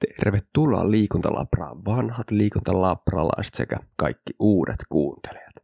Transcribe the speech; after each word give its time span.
Tervetuloa 0.00 0.90
liikuntalabraan 0.90 1.84
vanhat 1.84 2.30
liikuntalabralaiset 2.30 3.54
sekä 3.54 3.76
kaikki 3.96 4.32
uudet 4.38 4.78
kuuntelijat. 4.88 5.54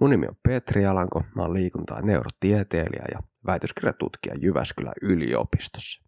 Mun 0.00 0.10
nimi 0.10 0.26
on 0.26 0.36
Petri 0.48 0.86
Alanko, 0.86 1.24
mä 1.34 1.42
oon 1.42 1.54
liikunta- 1.54 1.94
ja 1.94 2.02
neurotieteilijä 2.02 3.04
ja 3.12 3.22
väitöskirjatutkija 3.46 4.34
Jyväskylän 4.38 4.94
yliopistossa. 5.02 6.02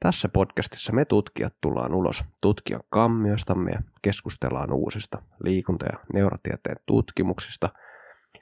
Tässä 0.00 0.28
podcastissa 0.28 0.92
me 0.92 1.04
tutkijat 1.04 1.54
tullaan 1.60 1.94
ulos 1.94 2.24
tutkijan 2.42 2.82
kammiostamme 2.88 3.70
ja 3.70 3.82
keskustellaan 4.02 4.72
uusista 4.72 5.22
liikunta- 5.44 5.86
ja 5.86 5.98
neurotieteen 6.12 6.76
tutkimuksista, 6.86 7.68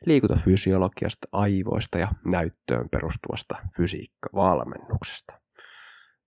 liikuntafysiologiasta, 0.06 1.28
aivoista 1.32 1.98
ja 1.98 2.08
näyttöön 2.24 2.88
perustuvasta 2.88 3.56
fysiikkavalmennuksesta. 3.76 5.43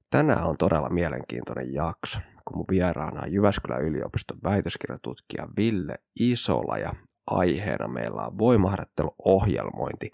Tänään 0.10 0.44
on 0.44 0.58
todella 0.58 0.90
mielenkiintoinen 0.90 1.74
jakso, 1.74 2.20
kun 2.46 2.58
mun 2.58 2.66
vieraana 2.72 3.22
on 3.22 3.34
Jyväskylän 3.34 3.82
yliopiston 3.82 4.38
väitöskirjatutkija 4.44 5.48
Ville 5.58 5.96
Isola 6.20 6.78
ja 6.78 6.94
aiheena 7.28 7.88
meillä 7.88 8.22
on 8.22 8.38
voimaharjoitteluohjelmointi 8.38 10.12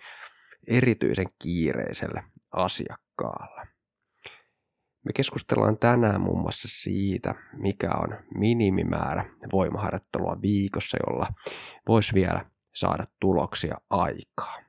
erityisen 0.68 1.27
kiireiselle 1.40 2.23
asiakkaalle. 2.52 3.68
Me 5.05 5.13
keskustellaan 5.13 5.77
tänään 5.77 6.21
muun 6.21 6.41
muassa 6.41 6.68
siitä, 6.71 7.35
mikä 7.54 7.90
on 7.90 8.18
minimimäärä 8.35 9.26
voimaharjoittelua 9.52 10.41
viikossa, 10.41 10.98
jolla 11.07 11.27
voisi 11.88 12.13
vielä 12.13 12.46
saada 12.76 13.04
tuloksia 13.20 13.77
aikaa. 13.90 14.60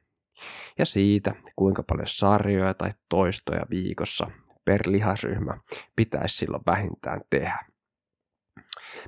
Ja 0.79 0.87
siitä, 0.87 1.35
kuinka 1.57 1.83
paljon 1.83 2.07
sarjoja 2.07 2.75
tai 2.75 2.91
toistoja 3.09 3.67
viikossa 3.71 4.31
per 4.65 4.81
lihasryhmä 4.87 5.59
pitäisi 5.97 6.37
silloin 6.37 6.63
vähintään 6.67 7.21
tehdä. 7.31 7.59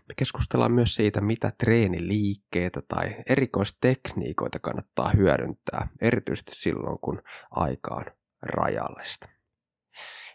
Me 0.08 0.14
keskustellaan 0.16 0.72
myös 0.72 0.94
siitä, 0.94 1.20
mitä 1.20 1.52
treeniliikkeitä 1.58 2.82
tai 2.88 3.16
erikoistekniikoita 3.26 4.58
kannattaa 4.58 5.10
hyödyntää, 5.10 5.88
erityisesti 6.00 6.52
silloin, 6.54 6.98
kun 6.98 7.22
aika 7.50 7.94
on 7.94 8.04
rajallista. 8.42 9.28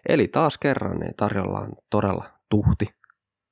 Eli 0.10 0.28
taas 0.28 0.58
kerran 0.58 1.00
niin 1.00 1.16
tarjolla 1.16 1.60
on 1.60 1.74
todella 1.90 2.30
tuhti 2.50 2.88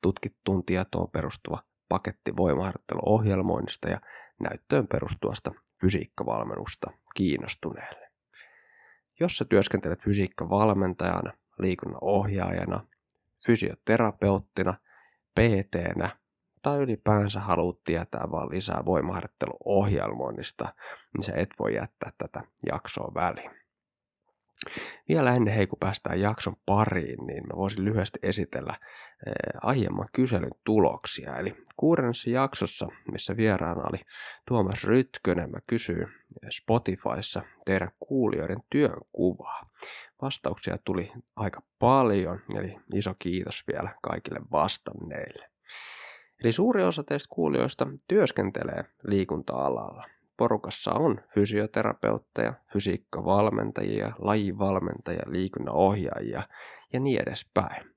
tutkittuun 0.02 0.66
tietoon 0.66 1.12
perustuva 1.12 1.64
paketti 1.90 2.38
voimaharjoitteluohjelmoinnista 2.38 3.90
ja 3.90 4.02
näyttöön 4.40 4.88
perustuvasta 4.88 5.52
fysiikkavalmennusta 5.82 6.92
kiinnostuneelle. 7.16 8.12
Jos 9.20 9.38
sä 9.38 9.46
työskentelet 9.46 10.04
fysiikkavalmentajana, 10.04 11.34
liikunnan 11.60 12.00
ohjaajana, 12.02 12.88
fysioterapeuttina, 13.46 14.74
pt 15.36 15.76
tai 16.62 16.80
ylipäänsä 16.80 17.40
haluat 17.40 17.84
tietää 17.84 18.32
vaan 18.32 18.50
lisää 18.50 18.84
voimaharjoitteluohjelmoinnista, 18.86 20.74
niin 21.14 21.24
sä 21.24 21.34
et 21.36 21.50
voi 21.60 21.76
jättää 21.76 22.12
tätä 22.18 22.44
jaksoa 22.72 23.12
väliin. 23.16 23.52
Vielä 25.10 25.36
ennen 25.36 25.54
hei, 25.54 25.68
kun 25.68 25.80
päästään 25.80 26.22
jakson 26.22 26.56
pariin, 26.66 27.28
niin 27.28 27.44
mä 27.48 27.58
voisin 27.58 27.86
lyhyesti 27.86 28.20
esitellä 28.24 28.74
eh, 29.28 29.34
aiemman 29.62 30.08
kyselyn 30.14 30.52
tuloksia. 30.64 31.38
Eli 31.38 31.56
kuudennessa 31.78 32.30
jaksossa, 32.30 32.88
missä 33.12 33.38
vieraana 33.38 33.84
oli 33.84 34.02
Tuomas 34.48 34.84
Rytkönen, 34.84 35.52
mä 35.52 35.60
kysyin 35.68 36.08
Spotifyssa 36.50 37.42
teidän 37.66 37.92
kuulijoiden 38.00 38.60
työnkuvaa. 38.70 39.70
Vastauksia 40.22 40.78
tuli 40.84 41.12
aika 41.36 41.62
paljon, 41.80 42.40
eli 42.56 42.76
iso 42.94 43.14
kiitos 43.20 43.64
vielä 43.74 43.96
kaikille 44.02 44.40
vastanneille. 44.52 45.50
Eli 46.44 46.52
suuri 46.52 46.84
osa 46.84 47.04
teistä 47.04 47.28
kuulijoista 47.36 47.88
työskentelee 48.08 48.84
liikunta-alalla 49.04 50.06
porukassa 50.40 50.92
on 50.94 51.22
fysioterapeutteja, 51.34 52.54
fysiikkavalmentajia, 52.74 54.12
lajivalmentajia, 54.20 55.24
liikunnanohjaajia 55.28 56.44
ja 56.94 57.00
niin 57.00 57.22
edespäin. 57.22 57.96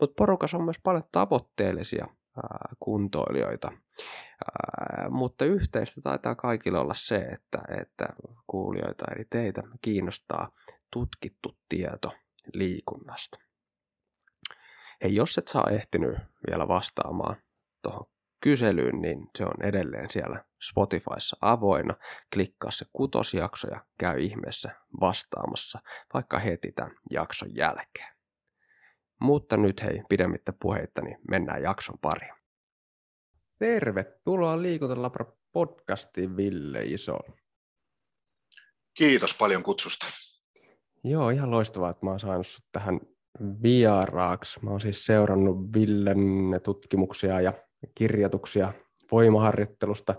Mutta 0.00 0.14
porukassa 0.18 0.56
on 0.56 0.64
myös 0.64 0.80
paljon 0.82 1.04
tavoitteellisia 1.12 2.06
ää, 2.36 2.68
kuntoilijoita, 2.80 3.72
ää, 3.72 5.08
mutta 5.10 5.44
yhteistä 5.44 6.00
taitaa 6.00 6.34
kaikille 6.34 6.78
olla 6.78 6.94
se, 6.94 7.16
että, 7.16 7.58
että 7.80 8.08
kuulijoita 8.46 9.04
eli 9.16 9.24
teitä 9.30 9.62
kiinnostaa 9.82 10.50
tutkittu 10.90 11.58
tieto 11.68 12.12
liikunnasta. 12.54 13.38
Hei, 15.02 15.14
jos 15.14 15.38
et 15.38 15.48
saa 15.48 15.70
ehtinyt 15.70 16.18
vielä 16.50 16.68
vastaamaan 16.68 17.36
tuohon 17.82 18.06
kyselyyn, 18.40 19.00
niin 19.02 19.30
se 19.38 19.44
on 19.44 19.62
edelleen 19.62 20.10
siellä 20.10 20.44
Spotifyssa 20.62 21.36
avoinna. 21.40 21.94
Klikkaa 22.34 22.70
se 22.70 22.86
kutosjakso 22.92 23.68
ja 23.68 23.84
käy 23.98 24.20
ihmeessä 24.20 24.70
vastaamassa 25.00 25.78
vaikka 26.14 26.38
heti 26.38 26.72
tämän 26.72 26.96
jakson 27.10 27.54
jälkeen. 27.54 28.14
Mutta 29.20 29.56
nyt 29.56 29.82
hei, 29.82 30.02
pidemmittä 30.08 30.52
puheitta, 30.52 31.02
niin 31.02 31.18
mennään 31.30 31.62
jakson 31.62 31.98
pariin. 31.98 32.34
Tervetuloa 33.58 34.62
Liikuntalabra 34.62 35.32
podcastiin 35.52 36.36
Ville 36.36 36.84
Iso. 36.84 37.18
Kiitos 38.94 39.38
paljon 39.38 39.62
kutsusta. 39.62 40.06
Joo, 41.04 41.30
ihan 41.30 41.50
loistavaa, 41.50 41.90
että 41.90 42.06
mä 42.06 42.10
oon 42.10 42.20
saanut 42.20 42.46
sut 42.46 42.64
tähän 42.72 43.00
vieraaksi. 43.62 44.64
Mä 44.64 44.70
oon 44.70 44.80
siis 44.80 45.06
seurannut 45.06 45.72
Villen 45.74 46.60
tutkimuksia 46.62 47.40
ja 47.40 47.52
kirjoituksia 47.94 48.72
voimaharjoittelusta, 49.12 50.14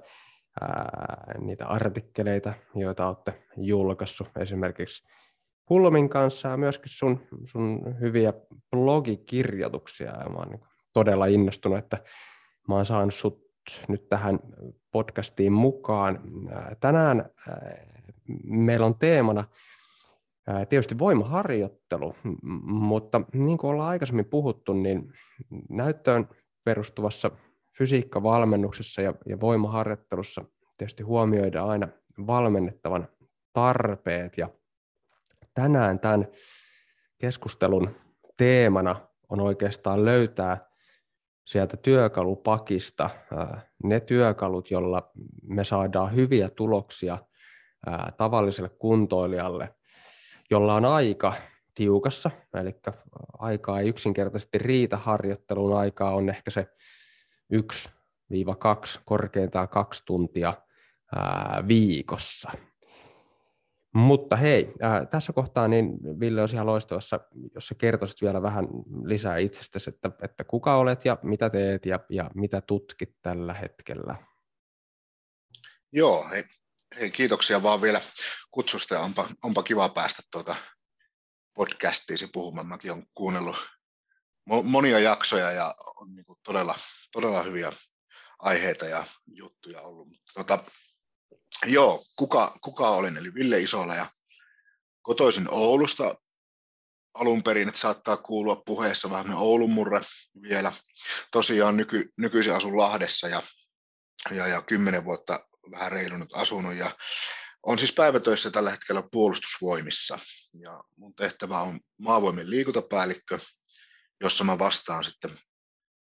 ää, 0.62 1.36
niitä 1.42 1.66
artikkeleita, 1.66 2.54
joita 2.76 3.08
olette 3.08 3.44
julkaissut 3.58 4.28
esimerkiksi 4.40 5.08
Hulmin 5.70 6.10
kanssa 6.10 6.48
ja 6.48 6.58
myöskin 6.58 6.90
sun, 6.90 7.20
sun 7.46 7.96
hyviä 8.00 8.34
blogikirjoituksia. 8.72 10.12
Ja 10.24 10.30
mä 10.30 10.38
oon 10.38 10.50
niin 10.50 10.64
todella 10.94 11.26
innostunut, 11.26 11.78
että 11.78 11.98
mä 12.68 12.76
oon 12.76 12.86
saanut 12.86 13.14
sut 13.14 13.50
nyt 13.88 14.10
tähän 14.10 14.40
podcastiin 14.92 15.54
mukaan. 15.54 16.20
Tänään 16.80 17.30
meillä 18.44 18.86
on 18.86 18.96
teemana 18.96 19.44
tietysti 20.70 21.00
voimaharjoittelu, 21.00 22.16
mutta 22.64 23.22
niin 23.34 23.58
kuin 23.58 23.72
ollaan 23.72 23.90
aikaisemmin 23.90 24.26
puhuttu, 24.26 24.74
niin 24.74 25.14
näyttöön 25.70 26.28
perustuvassa 26.64 27.32
fysiikkavalmennuksessa 27.78 29.02
ja, 29.02 29.14
voimaharjoittelussa 29.42 30.46
tietysti 30.78 31.04
huomioidaan 31.04 31.70
aina 31.70 31.88
valmennettavan 32.28 33.08
tarpeet. 33.54 34.38
Ja 34.38 34.50
tänään 35.54 36.00
tämän 36.00 36.28
keskustelun 37.18 37.96
teemana 38.38 38.96
on 39.30 39.42
oikeastaan 39.42 40.06
löytää 40.06 40.70
sieltä 41.46 41.78
työkalupakista 41.78 43.10
ne 43.84 44.00
työkalut, 44.00 44.72
joilla 44.72 45.12
me 45.44 45.64
saadaan 45.64 46.16
hyviä 46.16 46.50
tuloksia 46.50 47.18
tavalliselle 48.18 48.70
kuntoilijalle, 48.70 49.76
jolla 50.50 50.76
on 50.76 50.86
aika 50.86 51.34
tiukassa, 51.76 52.32
eli 52.54 52.76
aikaa 53.40 53.80
ei 53.80 53.90
yksinkertaisesti 53.90 54.58
riitä 54.58 54.98
harjoitteluun, 54.98 55.78
aikaa 55.78 56.16
on 56.16 56.30
ehkä 56.30 56.52
se 56.52 56.68
1-2, 57.54 59.02
korkeintaan 59.06 59.70
kaksi 59.70 60.04
tuntia 60.06 60.54
ää, 61.16 61.64
viikossa. 61.68 62.52
Mutta 63.94 64.36
hei, 64.36 64.74
ää, 64.82 65.06
tässä 65.06 65.34
kohtaa 65.34 65.68
niin 65.68 66.20
Ville 66.20 66.42
olisi 66.42 66.56
ihan 66.56 66.68
loistavassa, 66.68 67.20
jos 67.56 67.68
sä 67.68 67.76
kertoisit 67.76 68.22
vielä 68.22 68.42
vähän 68.42 68.68
lisää 69.04 69.38
itsestäsi, 69.38 69.90
että, 69.90 70.12
että 70.22 70.44
kuka 70.44 70.76
olet 70.76 71.06
ja 71.06 71.18
mitä 71.24 71.50
teet 71.50 71.86
ja, 71.86 72.00
ja 72.10 72.32
mitä 72.36 72.62
tutkit 72.62 73.16
tällä 73.22 73.54
hetkellä. 73.54 74.16
Joo, 75.92 76.30
hei, 76.30 76.44
hei 77.00 77.12
kiitoksia 77.12 77.64
vaan 77.64 77.82
vielä 77.82 78.02
kutsusta 78.52 78.96
ja 78.96 79.02
onpa, 79.02 79.30
onpa 79.44 79.64
kiva 79.64 79.90
päästä 79.90 80.22
tuota 80.32 80.56
podcastiisi 81.54 82.28
puhumaan. 82.28 82.68
Mäkin 82.68 82.92
olen 82.92 83.08
kuunnellut 83.14 83.70
monia 84.64 85.00
jaksoja 85.00 85.52
ja 85.52 85.76
on 85.96 86.16
niin 86.16 86.26
todella, 86.44 86.76
todella 87.12 87.44
hyviä 87.44 87.72
aiheita 88.40 88.86
ja 88.86 89.06
juttuja 89.34 89.82
ollut. 89.82 90.08
Mutta 90.08 90.34
tota, 90.36 90.64
joo, 91.66 92.04
kuka, 92.16 92.58
kuka 92.62 92.90
olin? 92.90 93.18
Eli 93.18 93.34
Ville 93.34 93.60
Isola 93.60 93.96
ja 93.96 94.12
kotoisin 95.02 95.48
Oulusta 95.52 96.16
alun 97.14 97.44
perin, 97.44 97.68
että 97.68 97.82
saattaa 97.82 98.18
kuulua 98.18 98.56
puheessa 98.56 99.10
vähän 99.10 99.38
Oulun 99.38 99.72
murre 99.72 100.02
vielä. 100.42 100.72
Tosiaan 101.32 101.78
nyky, 101.78 102.14
nykyisin 102.18 102.56
asun 102.56 102.78
Lahdessa 102.78 103.28
ja, 103.28 103.44
ja, 104.32 104.48
ja 104.48 104.62
kymmenen 104.62 105.06
vuotta 105.06 105.49
vähän 105.72 105.92
reilunut 105.92 106.36
asunut 106.36 106.74
ja 106.74 106.92
on 107.64 107.80
siis 107.80 107.94
päivätöissä 107.94 108.52
tällä 108.52 108.72
hetkellä 108.72 109.04
puolustusvoimissa 109.12 110.20
ja 110.54 110.84
mun 110.96 111.16
tehtävä 111.16 111.62
on 111.62 111.80
maavoimien 111.98 112.50
liikuntapäällikkö, 112.50 113.40
jossa 114.22 114.44
mä 114.44 114.60
vastaan 114.60 115.04
sitten 115.04 115.40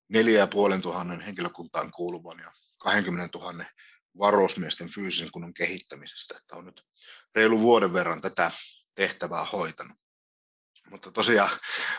4500 0.09 1.19
henkilökuntaan 1.27 1.91
kuuluvan 1.91 2.39
ja 2.39 2.53
20 2.79 3.39
000 3.39 3.65
varusmiesten 4.19 4.89
fyysisen 4.89 5.31
kunnon 5.31 5.55
kehittämisestä. 5.55 6.35
Että 6.39 6.57
on 6.57 6.65
nyt 6.65 6.83
reilu 7.35 7.61
vuoden 7.61 7.93
verran 7.93 8.21
tätä 8.21 8.51
tehtävää 8.95 9.45
hoitanut. 9.45 9.97
Mutta 10.91 11.11
tosiaan 11.11 11.51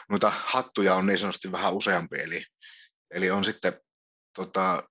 noita 0.09 0.33
hattuja 0.45 0.95
on 0.95 1.05
niin 1.05 1.19
sanotusti 1.19 1.51
vähän 1.51 1.73
useampi, 1.73 2.19
eli, 2.19 2.45
eli 3.11 3.31
on 3.31 3.43
sitten 3.43 3.79
tota, 4.35 4.89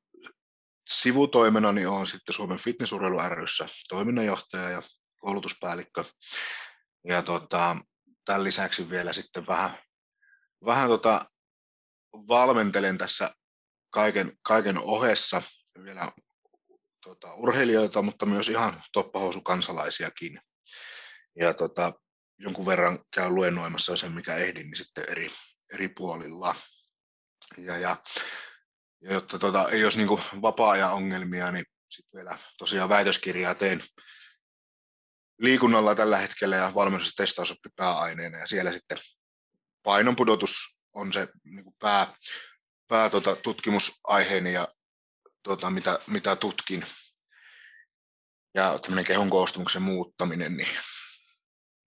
sivutoimena 0.88 1.72
niin 1.72 1.88
on 1.88 2.06
sitten 2.06 2.34
Suomen 2.34 2.58
fitnessurheilu 2.58 3.18
ryssä 3.28 3.68
toiminnanjohtaja 3.88 4.70
ja 4.70 4.82
koulutuspäällikkö. 5.16 6.04
Ja 7.08 7.22
tota, 7.22 7.76
tämän 8.24 8.44
lisäksi 8.44 8.90
vielä 8.90 9.12
sitten 9.12 9.46
vähän, 9.46 9.78
vähän 10.66 10.88
tota, 10.88 11.30
valmentelen 12.12 12.98
tässä 12.98 13.30
kaiken, 13.90 14.38
kaiken 14.42 14.78
ohessa 14.78 15.42
vielä 15.82 16.12
tota, 17.02 17.34
urheilijoita, 17.34 18.02
mutta 18.02 18.26
myös 18.26 18.48
ihan 18.48 18.82
toppahousukansalaisiakin. 18.92 20.40
Ja 21.40 21.54
tota, 21.54 21.92
jonkun 22.38 22.66
verran 22.66 22.98
käyn 23.14 23.34
luennoimassa 23.34 23.96
sen, 23.96 24.12
mikä 24.12 24.36
ehdin, 24.36 24.66
niin 24.66 24.76
sitten 24.76 25.04
eri, 25.08 25.30
eri 25.74 25.88
puolilla. 25.88 26.54
Ja, 27.58 27.78
ja, 27.78 27.96
ja 29.06 29.12
jotta 29.12 29.38
tota, 29.38 29.68
ei 29.68 29.84
olisi 29.84 29.98
niin 29.98 30.42
vapaa-ajan 30.42 30.92
ongelmia, 30.92 31.52
niin 31.52 31.64
sitten 31.90 32.18
vielä 32.18 32.38
tosiaan 32.58 32.88
väitöskirjaa 32.88 33.54
teen 33.54 33.82
liikunnalla 35.38 35.94
tällä 35.94 36.18
hetkellä 36.18 36.56
ja 36.56 36.72
valmennus- 36.74 37.06
ja 37.06 37.12
testausoppi 37.16 37.68
pääaineena 37.76 38.38
ja 38.38 38.46
siellä 38.46 38.72
sitten 38.72 38.98
painonpudotus 39.82 40.78
on 40.92 41.12
se 41.12 41.28
niin 41.44 41.64
pää, 41.78 42.16
pää 42.88 43.10
tota, 43.10 43.36
tutkimusaiheeni 43.36 44.52
ja 44.52 44.68
tota, 45.42 45.70
mitä, 45.70 45.98
mitä 46.06 46.36
tutkin. 46.36 46.86
Ja 48.54 48.78
tämmöinen 48.78 49.04
kehon 49.04 49.30
koostumuksen 49.30 49.82
muuttaminen, 49.82 50.56
niin 50.56 50.76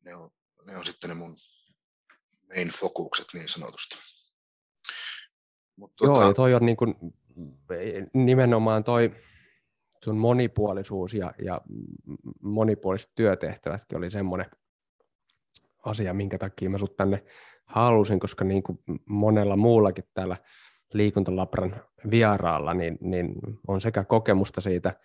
ne 0.05 0.15
on, 0.15 0.31
ne 0.65 0.77
on 0.77 0.85
sitten 0.85 1.09
ne 1.09 1.13
mun 1.13 1.37
main 2.47 2.69
fokukset 2.69 3.27
niin 3.33 3.49
sanotusti. 3.49 3.97
Mut, 5.79 5.91
Joo, 6.01 6.13
tota... 6.13 6.27
ja 6.27 6.33
toi 6.33 6.53
on 6.53 6.65
niin 6.65 6.77
kuin, 6.77 6.95
nimenomaan 8.13 8.83
toi 8.83 9.11
sun 10.03 10.17
monipuolisuus 10.17 11.13
ja, 11.13 11.33
ja 11.41 11.61
monipuoliset 12.41 13.11
työtehtävätkin 13.15 13.97
oli 13.97 14.11
semmoinen 14.11 14.45
asia, 15.85 16.13
minkä 16.13 16.37
takia 16.37 16.69
mä 16.69 16.77
sut 16.77 16.97
tänne 16.97 17.23
halusin, 17.65 18.19
koska 18.19 18.45
niin 18.45 18.63
kuin 18.63 18.79
monella 19.05 19.55
muullakin 19.55 20.03
täällä 20.13 20.37
liikuntalabran 20.93 21.81
vieraalla, 22.11 22.73
niin, 22.73 22.97
niin 23.01 23.35
on 23.67 23.81
sekä 23.81 24.03
kokemusta 24.03 24.61
siitä 24.61 24.99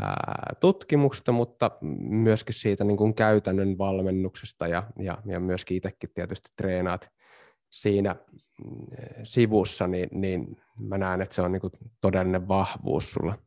ää, 0.00 0.54
tutkimuksesta, 0.60 1.32
mutta 1.32 1.70
myöskin 2.00 2.54
siitä 2.54 2.84
niin 2.84 2.96
kuin 2.96 3.14
käytännön 3.14 3.78
valmennuksesta 3.78 4.66
ja, 4.66 4.82
ja, 4.98 5.18
ja 5.26 5.40
myöskin 5.40 5.76
itsekin 5.76 6.10
tietysti 6.14 6.48
treenaat 6.56 7.10
siinä 7.70 8.14
mm, 8.14 8.38
sivussa, 9.24 9.86
niin, 9.86 10.08
niin 10.12 10.62
mä 10.78 10.98
näen, 10.98 11.22
että 11.22 11.34
se 11.34 11.42
on 11.42 11.52
niin 11.52 11.62
todellinen 12.00 12.48
vahvuus 12.48 13.10
sulla 13.10 13.38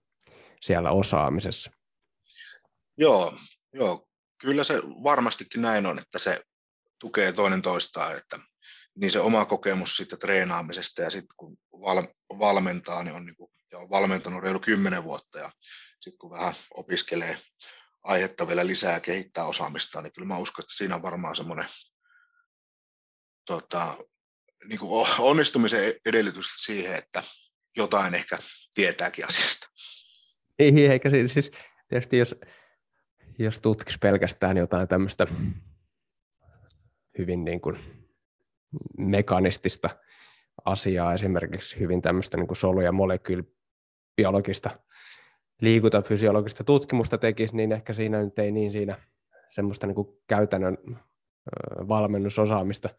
siellä 0.62 0.92
osaamisessa. 0.92 1.72
Joo, 2.98 3.34
joo, 3.74 4.08
kyllä 4.42 4.64
se 4.64 4.82
varmastikin 4.84 5.62
näin 5.62 5.86
on, 5.86 6.00
että 6.00 6.20
se 6.20 6.42
tukee 7.00 7.34
toinen 7.34 7.62
toistaan, 7.62 8.18
että 8.18 8.40
niin 8.96 9.12
se 9.12 9.20
oma 9.20 9.46
kokemus 9.46 9.98
siitä 9.98 10.18
treenaamisesta 10.18 11.02
ja 11.02 11.10
sitten 11.10 11.36
kun 11.38 11.58
val, 11.72 12.04
valmentaa, 12.40 13.04
niin 13.04 13.16
on, 13.16 13.26
niin 13.26 13.36
kuin, 13.36 13.52
ja 13.72 13.80
on 13.80 13.90
valmentanut 13.90 14.44
reilu 14.44 14.60
kymmenen 14.60 15.04
vuotta 15.04 15.40
ja 15.40 15.52
sitten 16.00 16.18
kun 16.18 16.32
vähän 16.32 16.54
opiskelee 16.76 17.38
aihetta 18.04 18.48
vielä 18.48 18.68
lisää 18.68 18.94
ja 18.94 19.00
kehittää 19.00 19.46
osaamista, 19.46 20.02
niin 20.02 20.14
kyllä 20.14 20.28
mä 20.28 20.38
uskon, 20.38 20.64
että 20.64 20.78
siinä 20.78 20.96
on 20.96 21.02
varmaan 21.02 21.36
semmoinen 21.36 21.68
tota, 23.46 23.98
niin 24.68 24.80
kuin 24.80 25.08
onnistumisen 25.20 25.94
edellytys 26.06 26.48
siihen, 26.56 26.96
että 26.96 27.24
jotain 27.78 28.16
ehkä 28.16 28.38
tietääkin 28.76 29.28
asiasta. 29.28 29.68
Ei, 30.60 30.88
eikä 30.88 31.10
siis, 31.10 31.34
siis 31.34 31.52
tietysti 31.90 32.18
jos, 32.18 32.36
jos 33.40 33.60
tutkisi 33.60 33.98
pelkästään 33.98 34.58
jotain 34.58 34.88
tämmöistä 34.88 35.28
hyvin 37.18 37.46
niin 37.46 37.62
kuin 37.62 37.80
mekanistista 38.98 39.90
asiaa, 40.66 41.14
esimerkiksi 41.14 41.80
hyvin 41.80 42.02
tämmöistä 42.02 42.38
niin 42.38 42.48
kuin 42.48 42.58
solu- 42.58 42.82
ja 42.82 42.92
molekyylibiologista 42.92 44.80
liikuntafysiologista 45.62 46.64
tutkimusta 46.64 47.18
tekisi, 47.18 47.56
niin 47.56 47.72
ehkä 47.72 47.94
siinä 47.94 48.24
nyt 48.24 48.40
ei 48.40 48.52
niin 48.52 48.72
siinä 48.72 48.98
semmoista 49.50 49.88
niin 49.88 49.96
kuin 49.96 50.08
käytännön 50.28 50.78
valmennusosaamista 51.88 52.90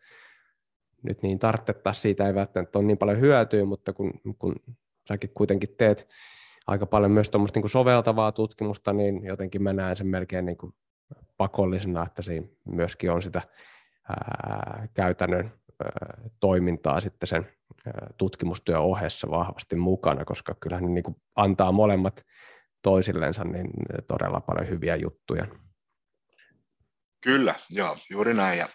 nyt 1.03 1.23
niin 1.23 1.39
tarttettaisiin, 1.39 2.03
siitä 2.03 2.27
ei 2.27 2.35
välttämättä 2.35 2.79
ole 2.79 2.87
niin 2.87 2.99
paljon 2.99 3.21
hyötyä, 3.21 3.65
mutta 3.65 3.93
kun, 3.93 4.13
kun 4.39 4.55
säkin 5.09 5.31
kuitenkin 5.35 5.75
teet 5.79 6.09
aika 6.67 6.87
paljon 6.87 7.11
myös 7.11 7.31
tuommoista 7.31 7.61
niin 7.61 7.71
soveltavaa 7.71 8.33
tutkimusta, 8.33 8.93
niin 8.93 9.25
jotenkin 9.25 9.63
mä 9.63 9.73
näen 9.73 9.97
sen 9.97 10.07
melkein 10.07 10.47
niin 10.47 10.57
kuin 10.57 10.75
pakollisena, 11.37 12.07
että 12.07 12.23
siinä 12.23 12.47
myöskin 12.65 13.11
on 13.11 13.23
sitä 13.23 13.43
ää, 14.09 14.89
käytännön 14.95 15.53
ää, 15.85 16.21
toimintaa 16.41 17.01
sitten 17.01 17.27
sen 17.27 17.47
ää, 17.87 18.11
tutkimustyön 18.17 18.81
ohessa 18.81 19.31
vahvasti 19.31 19.77
mukana, 19.77 20.25
koska 20.25 20.55
kyllähän 20.61 20.85
ne 20.85 20.91
niin 20.91 21.05
kuin 21.05 21.17
antaa 21.37 21.73
molemmat 21.73 22.27
toisillensa 22.83 23.45
niin 23.45 23.71
todella 24.07 24.41
paljon 24.41 24.69
hyviä 24.69 24.97
juttuja. 24.97 25.47
Kyllä, 27.21 27.55
joo, 27.71 27.97
juuri 28.11 28.35
näin, 28.35 28.59
ja, 28.59 28.69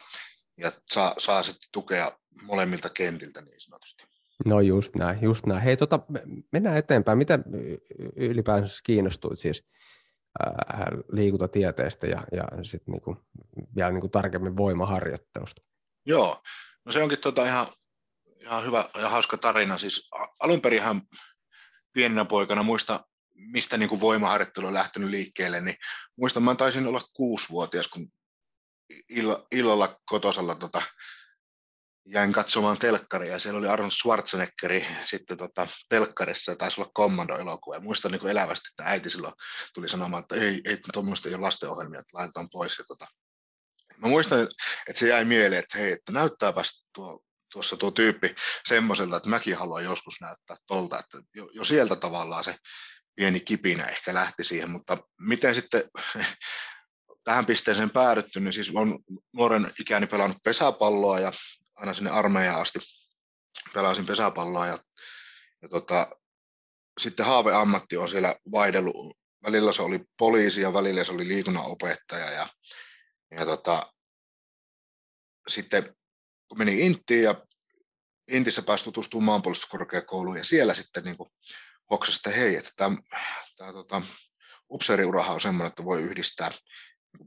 ja 0.57 0.71
saa, 0.93 1.13
saa 1.17 1.43
sitten 1.43 1.69
tukea 1.71 2.11
molemmilta 2.41 2.89
kentiltä 2.89 3.41
niin 3.41 3.59
sanotusti. 3.59 4.03
No 4.45 4.61
just 4.61 4.95
näin, 4.95 5.21
just 5.21 5.45
näin. 5.45 5.61
Hei, 5.61 5.77
tota, 5.77 5.99
mennään 6.51 6.77
eteenpäin. 6.77 7.17
Mitä 7.17 7.39
ylipäänsä 8.15 8.81
kiinnostuit 8.83 9.39
siis 9.39 9.63
ää, 10.39 10.91
liikuntatieteestä 11.11 12.07
ja, 12.07 12.23
ja 12.31 12.63
sitten 12.63 12.91
niinku, 12.91 13.17
vielä 13.75 13.91
niinku 13.91 14.09
tarkemmin 14.09 14.57
voimaharjoittelusta? 14.57 15.61
Joo, 16.05 16.41
no 16.85 16.91
se 16.91 17.03
onkin 17.03 17.19
tota 17.19 17.45
ihan, 17.45 17.67
ihan 18.41 18.65
hyvä 18.65 18.89
ja 18.95 19.09
hauska 19.09 19.37
tarina. 19.37 19.77
Siis 19.77 20.09
alun 20.39 20.61
perinhän 20.61 21.01
pienenä 21.93 22.25
poikana 22.25 22.63
muista, 22.63 23.05
mistä 23.33 23.77
niin 23.77 23.89
kuin 23.89 24.01
voimaharjoittelu 24.01 24.67
on 24.67 24.73
lähtenyt 24.73 25.09
liikkeelle, 25.09 25.61
niin 25.61 25.77
muistan, 26.17 26.43
mä 26.43 26.55
taisin 26.55 26.87
olla 26.87 27.01
kuusivuotias, 27.13 27.87
kun 27.87 28.11
illalla 29.51 29.99
kotosalla 30.05 30.55
tota, 30.55 30.81
jäin 32.05 32.33
katsomaan 32.33 32.77
telkkaria 32.77 33.31
ja 33.31 33.39
siellä 33.39 33.57
oli 33.57 33.67
Arnold 33.67 33.91
Schwarzeneggeri 33.91 34.87
sitten 35.03 35.37
tota, 35.37 35.67
telkkarissa 35.89 36.51
ja 36.51 36.55
taisi 36.55 36.81
olla 36.81 36.91
Commando-elokuva. 36.97 37.75
Ja 37.75 37.81
muistan 37.81 38.11
niin 38.11 38.27
elävästi, 38.27 38.69
että 38.71 38.91
äiti 38.91 39.09
silloin 39.09 39.33
tuli 39.73 39.89
sanomaan, 39.89 40.21
että 40.21 40.35
ei, 40.35 40.61
ei 40.65 40.77
tuommoista 40.93 41.29
ei 41.29 41.35
ole 41.35 41.41
lastenohjelmia, 41.41 41.99
että 41.99 42.17
laitetaan 42.17 42.49
pois. 42.49 42.77
Ja 42.77 42.83
tota. 42.87 43.07
Mä 43.97 44.07
muistan, 44.07 44.41
että 44.87 44.99
se 44.99 45.07
jäi 45.07 45.25
mieleen, 45.25 45.59
että 45.59 45.77
hei, 45.77 45.91
että 45.91 46.11
näyttääpäs 46.11 46.85
tuo, 46.93 47.23
tuossa 47.51 47.77
tuo 47.77 47.91
tyyppi 47.91 48.35
semmoiselta, 48.65 49.17
että 49.17 49.29
mäkin 49.29 49.57
haluan 49.57 49.83
joskus 49.83 50.21
näyttää 50.21 50.57
tolta, 50.67 50.99
että 50.99 51.17
jo, 51.35 51.49
jo 51.53 51.63
sieltä 51.63 51.95
tavallaan 51.95 52.43
se 52.43 52.55
pieni 53.15 53.39
kipinä 53.39 53.85
ehkä 53.85 54.13
lähti 54.13 54.43
siihen, 54.43 54.69
mutta 54.69 54.97
miten 55.19 55.55
sitten 55.55 55.83
tähän 57.25 57.45
pisteeseen 57.45 57.89
päädytty, 57.89 58.39
niin 58.39 58.53
siis 58.53 58.71
on 58.75 58.99
nuoren 59.33 59.71
ikäni 59.79 60.07
pelannut 60.07 60.43
pesäpalloa 60.43 61.19
ja 61.19 61.31
aina 61.75 61.93
sinne 61.93 62.09
armeijaan 62.09 62.61
asti 62.61 62.79
pelasin 63.73 64.05
pesäpalloa 64.05 64.67
ja, 64.67 64.79
ja 65.61 65.69
tota, 65.69 66.07
sitten 66.99 67.25
haaveammatti 67.25 67.97
on 67.97 68.09
siellä 68.09 68.35
vaihdellut. 68.51 69.17
Välillä 69.43 69.71
se 69.71 69.81
oli 69.81 69.99
poliisi 70.17 70.61
ja 70.61 70.73
välillä 70.73 71.03
se 71.03 71.11
oli 71.11 71.27
liikunnanopettaja 71.27 72.31
ja, 72.31 72.47
ja 73.31 73.45
tota, 73.45 73.93
sitten 75.47 75.95
kun 76.47 76.57
meni 76.57 76.85
Intiin 76.85 77.23
ja 77.23 77.45
Intissä 78.27 78.61
pääsi 78.61 78.83
tutustumaan 78.83 79.25
maanpuolustuskorkeakouluun 79.25 80.37
ja 80.37 80.43
siellä 80.43 80.73
sitten 80.73 81.03
niin 81.03 81.17
hoksasi, 81.91 82.17
että 82.17 82.39
hei, 82.39 82.55
että 82.55 82.71
tämä, 82.75 82.97
tämä 83.57 83.73
tota, 83.73 84.01
upseeriuraha 84.71 85.33
on 85.33 85.41
semmoinen, 85.41 85.69
että 85.69 85.85
voi 85.85 86.01
yhdistää 86.01 86.51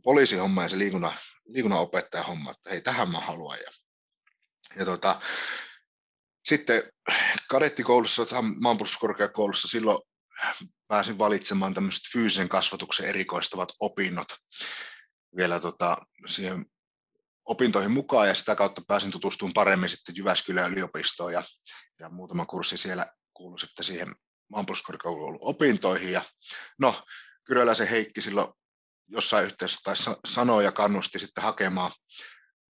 poliisihomma 0.03 0.63
ja 0.63 0.69
se 0.69 0.79
liikunnan, 0.79 1.19
liikunnanopettajan 1.47 2.27
homma, 2.27 2.51
että 2.51 2.71
hei, 2.71 2.81
tähän 2.81 3.11
mä 3.11 3.21
haluan. 3.21 3.59
Ja 3.59 3.71
ja 4.77 4.85
tota, 4.85 5.21
sitten 6.45 6.83
kadettikoulussa, 7.49 8.27
maanpuolustuskorkeakoulussa 8.61 9.69
silloin 9.69 10.03
pääsin 10.89 11.19
valitsemaan 11.19 11.75
tämmöiset 11.75 12.03
fyysisen 12.13 12.49
kasvatuksen 12.49 13.07
erikoistavat 13.07 13.73
opinnot 13.81 14.29
vielä 15.37 15.61
tota, 15.61 15.99
siihen 16.27 16.67
opintoihin 17.45 17.91
mukaan 17.91 18.29
ja 18.29 18.35
sitä 18.35 18.57
kautta 18.57 18.83
pääsin 18.89 19.11
tutustumaan 19.11 19.55
paremmin 19.55 19.89
sitten 19.89 20.17
Jyväskylän 20.17 20.73
yliopistoon 20.73 21.33
ja, 21.33 21.43
ja 22.01 22.09
muutama 22.09 22.47
kurssi 22.47 22.77
siellä 22.77 23.13
kuului 23.35 23.59
sitten 23.59 23.85
siihen 23.85 24.15
maanpuolustuskorkeakoulun 24.49 25.39
opintoihin. 25.41 26.13
Ja 26.13 26.23
no, 26.79 27.03
Kyräläisen 27.45 27.89
Heikki 27.89 28.21
silloin 28.21 28.53
jossain 29.09 29.45
yhteydessä 29.45 29.81
tai 29.85 29.95
sanoi 30.27 30.65
ja 30.65 30.73
kannusti 30.73 31.19
sitten 31.19 31.45
hakemaan 31.45 31.93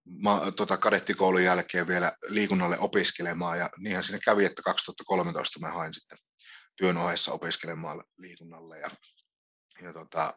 ma, 0.08 0.52
tota, 0.56 0.76
kadettikoulun 0.76 1.44
jälkeen 1.44 1.86
vielä 1.86 2.12
liikunnalle 2.28 2.78
opiskelemaan, 2.78 3.58
ja 3.58 3.70
niinhän 3.78 4.04
siinä 4.04 4.18
kävi, 4.24 4.44
että 4.44 4.62
2013 4.62 5.60
mä 5.60 5.70
hain 5.70 5.94
sitten 5.94 6.18
työn 6.76 6.96
ohessa 6.96 7.32
opiskelemaan 7.32 8.04
liikunnalle, 8.18 8.78
ja, 8.78 8.90
ja 9.82 9.92
tota, 9.92 10.34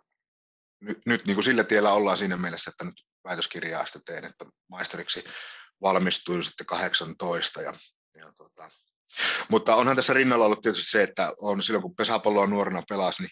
nyt, 0.79 0.98
nyt 1.05 1.25
niin 1.25 1.36
kuin 1.36 1.43
sillä 1.43 1.63
tiellä 1.63 1.93
ollaan 1.93 2.17
siinä 2.17 2.38
mielessä, 2.38 2.72
että 2.72 2.84
nyt 2.84 3.05
väitöskirjaa 3.24 3.86
sitten 3.86 4.01
teen, 4.05 4.25
että 4.25 4.46
maisteriksi 4.70 5.24
valmistuin 5.81 6.43
sitten 6.43 6.65
18, 6.65 7.62
ja, 7.62 7.74
ja 8.15 8.34
tota, 8.38 8.70
mutta 9.50 9.75
onhan 9.75 9.96
tässä 9.96 10.13
rinnalla 10.13 10.46
ollut 10.46 10.62
tietysti 10.62 10.91
se, 10.91 11.03
että 11.03 11.34
on 11.41 11.63
silloin 11.63 11.81
kun 11.81 11.96
pesäpalloa 11.96 12.48
nuorena 12.48 12.84
pelasi, 12.89 13.24
niin, 13.24 13.31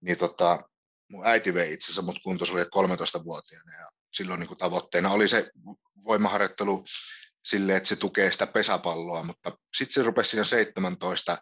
niin 0.00 0.18
tota, 0.18 0.58
mun 1.12 1.26
äiti 1.26 1.54
vei 1.54 1.72
itse 1.72 1.84
asiassa 1.84 2.02
mut 2.02 2.22
kuntosalille 2.24 2.68
13-vuotiaana 2.76 3.72
ja 3.72 3.90
silloin 4.12 4.40
niin 4.40 4.48
kuin 4.48 4.58
tavoitteena 4.58 5.10
oli 5.10 5.28
se 5.28 5.50
voimaharjoittelu 6.04 6.84
sille, 7.44 7.76
että 7.76 7.88
se 7.88 7.96
tukee 7.96 8.32
sitä 8.32 8.46
pesäpalloa, 8.46 9.24
mutta 9.24 9.58
sitten 9.76 9.94
se 9.94 10.02
rupesi 10.02 10.30
siinä 10.30 10.44
17 10.44 11.38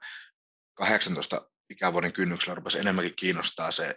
18 0.75 1.50
ikävuoden 1.71 2.12
kynnyksellä 2.12 2.55
rupesi 2.55 2.79
enemmänkin 2.79 3.17
kiinnostaa 3.17 3.71
se 3.71 3.95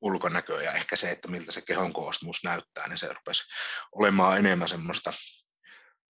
ulkonäkö 0.00 0.62
ja 0.62 0.72
ehkä 0.72 0.96
se, 0.96 1.10
että 1.10 1.28
miltä 1.28 1.52
se 1.52 1.60
kehon 1.60 1.92
koostumus 1.92 2.44
näyttää, 2.44 2.88
niin 2.88 2.98
se 2.98 3.12
rupesi 3.12 3.42
olemaan 3.92 4.38
enemmän 4.38 4.68
semmoista 4.68 5.12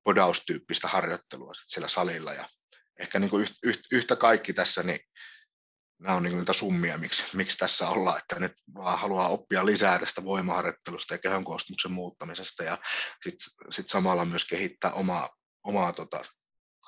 podaustyyppistä 0.04 0.88
harjoittelua 0.88 1.52
siellä 1.66 1.88
salilla 1.88 2.34
ja 2.34 2.48
ehkä 3.00 3.18
niin 3.18 3.30
kuin 3.30 3.46
yhtä 3.92 4.16
kaikki 4.16 4.52
tässä, 4.52 4.82
niin 4.82 5.00
nämä 5.98 6.16
on 6.16 6.22
niin 6.22 6.38
niitä 6.38 6.52
summia, 6.52 6.98
miksi, 6.98 7.36
miksi 7.36 7.58
tässä 7.58 7.88
ollaan, 7.88 8.18
että 8.18 8.40
nyt 8.40 8.52
vaan 8.74 8.98
haluaa 8.98 9.28
oppia 9.28 9.66
lisää 9.66 9.98
tästä 9.98 10.24
voimaharjoittelusta 10.24 11.14
ja 11.14 11.18
kehon 11.18 11.44
koostumuksen 11.44 11.92
muuttamisesta 11.92 12.64
ja 12.64 12.78
sitten 13.22 13.70
sit 13.70 13.88
samalla 13.88 14.24
myös 14.24 14.44
kehittää 14.44 14.92
omaa, 14.92 15.30
omaa 15.64 15.92
tota, 15.92 16.20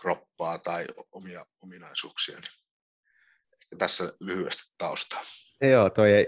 kroppaa 0.01 0.59
tai 0.59 0.87
omia 1.13 1.45
ominaisuuksia. 1.63 2.37
Niin 2.37 3.79
tässä 3.79 4.13
lyhyesti 4.21 4.63
taustaa. 4.79 5.21
Joo, 5.61 5.91
toi 5.91 6.13
ei, 6.13 6.27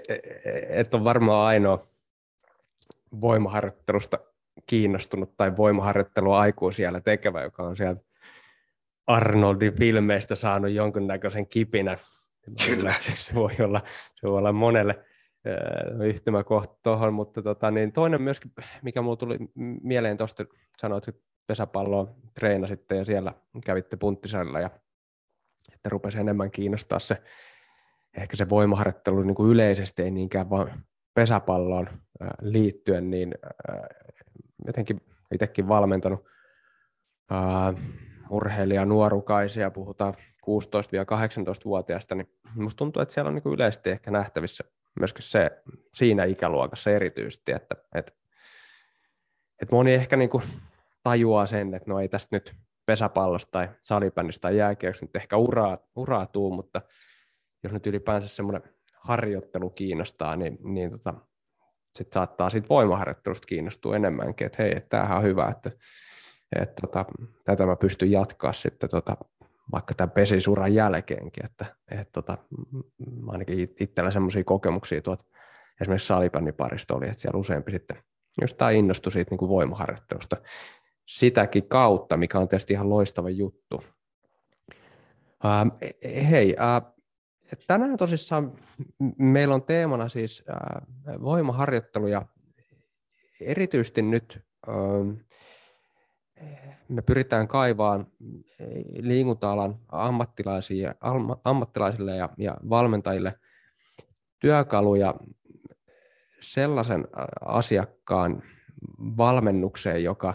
et 0.68 0.94
ole 0.94 1.04
varmaan 1.04 1.46
ainoa 1.46 1.86
voimaharjoittelusta 3.20 4.18
kiinnostunut 4.66 5.36
tai 5.36 5.56
voimaharjoittelua 5.56 6.40
aikuisiellä 6.40 7.00
tekevä, 7.00 7.42
joka 7.42 7.62
on 7.62 7.76
sieltä 7.76 8.00
Arnoldin 9.06 9.76
filmeistä 9.76 10.34
saanut 10.34 10.70
jonkunnäköisen 10.70 11.46
kipinän 11.46 11.98
Kyllä. 12.66 12.94
Se, 12.98 13.12
se, 13.16 13.34
voi 13.34 13.52
olla, 13.64 13.82
se 14.14 14.26
voi 14.26 14.38
olla 14.38 14.52
monelle 14.52 15.04
yhtymäkohta 16.04 16.78
tuohon, 16.82 17.14
mutta 17.14 17.42
tota, 17.42 17.70
niin 17.70 17.92
toinen 17.92 18.22
myöskin, 18.22 18.52
mikä 18.82 19.02
mulla 19.02 19.16
tuli 19.16 19.38
mieleen 19.82 20.16
tuosta, 20.16 20.44
sanoit, 20.78 21.08
että 21.08 21.22
pesäpalloa 21.46 22.14
treenasitte 22.34 22.96
ja 22.96 23.04
siellä 23.04 23.32
kävitte 23.64 23.96
punttisella 23.96 24.60
ja 24.60 24.70
että 25.74 25.88
rupesi 25.88 26.18
enemmän 26.18 26.50
kiinnostaa 26.50 26.98
se, 26.98 27.22
ehkä 28.16 28.36
se 28.36 28.48
voimaharjoittelu 28.48 29.22
niin 29.22 29.34
kuin 29.34 29.50
yleisesti, 29.50 30.02
ei 30.02 30.10
niinkään 30.10 30.50
vaan 30.50 30.84
pesäpalloon 31.14 31.88
liittyen, 32.40 33.10
niin 33.10 33.34
jotenkin 34.66 35.00
itsekin 35.34 35.68
valmentanut 35.68 36.24
urheilija 38.30 38.84
nuorukaisia, 38.84 39.70
puhutaan 39.70 40.14
16-18-vuotiaista, 40.50 42.14
niin 42.14 42.28
musta 42.54 42.78
tuntuu, 42.78 43.02
että 43.02 43.14
siellä 43.14 43.28
on 43.28 43.34
niin 43.34 43.54
yleisesti 43.54 43.90
ehkä 43.90 44.10
nähtävissä 44.10 44.64
myöskin 45.00 45.22
se 45.22 45.62
siinä 45.94 46.24
ikäluokassa 46.24 46.90
erityisesti, 46.90 47.52
että, 47.52 47.76
että, 47.94 48.12
että 49.62 49.74
moni 49.74 49.94
ehkä 49.94 50.16
niin 50.16 50.30
kuin 50.30 50.42
tajuaa 51.02 51.46
sen, 51.46 51.74
että 51.74 51.90
no 51.90 52.00
ei 52.00 52.08
tästä 52.08 52.36
nyt 52.36 52.54
pesäpallosta 52.86 53.50
tai 53.50 53.68
salibändistä 53.82 54.40
tai 54.42 54.56
jääkiekosta 54.56 55.06
nyt 55.06 55.16
ehkä 55.16 55.36
uraa, 55.36 55.78
uraa 55.96 56.26
tuu, 56.26 56.50
mutta 56.54 56.82
jos 57.62 57.72
nyt 57.72 57.86
ylipäänsä 57.86 58.28
semmoinen 58.28 58.62
harjoittelu 58.94 59.70
kiinnostaa, 59.70 60.36
niin, 60.36 60.58
niin 60.62 60.90
tota, 60.90 61.14
sitten 61.94 62.14
saattaa 62.14 62.50
siitä 62.50 62.68
voimaharjoittelusta 62.68 63.46
kiinnostua 63.46 63.96
enemmänkin, 63.96 64.46
että 64.46 64.62
hei, 64.62 64.76
että 64.76 64.88
tämähän 64.88 65.18
on 65.18 65.24
hyvä, 65.24 65.48
että, 65.48 65.70
että 66.60 66.74
tota, 66.80 67.04
tätä 67.44 67.66
mä 67.66 67.76
pystyn 67.76 68.10
jatkaa 68.10 68.52
sitten 68.52 68.90
tota, 68.90 69.16
vaikka 69.72 69.94
tämän 69.94 70.10
pesisuran 70.10 70.74
jälkeenkin, 70.74 71.46
että, 71.46 71.66
että 71.90 72.12
tota, 72.12 72.38
ainakin 73.28 73.74
itsellä 73.80 74.10
semmoisia 74.10 74.44
kokemuksia 74.44 75.02
tuot 75.02 75.26
esimerkiksi 75.80 76.06
salibändiparista 76.06 76.94
oli, 76.94 77.08
että 77.08 77.20
siellä 77.20 77.38
useampi 77.38 77.70
sitten 77.70 77.96
just 78.40 78.56
tämä 78.58 78.70
innostui 78.70 79.12
siitä 79.12 79.30
niin 79.30 79.38
kuin 79.38 79.48
voimaharjoittelusta 79.48 80.36
sitäkin 81.06 81.68
kautta, 81.68 82.16
mikä 82.16 82.38
on 82.38 82.48
tietysti 82.48 82.72
ihan 82.72 82.90
loistava 82.90 83.30
juttu. 83.30 83.82
Uh, 85.44 85.90
hei, 86.30 86.56
uh, 86.58 86.94
tänään 87.66 87.96
tosissaan 87.96 88.52
meillä 89.18 89.54
on 89.54 89.62
teemana 89.62 90.08
siis 90.08 90.44
uh, 90.48 91.22
voimaharjoittelu 91.22 92.06
ja 92.06 92.26
erityisesti 93.40 94.02
nyt 94.02 94.40
uh, 94.68 95.14
me 96.88 97.02
pyritään 97.02 97.48
kaivaan 97.48 98.06
liikunta-alan 99.00 99.78
ammattilaisille, 99.88 100.94
ammattilaisille 101.44 102.16
ja, 102.16 102.28
ja 102.38 102.56
valmentajille 102.68 103.34
työkaluja 104.38 105.14
sellaisen 106.40 107.08
asiakkaan 107.40 108.42
valmennukseen, 108.98 110.04
joka, 110.04 110.34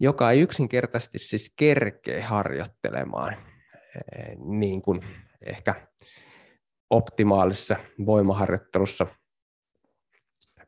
joka 0.00 0.30
ei 0.30 0.40
yksinkertaisesti 0.40 1.18
siis 1.18 1.52
kerkee 1.56 2.20
harjoittelemaan 2.20 3.36
niin 4.38 4.82
kuin 4.82 5.00
ehkä 5.46 5.74
optimaalisessa 6.90 7.76
voimaharjoittelussa 8.06 9.06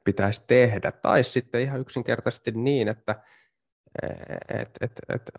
pitäisi 0.05 0.43
tehdä. 0.47 0.93
Tai 0.93 1.25
sitten 1.25 1.61
ihan 1.61 1.81
yksinkertaisesti 1.81 2.51
niin, 2.51 2.89
että 2.89 3.23
et, 4.49 4.71
et, 4.81 4.93
et 5.09 5.31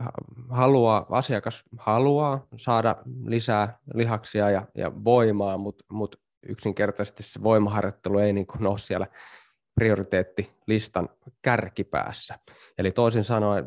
haluaa, 0.50 1.06
asiakas 1.10 1.64
haluaa 1.78 2.48
saada 2.58 2.96
lisää 3.26 3.78
lihaksia 3.94 4.50
ja, 4.50 4.68
ja 4.76 4.92
voimaa, 5.04 5.58
mutta 5.58 5.86
mut 5.92 6.16
yksinkertaisesti 6.48 7.24
se 7.24 7.44
voimaharjoittelu 7.44 8.18
ei 8.18 8.34
niin 8.34 8.48
kuin 8.48 8.68
ole 8.68 8.78
siellä 8.78 9.08
prioriteettilistan 9.76 11.10
kärkipäässä. 11.42 12.40
Eli 12.78 12.92
toisin 12.92 13.24
sanoen 13.24 13.66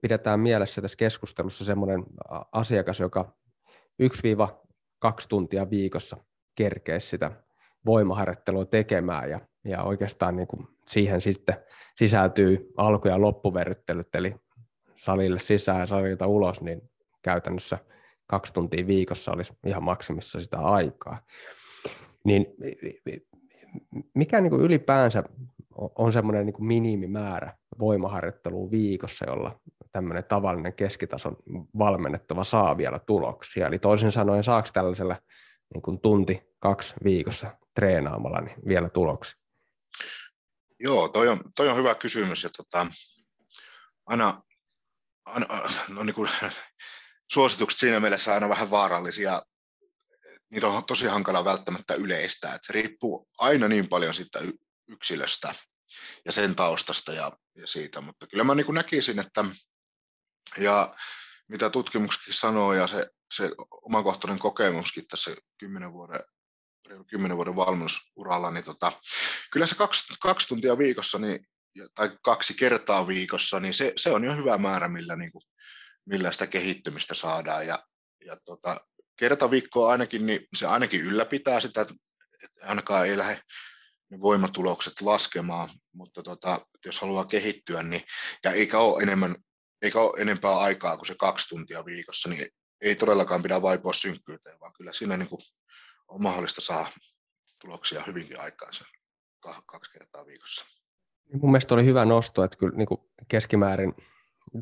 pidetään 0.00 0.40
mielessä 0.40 0.82
tässä 0.82 0.96
keskustelussa 0.96 1.64
semmoinen 1.64 2.04
asiakas, 2.52 3.00
joka 3.00 3.36
1-2 4.02 4.06
tuntia 5.28 5.70
viikossa 5.70 6.16
kerkee 6.54 7.00
sitä 7.00 7.30
voimaharjoittelua 7.86 8.64
tekemään 8.64 9.30
ja, 9.30 9.40
ja 9.64 9.82
oikeastaan 9.82 10.36
niin 10.36 10.48
kuin 10.48 10.68
siihen 10.88 11.20
sitten 11.20 11.56
sisältyy 11.96 12.72
alku- 12.76 13.08
ja 13.08 13.20
loppuverryttelyt, 13.20 14.14
eli 14.14 14.34
salille 14.96 15.38
sisään 15.38 15.80
ja 15.80 15.86
salilta 15.86 16.26
ulos, 16.26 16.60
niin 16.60 16.90
käytännössä 17.22 17.78
kaksi 18.26 18.52
tuntia 18.52 18.86
viikossa 18.86 19.32
olisi 19.32 19.52
ihan 19.66 19.82
maksimissa 19.82 20.40
sitä 20.40 20.58
aikaa. 20.58 21.18
Niin 22.24 22.46
mikä 24.14 24.40
niin 24.40 24.50
kuin 24.50 24.62
ylipäänsä 24.62 25.24
on 25.74 26.12
semmoinen 26.12 26.46
niin 26.46 26.66
minimimäärä 26.66 27.56
voimaharjoittelua 27.78 28.70
viikossa, 28.70 29.24
jolla 29.28 29.60
tämmöinen 29.92 30.24
tavallinen 30.24 30.74
keskitason 30.74 31.36
valmennettava 31.78 32.44
saa 32.44 32.76
vielä 32.76 32.98
tuloksia? 32.98 33.66
Eli 33.66 33.78
toisin 33.78 34.12
sanoen, 34.12 34.44
saako 34.44 34.68
tällaisella 34.72 35.16
niin 35.74 35.82
kuin 35.82 36.00
tunti, 36.00 36.54
kaksi 36.58 36.94
viikossa 37.04 37.50
treenaamalla 37.74 38.40
niin 38.40 38.56
vielä 38.66 38.88
tuloksia? 38.88 39.47
Joo, 40.80 41.08
toi 41.08 41.28
on, 41.28 41.40
toi 41.56 41.68
on 41.68 41.76
hyvä 41.76 41.94
kysymys. 41.94 42.42
Ja 42.42 42.50
tota, 42.50 42.86
aina, 44.06 44.42
aina 45.24 45.70
no 45.88 46.04
niin 46.04 46.14
kuin, 46.14 46.30
suositukset 47.32 47.80
siinä 47.80 48.00
mielessä 48.00 48.34
aina 48.34 48.48
vähän 48.48 48.70
vaarallisia. 48.70 49.42
Niitä 50.50 50.68
on 50.68 50.84
tosi 50.84 51.06
hankala 51.06 51.44
välttämättä 51.44 51.94
yleistää. 51.94 52.54
Että 52.54 52.66
se 52.66 52.72
riippuu 52.72 53.28
aina 53.38 53.68
niin 53.68 53.88
paljon 53.88 54.14
siitä 54.14 54.38
yksilöstä 54.88 55.54
ja 56.24 56.32
sen 56.32 56.54
taustasta 56.54 57.12
ja, 57.12 57.32
ja 57.54 57.66
siitä. 57.66 58.00
Mutta 58.00 58.26
kyllä 58.26 58.44
mä 58.44 58.54
niin 58.54 58.66
kuin 58.66 58.74
näkisin, 58.74 59.18
että 59.18 59.44
ja 60.56 60.94
mitä 61.48 61.70
tutkimuksetkin 61.70 62.34
sanoo 62.34 62.74
ja 62.74 62.86
se, 62.86 63.10
se 63.34 63.50
omakohtainen 63.70 64.38
kokemuskin 64.38 65.06
tässä 65.06 65.36
kymmenen 65.58 65.92
vuoden 65.92 66.20
kymmenen 67.06 67.36
vuoden 67.36 67.56
valmennusuralla, 67.56 68.50
niin 68.50 68.64
tota, 68.64 68.92
kyllä 69.52 69.66
se 69.66 69.74
kaksi, 69.74 70.14
kaksi 70.20 70.48
tuntia 70.48 70.78
viikossa 70.78 71.18
niin, 71.18 71.46
tai 71.94 72.10
kaksi 72.22 72.54
kertaa 72.54 73.06
viikossa, 73.06 73.60
niin 73.60 73.74
se, 73.74 73.92
se 73.96 74.10
on 74.10 74.24
jo 74.24 74.36
hyvä 74.36 74.58
määrä, 74.58 74.88
millä, 74.88 75.16
niin 75.16 75.32
kuin, 75.32 75.42
millä 76.04 76.32
sitä 76.32 76.46
kehittymistä 76.46 77.14
saadaan. 77.14 77.66
Ja, 77.66 77.84
ja 78.26 78.36
tota, 78.44 78.80
kerta 79.18 79.50
viikkoa 79.50 79.92
ainakin, 79.92 80.26
niin 80.26 80.46
se 80.54 80.66
ainakin 80.66 81.00
ylläpitää 81.00 81.60
sitä, 81.60 81.80
että 81.80 81.94
ainakaan 82.62 83.06
ei 83.06 83.18
lähde 83.18 83.40
ne 84.10 84.20
voimatulokset 84.20 85.00
laskemaan, 85.00 85.68
mutta 85.94 86.22
tota, 86.22 86.66
jos 86.86 87.00
haluaa 87.00 87.24
kehittyä, 87.24 87.82
niin, 87.82 88.02
ja 88.44 88.52
eikä 88.52 88.78
ole, 88.78 89.02
enemmän, 89.02 89.36
eikä 89.82 90.00
ole 90.00 90.20
enempää 90.20 90.58
aikaa 90.58 90.96
kuin 90.96 91.06
se 91.06 91.14
kaksi 91.18 91.48
tuntia 91.48 91.84
viikossa, 91.84 92.28
niin 92.28 92.46
ei 92.80 92.94
todellakaan 92.94 93.42
pidä 93.42 93.62
vaipua 93.62 93.92
synkkyyteen, 93.92 94.60
vaan 94.60 94.72
kyllä 94.72 94.92
siinä 94.92 95.16
niin 95.16 95.28
kuin 95.28 95.40
on 96.08 96.22
mahdollista 96.22 96.60
saada 96.60 96.88
tuloksia 97.60 98.02
hyvinkin 98.06 98.40
aikaan 98.40 98.72
sen 98.72 98.86
kaksi 99.66 99.92
kertaa 99.92 100.26
viikossa. 100.26 100.64
Mun 101.32 101.50
mielestä 101.50 101.74
oli 101.74 101.84
hyvä 101.84 102.04
nosto, 102.04 102.44
että 102.44 102.58
kyllä 102.58 102.76
niin 102.76 102.88
kuin 102.88 103.00
keskimäärin, 103.28 103.94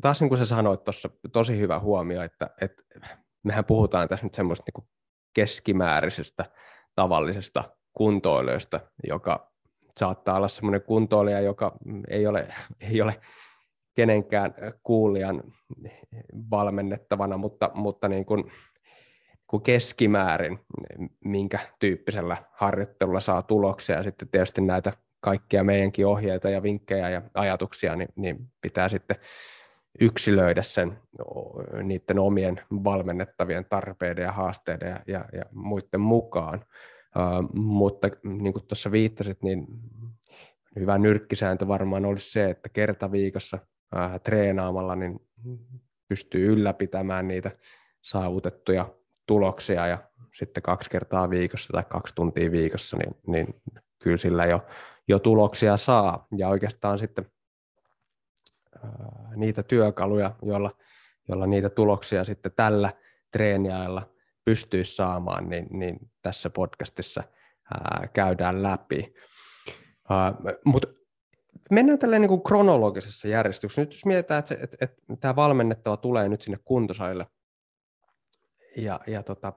taas 0.01 0.21
niin 0.21 0.29
kuin 0.29 0.39
sä 0.39 0.45
sanoit 0.45 0.83
tuossa, 0.83 1.09
tosi 1.33 1.59
hyvä 1.59 1.79
huomio, 1.79 2.21
että, 2.21 2.49
että 2.61 2.83
mehän 3.43 3.65
puhutaan 3.65 4.07
tässä 4.07 4.25
nyt 4.25 4.33
semmoista 4.33 4.63
niin 4.67 4.73
kuin 4.73 4.89
keskimäärisestä 5.33 6.51
tavallisesta 6.95 7.63
kuntoilijoista, 7.93 8.79
joka 9.07 9.51
saattaa 9.99 10.37
olla 10.37 10.47
semmoinen 10.47 10.81
kuntoilija, 10.81 11.41
joka 11.41 11.77
ei 12.07 12.27
ole, 12.27 12.53
ei 12.79 13.01
ole 13.01 13.21
kenenkään 13.95 14.53
kuulijan 14.83 15.43
valmennettavana, 16.51 17.37
mutta, 17.37 17.71
mutta 17.73 18.07
niin 18.07 18.25
kuin, 18.25 18.51
kuin 19.47 19.63
keskimäärin, 19.63 20.59
minkä 21.25 21.59
tyyppisellä 21.79 22.37
harjoittelulla 22.51 23.19
saa 23.19 23.41
tuloksia, 23.41 23.95
ja 23.95 24.03
sitten 24.03 24.27
tietysti 24.27 24.61
näitä 24.61 24.91
kaikkia 25.19 25.63
meidänkin 25.63 26.07
ohjeita 26.07 26.49
ja 26.49 26.63
vinkkejä 26.63 27.09
ja 27.09 27.21
ajatuksia, 27.33 27.95
niin, 27.95 28.09
niin 28.15 28.51
pitää 28.61 28.89
sitten 28.89 29.15
yksilöidä 30.01 30.61
sen 30.61 30.97
niiden 31.83 32.19
omien 32.19 32.61
valmennettavien 32.71 33.65
tarpeiden 33.69 34.23
ja 34.23 34.31
haasteiden 34.31 34.89
ja, 34.89 34.99
ja, 35.07 35.25
ja 35.33 35.43
muiden 35.51 36.01
mukaan. 36.01 36.65
Uh, 37.15 37.55
mutta 37.55 38.09
niin 38.23 38.53
kuin 38.53 38.67
tuossa 38.67 38.91
viittasit, 38.91 39.43
niin 39.43 39.67
hyvä 40.79 40.97
nyrkkisääntö 40.97 41.67
varmaan 41.67 42.05
olisi 42.05 42.31
se, 42.31 42.49
että 42.49 42.69
kerta 42.69 43.11
viikossa 43.11 43.57
uh, 43.95 44.21
treenaamalla 44.23 44.95
niin 44.95 45.19
pystyy 46.07 46.53
ylläpitämään 46.53 47.27
niitä 47.27 47.51
saavutettuja 48.01 48.96
tuloksia 49.27 49.87
ja 49.87 49.97
sitten 50.33 50.63
kaksi 50.63 50.89
kertaa 50.89 51.29
viikossa 51.29 51.73
tai 51.73 51.83
kaksi 51.89 52.15
tuntia 52.15 52.51
viikossa, 52.51 52.97
niin, 52.97 53.15
niin 53.27 53.61
kyllä 54.03 54.17
sillä 54.17 54.45
jo, 54.45 54.65
jo 55.07 55.19
tuloksia 55.19 55.77
saa. 55.77 56.27
Ja 56.37 56.47
oikeastaan 56.49 56.99
sitten 56.99 57.25
uh, 58.83 59.35
niitä 59.35 59.63
työkaluja, 59.63 60.35
joilla, 60.41 60.71
joilla 61.27 61.47
niitä 61.47 61.69
tuloksia 61.69 62.23
sitten 62.23 62.51
tällä 62.55 62.93
treeniajalla 63.31 64.09
pystyisi 64.45 64.95
saamaan, 64.95 65.49
niin, 65.49 65.67
niin 65.69 65.99
tässä 66.21 66.49
podcastissa 66.49 67.23
ää, 67.73 68.07
käydään 68.13 68.63
läpi. 68.63 69.13
Mutta 70.65 70.87
mennään 71.71 71.99
tälleen 71.99 72.21
niin 72.21 72.29
kuin 72.29 72.43
kronologisessa 72.43 73.27
järjestyksessä. 73.27 73.81
Nyt 73.81 73.93
jos 73.93 74.05
mietitään, 74.05 74.39
että, 74.39 74.55
että, 74.61 74.77
että 74.81 74.97
tämä 75.19 75.35
valmennettava 75.35 75.97
tulee 75.97 76.29
nyt 76.29 76.41
sinne 76.41 76.59
kuntosalille, 76.65 77.27
ja, 78.77 78.99
ja 79.07 79.23
tota, 79.23 79.53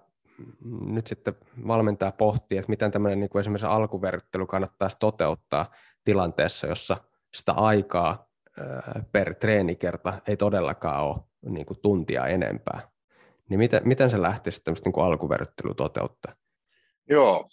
nyt 0.86 1.06
sitten 1.06 1.34
valmentaja 1.66 2.12
pohtii, 2.12 2.58
että 2.58 2.70
miten 2.70 2.90
tämmöinen 2.90 3.20
niin 3.20 3.30
kuin 3.30 3.40
esimerkiksi 3.40 3.66
alkuverryttely 3.66 4.46
kannattaisi 4.46 4.96
toteuttaa 5.00 5.74
tilanteessa, 6.04 6.66
jossa 6.66 6.96
sitä 7.34 7.52
aikaa 7.52 8.30
per 9.12 9.34
treenikerta 9.34 10.18
ei 10.26 10.36
todellakaan 10.36 11.04
ole 11.04 11.16
niin 11.42 11.66
kuin 11.66 11.80
tuntia 11.82 12.26
enempää 12.26 12.90
niin 13.50 13.58
miten, 13.58 13.82
miten 13.84 14.10
se 14.10 14.22
lähtisi 14.22 14.60
tämmöistä 14.64 14.90
niin 14.90 15.04
alkuverryttelyä 15.04 15.74
toteuttaa? 15.74 16.34
Joo, 17.10 17.48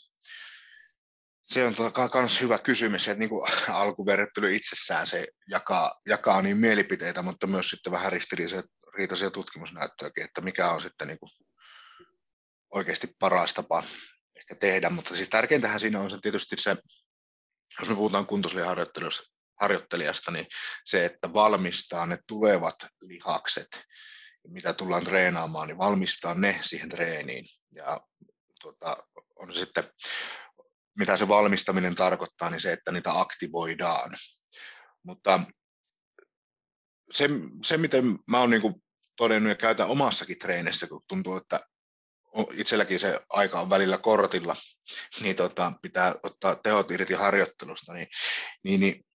se 1.43 1.65
on 1.65 1.75
myös 2.13 2.41
hyvä 2.41 2.59
kysymys, 2.59 3.07
että 3.07 3.19
niin 3.19 3.29
kuin 3.29 3.49
alkuverryttely 3.69 4.55
itsessään 4.55 5.07
se 5.07 5.27
jakaa, 5.47 5.91
jakaa 6.05 6.41
niin 6.41 6.57
mielipiteitä, 6.57 7.21
mutta 7.21 7.47
myös 7.47 7.69
sitten 7.69 7.91
vähän 7.91 8.11
ristiriitaisia 8.11 9.31
tutkimusnäyttöjäkin, 9.33 10.23
että 10.23 10.41
mikä 10.41 10.71
on 10.71 10.81
sitten 10.81 11.07
niin 11.07 11.19
kuin 11.19 11.29
oikeasti 12.71 13.07
paras 13.19 13.53
tapa 13.53 13.83
ehkä 14.35 14.55
tehdä, 14.55 14.89
mutta 14.89 15.15
siis 15.15 15.29
tärkeintähän 15.29 15.79
siinä 15.79 15.99
on 15.99 16.09
se 16.09 16.17
tietysti 16.21 16.55
se, 16.59 16.75
jos 17.79 17.89
me 17.89 17.95
puhutaan 17.95 18.25
kuntosliharjoittelijasta, 18.25 20.31
niin 20.31 20.47
se, 20.85 21.05
että 21.05 21.33
valmistaa 21.33 22.05
ne 22.05 22.17
tulevat 22.27 22.75
lihakset 23.01 23.67
mitä 24.47 24.73
tullaan 24.73 25.03
treenaamaan, 25.03 25.67
niin 25.67 25.77
valmistaa 25.77 26.33
ne 26.33 26.59
siihen 26.61 26.89
treeniin. 26.89 27.45
Ja 27.71 28.01
tuota, 28.61 28.97
on 29.35 29.53
se 29.53 29.59
sitten, 29.59 29.83
mitä 30.99 31.17
se 31.17 31.27
valmistaminen 31.27 31.95
tarkoittaa, 31.95 32.49
niin 32.49 32.61
se, 32.61 32.73
että 32.73 32.91
niitä 32.91 33.19
aktivoidaan. 33.19 34.17
Mutta 35.03 35.39
se, 37.11 37.29
se 37.63 37.77
miten 37.77 38.19
mä 38.27 38.39
oon 38.39 38.49
niin 38.49 38.83
todennut 39.17 39.49
ja 39.49 39.55
käytän 39.55 39.87
omassakin 39.87 40.39
treenissä, 40.39 40.87
kun 40.87 41.01
tuntuu, 41.07 41.37
että 41.37 41.59
itselläkin 42.53 42.99
se 42.99 43.19
aika 43.29 43.59
on 43.59 43.69
välillä 43.69 43.97
kortilla, 43.97 44.55
niin 45.21 45.35
tota, 45.35 45.73
pitää 45.81 46.15
ottaa 46.23 46.55
tehot 46.55 46.91
irti 46.91 47.13
harjoittelusta, 47.13 47.93
niin, 47.93 48.07
niin, 48.63 48.79
niin 48.79 49.05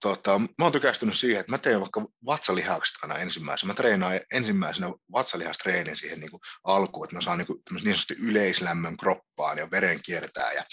tota, 0.00 0.38
mä 0.38 0.64
oon 0.64 0.72
tykästynyt 0.72 1.16
siihen, 1.16 1.40
että 1.40 1.52
mä 1.52 1.58
teen 1.58 1.80
vaikka 1.80 2.06
vatsalihakset 2.26 2.96
aina 3.02 3.18
ensimmäisenä. 3.18 3.70
Mä 3.70 3.74
treenaan 3.74 4.20
ensimmäisenä 4.32 4.92
vatsalihastreenin 5.12 5.96
siihen 5.96 6.20
niin 6.20 6.30
kuin 6.30 6.40
alkuun, 6.64 7.04
että 7.04 7.16
mä 7.16 7.20
saan 7.20 7.38
niin, 7.38 7.46
kuin, 7.46 7.58
niin 7.70 7.80
sanotusti 7.80 8.14
yleislämmön 8.18 8.96
kroppaan 8.96 9.58
ja 9.58 9.70
veren 9.70 10.02
kiertää 10.02 10.52
ja, 10.52 10.64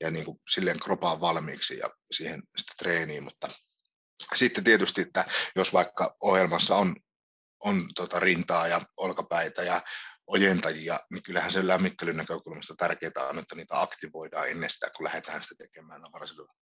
ja 0.00 0.10
niin 0.10 0.24
kuin 0.24 0.38
silleen 0.50 0.80
kropaan 0.80 1.20
valmiiksi 1.20 1.78
ja 1.78 1.90
siihen 2.12 2.42
sitä 2.56 2.72
treeniin, 2.78 3.24
mutta 3.24 3.48
sitten 4.34 4.64
tietysti, 4.64 5.00
että 5.00 5.24
jos 5.56 5.72
vaikka 5.72 6.16
ohjelmassa 6.20 6.76
on, 6.76 6.96
on 7.60 7.88
tota 7.94 8.20
rintaa 8.20 8.68
ja 8.68 8.80
olkapäitä 8.96 9.62
ja 9.62 9.82
ojentajia, 10.26 11.00
niin 11.10 11.22
kyllähän 11.22 11.50
sen 11.50 11.68
lämmittelyn 11.68 12.16
näkökulmasta 12.16 12.74
tärkeää 12.76 13.28
on, 13.30 13.38
että 13.38 13.54
niitä 13.54 13.80
aktivoidaan 13.80 14.48
ennen 14.48 14.70
sitä, 14.70 14.90
kun 14.96 15.04
lähdetään 15.04 15.42
sitä 15.42 15.54
tekemään 15.58 16.02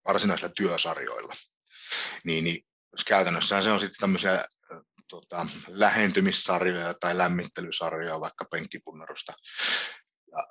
varsinaisilla 0.05 0.53
työsarjoilla 0.57 1.35
niin, 2.25 2.45
niin 2.45 2.65
käytännössä 3.09 3.63
se 3.63 3.71
on 3.71 3.81
sitten 3.81 4.01
tämmöisiä 4.01 4.45
tota, 5.09 5.47
lähentymissarjoja 5.69 6.95
tai 7.01 7.19
lämmittelysarjoja, 7.19 8.21
vaikka 8.21 8.45
penkkipunnerusta. 8.51 9.33
Ja 10.33 10.47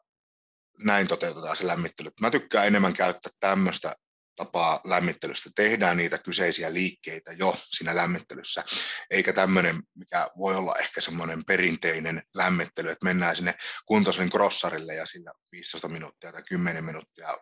näin 0.78 1.08
toteutetaan 1.08 1.58
se 1.58 1.68
lämmittely. 1.68 2.10
Mä 2.22 2.32
tykkään 2.32 2.68
enemmän 2.68 2.94
käyttää 2.94 3.32
tämmöistä 3.40 3.96
tapaa 4.36 4.82
lämmittelystä. 4.84 5.50
Tehdään 5.56 5.98
niitä 5.98 6.18
kyseisiä 6.18 6.74
liikkeitä 6.74 7.32
jo 7.32 7.58
siinä 7.70 7.96
lämmittelyssä, 7.96 8.64
eikä 9.12 9.34
tämmöinen, 9.34 9.84
mikä 9.96 10.28
voi 10.38 10.56
olla 10.56 10.76
ehkä 10.76 11.02
semmoinen 11.02 11.46
perinteinen 11.46 12.24
lämmittely, 12.36 12.90
että 12.90 13.06
mennään 13.06 13.36
sinne 13.36 13.56
kuntoisen 13.86 14.30
crossarille 14.30 14.96
ja 14.96 15.06
sillä 15.06 15.32
15 15.52 15.88
minuuttia 15.88 16.32
tai 16.32 16.44
10 16.44 16.84
minuuttia 16.84 17.38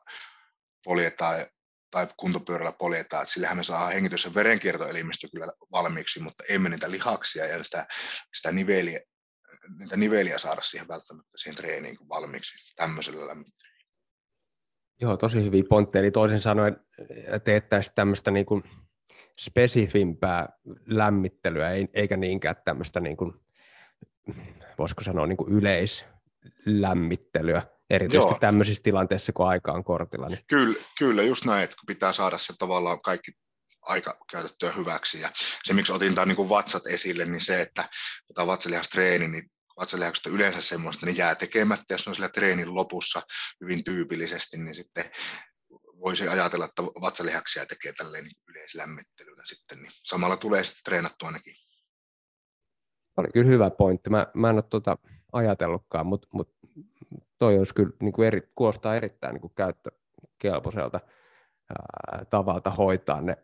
poljetaan 0.83 1.45
tai 1.91 2.07
kuntopyörällä 2.17 2.71
poljetaan, 2.71 3.23
että 3.23 3.33
sillähän 3.33 3.57
me 3.57 3.63
saadaan 3.63 3.93
hengitys- 3.93 4.25
ja 4.25 4.33
verenkiertoelimistö 4.33 5.27
kyllä 5.31 5.53
valmiiksi, 5.71 6.19
mutta 6.19 6.43
emme 6.49 6.69
niitä 6.69 6.91
lihaksia 6.91 7.45
ja 7.45 7.63
sitä, 7.63 7.87
sitä 8.33 8.51
niveliä, 8.51 8.99
niitä 9.77 9.97
niveliä 9.97 10.37
saada 10.37 10.61
siihen 10.61 10.87
välttämättä 10.87 11.31
siihen 11.35 11.55
treeniin 11.55 11.97
valmiiksi 12.09 12.75
tämmöisellä 12.75 13.27
lämmittelyllä. 13.27 13.70
Joo, 15.01 15.17
tosi 15.17 15.43
hyviä 15.43 15.63
pointteja. 15.69 16.03
Eli 16.03 16.11
toisin 16.11 16.39
sanoen 16.39 16.77
teettäisiin 17.43 17.95
tämmöistä 17.95 18.31
niin 18.31 18.45
kuin 18.45 18.63
spesifimpää 19.39 20.49
lämmittelyä, 20.85 21.69
eikä 21.93 22.17
niinkään 22.17 22.55
tämmöistä, 22.65 22.99
niin 22.99 23.17
kuin, 23.17 23.33
voisiko 24.77 25.03
sanoa, 25.03 25.27
niin 25.27 25.37
kuin 25.37 25.53
yleislämmittelyä, 25.53 27.61
erityisesti 27.89 28.33
Joo. 28.33 28.39
tämmöisissä 28.39 28.83
tilanteissa, 28.83 29.33
kun 29.33 29.47
aika 29.47 29.71
on 29.71 29.83
kortilla. 29.83 30.29
Niin. 30.29 30.39
Kyllä, 30.47 30.79
kyllä, 30.97 31.23
just 31.23 31.45
näin, 31.45 31.63
että 31.63 31.75
kun 31.75 31.87
pitää 31.87 32.13
saada 32.13 32.37
se 32.37 32.53
tavallaan 32.59 33.01
kaikki 33.01 33.31
aika 33.81 34.17
käytettyä 34.31 34.71
hyväksi. 34.71 35.21
Ja 35.21 35.31
se, 35.63 35.73
miksi 35.73 35.93
otin 35.93 36.15
tämän 36.15 36.27
niin 36.27 36.49
vatsat 36.49 36.87
esille, 36.87 37.25
niin 37.25 37.41
se, 37.41 37.61
että 37.61 37.89
tämä 38.35 38.47
vatsalihastreeni, 38.47 39.27
niin 39.27 39.51
vatsalihakset 39.81 40.25
on 40.25 40.33
yleensä 40.33 40.61
semmoista, 40.61 41.05
niin 41.05 41.17
jää 41.17 41.35
tekemättä, 41.35 41.93
jos 41.93 42.05
ne 42.05 42.09
on 42.09 42.15
sillä 42.15 42.29
treenin 42.29 42.75
lopussa 42.75 43.21
hyvin 43.61 43.83
tyypillisesti, 43.83 44.57
niin 44.57 44.75
sitten 44.75 45.05
voisi 45.99 46.27
ajatella, 46.27 46.65
että 46.65 46.83
vatsalihaksia 46.83 47.65
tekee 47.65 47.93
tälleen 47.93 48.23
niin 48.23 48.35
yleislämmittelynä 48.47 49.43
sitten, 49.45 49.81
niin 49.81 49.91
samalla 50.03 50.37
tulee 50.37 50.63
sitten 50.63 50.81
treenattua 50.85 51.27
ainakin. 51.27 51.55
Oli 53.17 53.27
kyllä 53.33 53.51
hyvä 53.51 53.69
pointti. 53.69 54.09
Mä, 54.09 54.27
mä 54.33 54.49
en 54.49 54.55
ole 54.55 54.61
tuota 54.61 54.97
ajatellutkaan, 55.33 56.05
mutta 56.05 56.27
mut 56.33 56.55
toi 57.37 57.57
olisi 57.57 57.75
kyllä 57.75 57.91
niin 58.01 58.13
kuin 58.13 58.27
eri, 58.27 58.41
kuulostaa 58.55 58.95
erittäin 58.95 59.33
niin 59.33 59.41
kuin 59.41 59.53
käyttökelpoiselta 59.55 60.99
ää, 61.69 62.25
tavalta 62.25 62.69
hoitaa 62.69 63.21
ne, 63.21 63.37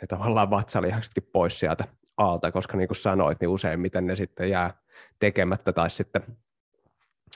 ne 0.00 0.06
tavallaan 0.08 0.50
vatsalihaksetkin 0.50 1.28
pois 1.32 1.58
sieltä 1.58 1.84
alta, 2.16 2.52
koska 2.52 2.76
niin 2.76 2.88
kuin 2.88 2.96
sanoit, 2.96 3.40
niin 3.40 3.48
useimmiten 3.48 4.06
ne 4.06 4.16
sitten 4.16 4.50
jää, 4.50 4.81
tekemättä 5.18 5.72
tai 5.72 5.90
sitten 5.90 6.22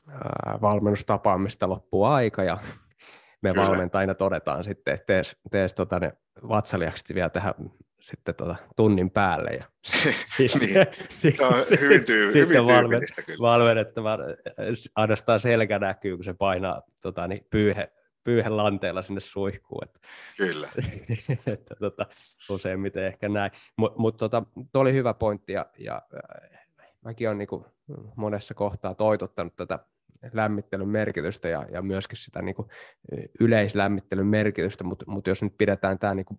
ää, 0.09 0.59
valmennustapaamista 0.63 1.69
loppuu 1.69 2.05
aika 2.05 2.45
ja 2.45 2.59
me 3.43 3.53
Kyllä. 3.53 3.67
valmentajina 3.67 4.15
todetaan 4.15 4.65
sitten, 4.65 4.95
että 4.95 5.07
tees, 5.07 5.37
tees 5.51 5.75
tota 5.75 5.99
ne 5.99 6.13
vatsalihakset 6.49 7.15
vielä 7.15 7.29
tähän 7.29 7.55
sitten 8.01 8.35
tota, 8.35 8.57
tunnin 8.77 9.11
päälle. 9.11 9.51
Ja 9.51 9.65
niin. 10.39 10.75
se 11.19 11.45
on 11.45 11.81
hyvin, 11.81 12.05
tyy- 12.05 12.35
hyvin 12.35 12.67
valmen, 12.67 13.03
kyllä. 13.27 13.41
valmennettava 13.41 14.19
ainoastaan 14.97 15.41
selkä 15.41 15.79
näkyy, 15.79 16.17
kun 16.17 16.25
se 16.25 16.35
painaa 16.35 16.83
tota, 17.03 17.29
niin, 17.29 17.47
pyyhe, 17.51 17.93
pyyhen 18.25 18.57
lanteella 18.57 19.03
sinne 19.03 19.21
suihkuun. 19.21 19.85
Että, 19.85 20.01
Kyllä. 20.37 20.69
että, 21.53 21.75
tota, 21.81 22.07
useimmiten 22.51 23.05
ehkä 23.05 23.29
näin. 23.29 23.51
Mutta 23.77 23.99
mut, 24.01 24.17
tota, 24.17 24.43
tuo 24.73 24.83
oli 24.83 24.93
hyvä 24.93 25.15
pointti 25.15 25.53
ja, 25.53 25.67
ja 25.79 26.03
äh, 26.15 26.66
mäkin 27.07 27.29
olen 27.29 27.39
niin 27.39 27.65
monessa 28.17 28.55
kohtaa 28.55 28.95
toitottanut 28.95 29.57
tätä 29.57 29.79
lämmittelyn 30.33 30.89
merkitystä 30.89 31.49
ja, 31.49 31.63
ja 31.73 31.83
myöskin 31.83 32.19
sitä 32.19 32.43
niin 32.43 32.55
kuin 32.55 32.69
yleislämmittelyn 33.41 34.27
merkitystä, 34.27 34.85
mutta, 34.85 35.05
mutta 35.09 35.31
jos 35.31 35.43
nyt 35.43 35.59
pidetään 35.59 35.99
tämä 35.99 36.15
niin 36.15 36.27
kuin 36.27 36.39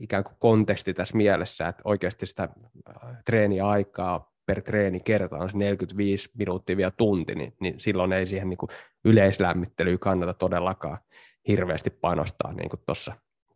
ikään 0.00 0.24
kuin 0.24 0.36
konteksti 0.38 0.94
tässä 0.94 1.16
mielessä, 1.16 1.68
että 1.68 1.82
oikeasti 1.84 2.26
sitä 2.26 2.42
äh, 2.42 3.22
treeniaikaa 3.24 4.32
per 4.46 4.62
treeni 4.62 5.00
kerta 5.00 5.36
on 5.36 5.50
se 5.50 5.58
45 5.58 6.30
minuuttia 6.38 6.76
vielä 6.76 6.90
tunti, 6.90 7.34
niin, 7.34 7.54
niin 7.60 7.80
silloin 7.80 8.12
ei 8.12 8.26
siihen 8.26 8.48
niin 8.48 8.58
kuin 8.58 8.70
yleislämmittelyyn 9.04 9.98
kannata 9.98 10.34
todellakaan 10.34 10.98
hirveästi 11.48 11.90
panostaa, 11.90 12.52
niin 12.52 12.70
kuin 12.70 12.80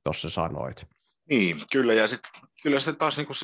tuossa 0.03 0.31
sanoit. 0.31 0.87
Niin, 1.31 1.57
kyllä, 1.73 1.95
ja 1.95 2.07
sit, 2.07 2.21
kyllä 2.63 2.81
sitten 2.81 2.97
taas 2.97 3.17
niin 3.17 3.27
kuin, 3.27 3.37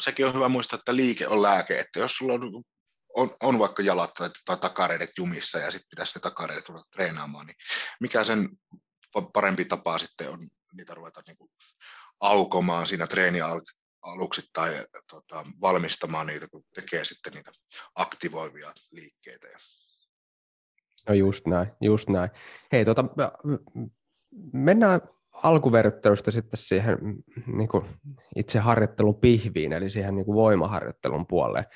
sekin 0.00 0.26
on 0.26 0.34
hyvä 0.34 0.48
muistaa, 0.48 0.78
että 0.78 0.96
liike 0.96 1.28
on 1.28 1.42
lääke, 1.42 1.80
että 1.80 2.00
jos 2.00 2.16
sulla 2.16 2.32
on, 2.32 2.64
on, 3.14 3.36
on 3.42 3.58
vaikka 3.58 3.82
jalat 3.82 4.14
tai, 4.14 4.30
tai 4.44 4.56
takareidet 4.56 5.10
jumissa 5.18 5.58
ja 5.58 5.70
sitten 5.70 5.90
pitäisi 5.90 6.18
ne 6.18 6.20
takareidet 6.20 6.68
ruveta 6.68 6.86
treenaamaan, 6.92 7.46
niin 7.46 7.56
mikä 8.00 8.24
sen 8.24 8.48
parempi 9.32 9.64
tapa 9.64 9.98
sitten 9.98 10.30
on 10.30 10.48
niitä 10.72 10.94
ruveta 10.94 11.22
niin 11.26 11.36
kuin 11.36 11.50
aukomaan 12.20 12.86
siinä 12.86 13.06
treeni 13.06 13.40
aluksi 14.02 14.42
tai 14.52 14.86
tota, 15.10 15.46
valmistamaan 15.60 16.26
niitä, 16.26 16.48
kun 16.48 16.64
tekee 16.74 17.04
sitten 17.04 17.32
niitä 17.32 17.52
aktivoivia 17.94 18.72
liikkeitä. 18.90 19.48
No 21.08 21.14
just 21.14 21.46
näin, 21.46 21.68
just 21.80 22.08
näin. 22.08 22.30
Hei, 22.72 22.84
tota, 22.84 23.04
mennään 24.52 25.00
alkuverryttelystä 25.42 26.30
sitten 26.30 26.58
siihen 26.58 26.98
niin 27.46 27.68
kuin 27.68 27.84
itse 28.36 28.58
harjoittelun 28.58 29.14
pihviin, 29.14 29.72
eli 29.72 29.90
siihen 29.90 30.14
niin 30.14 30.24
kuin 30.24 30.36
voimaharjoittelun 30.36 31.26
puolelle. 31.26 31.66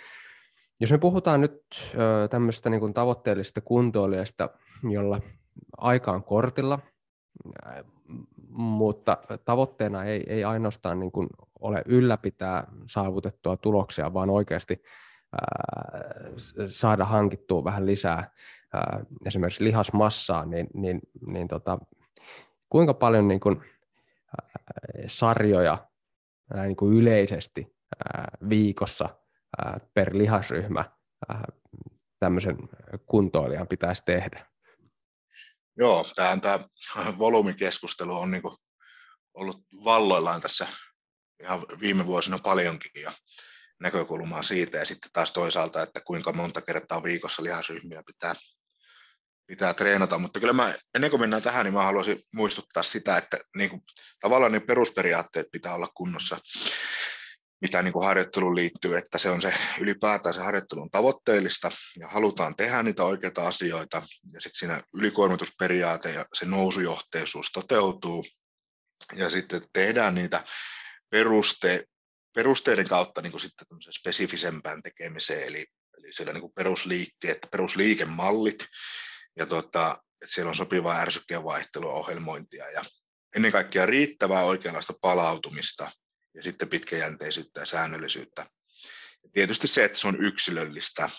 Jos 0.81 0.92
me 0.92 0.99
puhutaan 0.99 1.40
nyt 1.40 1.62
tämmöistä 2.31 2.71
niin 2.71 2.81
kuin 2.81 2.94
tavoitteellisesta 2.94 3.61
kuntoilijasta, 3.61 4.51
jolla 4.90 5.21
aika 5.77 6.12
on 6.12 6.25
kortilla, 6.25 6.79
mutta 8.49 9.18
tavoitteena 9.44 10.05
ei, 10.05 10.25
ei 10.27 10.44
ainoastaan 10.44 11.01
niin 11.01 11.12
kuin 11.12 11.29
ole 11.61 11.83
ylläpitää 11.87 12.66
saavutettua 12.87 13.57
tuloksia, 13.57 14.14
vaan 14.14 14.31
oikeasti 14.31 14.83
ää, 15.33 16.01
saada 16.66 17.05
hankittua 17.05 17.64
vähän 17.64 17.87
lisää 17.87 18.31
ää, 18.73 19.05
esimerkiksi 19.27 19.64
lihasmassaa, 19.64 20.44
niin, 20.44 20.66
niin, 20.75 21.01
niin 21.27 21.49
tota, 21.49 21.79
kuinka 22.69 22.95
paljon 22.95 23.29
niin 23.29 23.41
kuin, 23.41 23.57
ää, 23.61 25.05
sarjoja 25.07 25.89
ää, 26.55 26.65
niin 26.67 26.77
kuin 26.77 26.97
yleisesti 26.97 27.77
ää, 28.15 28.29
viikossa 28.49 29.09
ää, 29.59 29.81
per 29.95 30.19
lihasryhmä 30.19 30.85
ää, 31.29 31.45
tämmöisen 32.19 32.57
kuntoilijan 33.07 33.69
pitäisi 33.69 34.03
tehdä? 34.05 34.47
Joo, 35.77 36.07
tämä, 36.15 36.39
tämä 36.41 36.65
volyymikeskustelu 37.19 38.17
on 38.17 38.31
niin 38.31 38.43
ollut 39.35 39.65
valloillaan 39.85 40.41
tässä 40.41 40.67
ihan 41.43 41.63
viime 41.81 42.07
vuosina 42.07 42.39
paljonkin 42.39 43.03
ja 43.03 43.13
näkökulmaa 43.81 44.43
siitä 44.43 44.79
ja 44.79 44.85
sitten 44.85 45.11
taas 45.13 45.33
toisaalta, 45.33 45.83
että 45.83 46.01
kuinka 46.01 46.33
monta 46.33 46.63
kertaa 46.63 47.03
viikossa 47.03 47.43
lihasryhmiä 47.43 48.03
pitää, 48.07 48.35
pitää 49.49 49.75
treenata, 49.75 50.19
mutta 50.19 50.41
kyllä 50.41 50.53
mä, 50.53 50.75
ennen 50.95 51.11
kuin 51.11 51.21
mennään 51.21 51.43
tähän, 51.43 51.65
niin 51.65 51.75
mä 51.75 51.85
haluaisin 51.85 52.21
muistuttaa 52.33 52.83
sitä, 52.83 53.17
että 53.17 53.39
niin 53.57 53.71
kuin, 53.71 53.83
tavallaan 54.21 54.53
ne 54.53 54.61
perusperiaatteet 54.61 55.47
pitää 55.53 55.75
olla 55.75 55.89
kunnossa 55.95 56.39
mitä 57.61 57.83
niin 57.83 57.93
kuin 57.93 58.07
harjoitteluun 58.07 58.57
liittyy, 58.57 58.97
että 58.97 59.19
se 59.19 59.31
on 59.31 59.43
se 59.43 59.55
ylipäätään 59.81 60.35
se 60.35 60.41
harjoittelun 60.41 60.91
tavoitteellista 60.91 61.71
ja 62.01 62.09
halutaan 62.09 62.57
tehdä 62.57 62.83
niitä 62.83 63.05
oikeita 63.05 63.49
asioita 63.49 64.03
ja 64.33 64.41
sitten 64.41 64.59
siinä 64.59 64.83
ylikuormitusperiaate 64.95 66.13
ja 66.13 66.27
se 66.35 66.47
nousujohteisuus 66.47 67.51
toteutuu 67.53 68.25
ja 69.15 69.31
sitten 69.31 69.63
tehdään 69.73 70.15
niitä 70.15 70.45
peruste, 71.11 71.85
perusteiden 72.35 72.89
kautta 72.89 73.23
niin 73.23 73.33
kuin 73.33 73.41
sitten 73.41 73.67
spesifisempään 73.91 74.83
tekemiseen, 74.83 75.43
eli, 75.43 75.67
eli 75.99 76.13
siellä 76.13 76.33
niin 76.33 76.41
kuin 76.41 76.53
perusliikkeet, 76.57 77.39
perusliikemallit 77.51 78.67
ja 79.38 79.46
tota, 79.46 80.03
että 80.22 80.35
siellä 80.35 80.48
on 80.48 80.55
sopivaa 80.55 81.01
ärsykkeen 81.01 81.44
vaihtelua, 81.44 81.92
ohjelmointia 81.92 82.70
ja 82.70 82.85
ennen 83.37 83.53
kaikkea 83.53 83.87
riittävää 83.87 84.44
oikeanlaista 84.44 84.92
palautumista 85.01 85.90
ja 86.35 86.42
sitten 86.42 86.68
pitkäjänteisyyttä 86.68 87.61
ja 87.61 87.66
säännöllisyyttä. 87.66 88.46
Ja 89.22 89.29
tietysti 89.33 89.66
se, 89.66 89.85
että 89.85 89.98
se 89.98 90.09
on 90.09 90.24
yksilöllistä. 90.24 91.11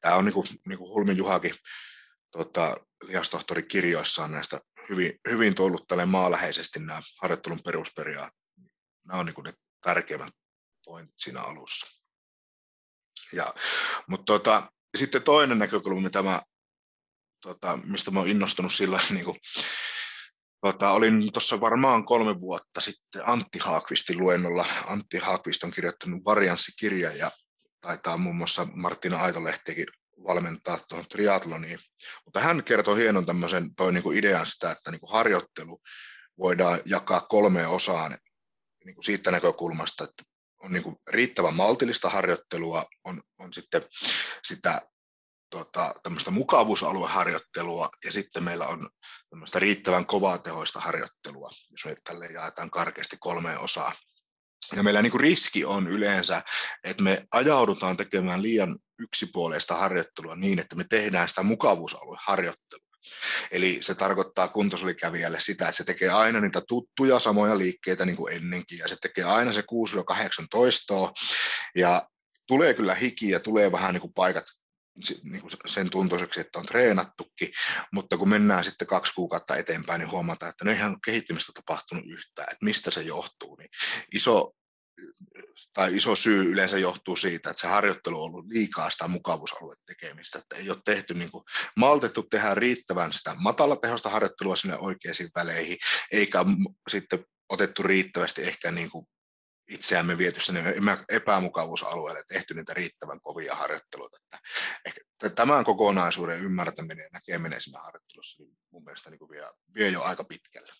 Tämä 0.00 0.14
on 0.14 0.24
niin 0.24 0.32
kuin, 0.32 0.46
niin 0.66 0.78
kuin 0.78 0.90
Hulmin 0.90 1.16
Juhakin 1.16 1.54
tota, 2.30 2.76
lihastohtori 3.02 3.62
kirjoissaan 3.62 4.32
näistä 4.32 4.60
hyvin, 4.88 5.20
hyvin 5.30 5.54
tullut 5.54 5.84
tälle 5.88 6.06
maaläheisesti 6.06 6.78
nämä 6.78 7.02
harjoittelun 7.22 7.62
perusperiaatteet. 7.64 8.68
Nämä 9.04 9.20
on 9.20 9.26
niin 9.26 9.44
ne 9.44 9.52
tärkeimmät 9.82 10.34
pointit 10.84 11.18
siinä 11.18 11.40
alussa. 11.40 11.86
Ja, 13.32 13.54
mutta 14.08 14.24
tota, 14.24 14.72
sitten 14.96 15.22
toinen 15.22 15.58
näkökulma, 15.58 16.00
mitä 16.00 16.22
mä, 16.22 16.42
tota, 17.40 17.78
mistä 17.84 18.10
mä 18.10 18.20
olen 18.20 18.30
innostunut 18.30 18.74
sillä 18.74 19.00
niin 19.10 19.24
kuin, 19.24 19.38
Tota, 20.60 20.90
olin 20.90 21.32
tuossa 21.32 21.60
varmaan 21.60 22.04
kolme 22.04 22.40
vuotta 22.40 22.80
sitten 22.80 23.22
Antti 23.26 23.58
Haakvistin 23.58 24.18
luennolla. 24.18 24.66
Antti 24.86 25.18
Haakvist 25.18 25.64
on 25.64 25.70
kirjoittanut 25.70 26.24
varianssikirjan 26.24 27.18
ja 27.18 27.30
taitaa 27.80 28.16
muun 28.16 28.36
muassa 28.36 28.66
Martina 28.74 29.20
Aitolehtikin 29.22 29.86
valmentaa 30.26 30.78
tuohon 30.88 31.08
triatloniin. 31.08 31.78
Mutta 32.24 32.40
hän 32.40 32.64
kertoi 32.64 32.96
hienon 32.96 33.26
tämmöisen 33.26 33.74
toi 33.74 33.92
niinku 33.92 34.12
idean 34.12 34.46
sitä, 34.46 34.70
että 34.70 34.90
niinku 34.90 35.06
harjoittelu 35.06 35.80
voidaan 36.38 36.80
jakaa 36.84 37.20
kolmeen 37.20 37.68
osaan 37.68 38.18
niinku 38.84 39.02
siitä 39.02 39.30
näkökulmasta, 39.30 40.04
että 40.04 40.22
on 40.62 40.72
niinku 40.72 41.00
riittävän 41.08 41.54
maltillista 41.54 42.10
harjoittelua, 42.10 42.84
on, 43.04 43.22
on 43.38 43.52
sitten 43.52 43.82
sitä 44.42 44.82
tota, 45.50 45.94
tämmöistä 46.02 46.30
mukavuusalueharjoittelua 46.30 47.90
ja 48.04 48.12
sitten 48.12 48.44
meillä 48.44 48.66
on 48.66 48.90
tämmöistä 49.30 49.58
riittävän 49.58 50.06
kovaa 50.06 50.38
tehoista 50.38 50.80
harjoittelua, 50.80 51.50
jos 51.70 51.84
me 51.84 51.96
tälle 52.04 52.26
jaetaan 52.26 52.70
karkeasti 52.70 53.16
kolmeen 53.20 53.58
osaan. 53.58 53.92
Ja 54.76 54.82
meillä 54.82 55.02
niin 55.02 55.10
kuin 55.10 55.20
riski 55.20 55.64
on 55.64 55.88
yleensä, 55.88 56.42
että 56.84 57.02
me 57.02 57.26
ajaudutaan 57.32 57.96
tekemään 57.96 58.42
liian 58.42 58.78
yksipuolista 58.98 59.76
harjoittelua 59.76 60.36
niin, 60.36 60.58
että 60.58 60.76
me 60.76 60.84
tehdään 60.90 61.28
sitä 61.28 61.42
mukavuusalueharjoittelua. 61.42 62.86
Eli 63.50 63.78
se 63.80 63.94
tarkoittaa 63.94 64.48
kuntosalikävijälle 64.48 65.40
sitä, 65.40 65.68
että 65.68 65.76
se 65.76 65.84
tekee 65.84 66.08
aina 66.08 66.40
niitä 66.40 66.62
tuttuja 66.68 67.18
samoja 67.18 67.58
liikkeitä 67.58 68.06
niin 68.06 68.16
kuin 68.16 68.34
ennenkin, 68.34 68.78
ja 68.78 68.88
se 68.88 68.96
tekee 69.02 69.24
aina 69.24 69.52
se 69.52 69.60
6-8 69.60 69.64
toistoa, 70.50 71.12
ja 71.76 72.08
tulee 72.46 72.74
kyllä 72.74 72.94
hiki 72.94 73.30
ja 73.30 73.40
tulee 73.40 73.72
vähän 73.72 73.94
niin 73.94 74.00
kuin 74.00 74.12
paikat 74.14 74.44
niin 75.22 75.42
sen 75.66 75.90
tuntuiseksi, 75.90 76.40
että 76.40 76.58
on 76.58 76.66
treenattukin, 76.66 77.52
mutta 77.92 78.16
kun 78.16 78.28
mennään 78.28 78.64
sitten 78.64 78.88
kaksi 78.88 79.14
kuukautta 79.14 79.56
eteenpäin, 79.56 79.98
niin 79.98 80.10
huomataan, 80.10 80.50
että 80.50 80.64
ne 80.64 80.72
ihan 80.72 81.00
kehittymistä 81.04 81.52
tapahtunut 81.54 82.04
yhtään, 82.06 82.48
että 82.52 82.64
mistä 82.64 82.90
se 82.90 83.02
johtuu. 83.02 83.56
Niin 83.56 83.70
iso, 84.14 84.52
tai 85.72 85.96
iso 85.96 86.16
syy 86.16 86.50
yleensä 86.50 86.78
johtuu 86.78 87.16
siitä, 87.16 87.50
että 87.50 87.60
se 87.60 87.66
harjoittelu 87.66 88.22
on 88.22 88.24
ollut 88.24 88.46
liikaa 88.46 88.90
sitä 88.90 89.08
mukavuusalueen 89.08 89.78
tekemistä, 89.86 90.38
että 90.38 90.56
ei 90.56 90.70
ole 90.70 90.78
tehty 90.84 91.14
niin 91.14 91.30
kuin, 91.30 91.44
maltettu 91.76 92.22
tehdä 92.22 92.54
riittävän 92.54 93.12
sitä 93.12 93.34
matalatehosta 93.38 94.08
harjoittelua 94.08 94.56
sinne 94.56 94.76
oikeisiin 94.76 95.30
väleihin, 95.34 95.78
eikä 96.12 96.38
sitten 96.88 97.24
otettu 97.48 97.82
riittävästi 97.82 98.42
ehkä 98.42 98.70
niin 98.70 98.90
kuin 98.90 99.06
itseämme 99.68 100.18
viety 100.18 100.40
sinne 100.40 100.74
epämukavuusalueelle, 101.08 102.24
tehty 102.28 102.54
niitä 102.54 102.74
riittävän 102.74 103.20
kovia 103.20 103.54
harjoitteluita. 103.54 104.16
Että 104.16 104.38
ehkä 104.84 105.00
tämän 105.34 105.64
kokonaisuuden 105.64 106.40
ymmärtäminen 106.40 107.02
ja 107.02 107.08
näkeminen 107.12 107.60
siinä 107.60 107.80
harjoittelussa 107.80 108.42
niin 108.42 108.56
mun 108.70 108.84
mielestä 108.84 109.10
niin 109.10 109.30
vie, 109.30 109.42
vie 109.74 109.88
jo 109.88 110.02
aika 110.02 110.24
pitkälle. 110.24 110.72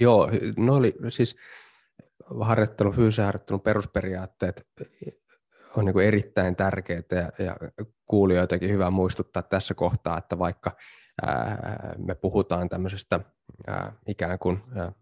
Joo, 0.00 0.30
no 0.56 0.74
oli 0.74 0.94
siis 1.08 1.36
harjoittelu, 2.40 2.92
fyysisen 2.92 3.24
harjoittelun 3.24 3.60
perusperiaatteet 3.60 4.62
on 5.76 5.84
niin 5.84 6.00
erittäin 6.00 6.56
tärkeää 6.56 7.02
ja, 7.10 7.32
ja 7.38 7.56
kuulijoitakin 8.06 8.70
hyvä 8.70 8.90
muistuttaa 8.90 9.42
tässä 9.42 9.74
kohtaa, 9.74 10.18
että 10.18 10.38
vaikka 10.38 10.76
ää, 11.22 11.94
me 11.98 12.14
puhutaan 12.14 12.68
tämmöisestä 12.68 13.20
ää, 13.66 13.92
ikään 14.08 14.38
kuin 14.38 14.62
ää, 14.76 14.92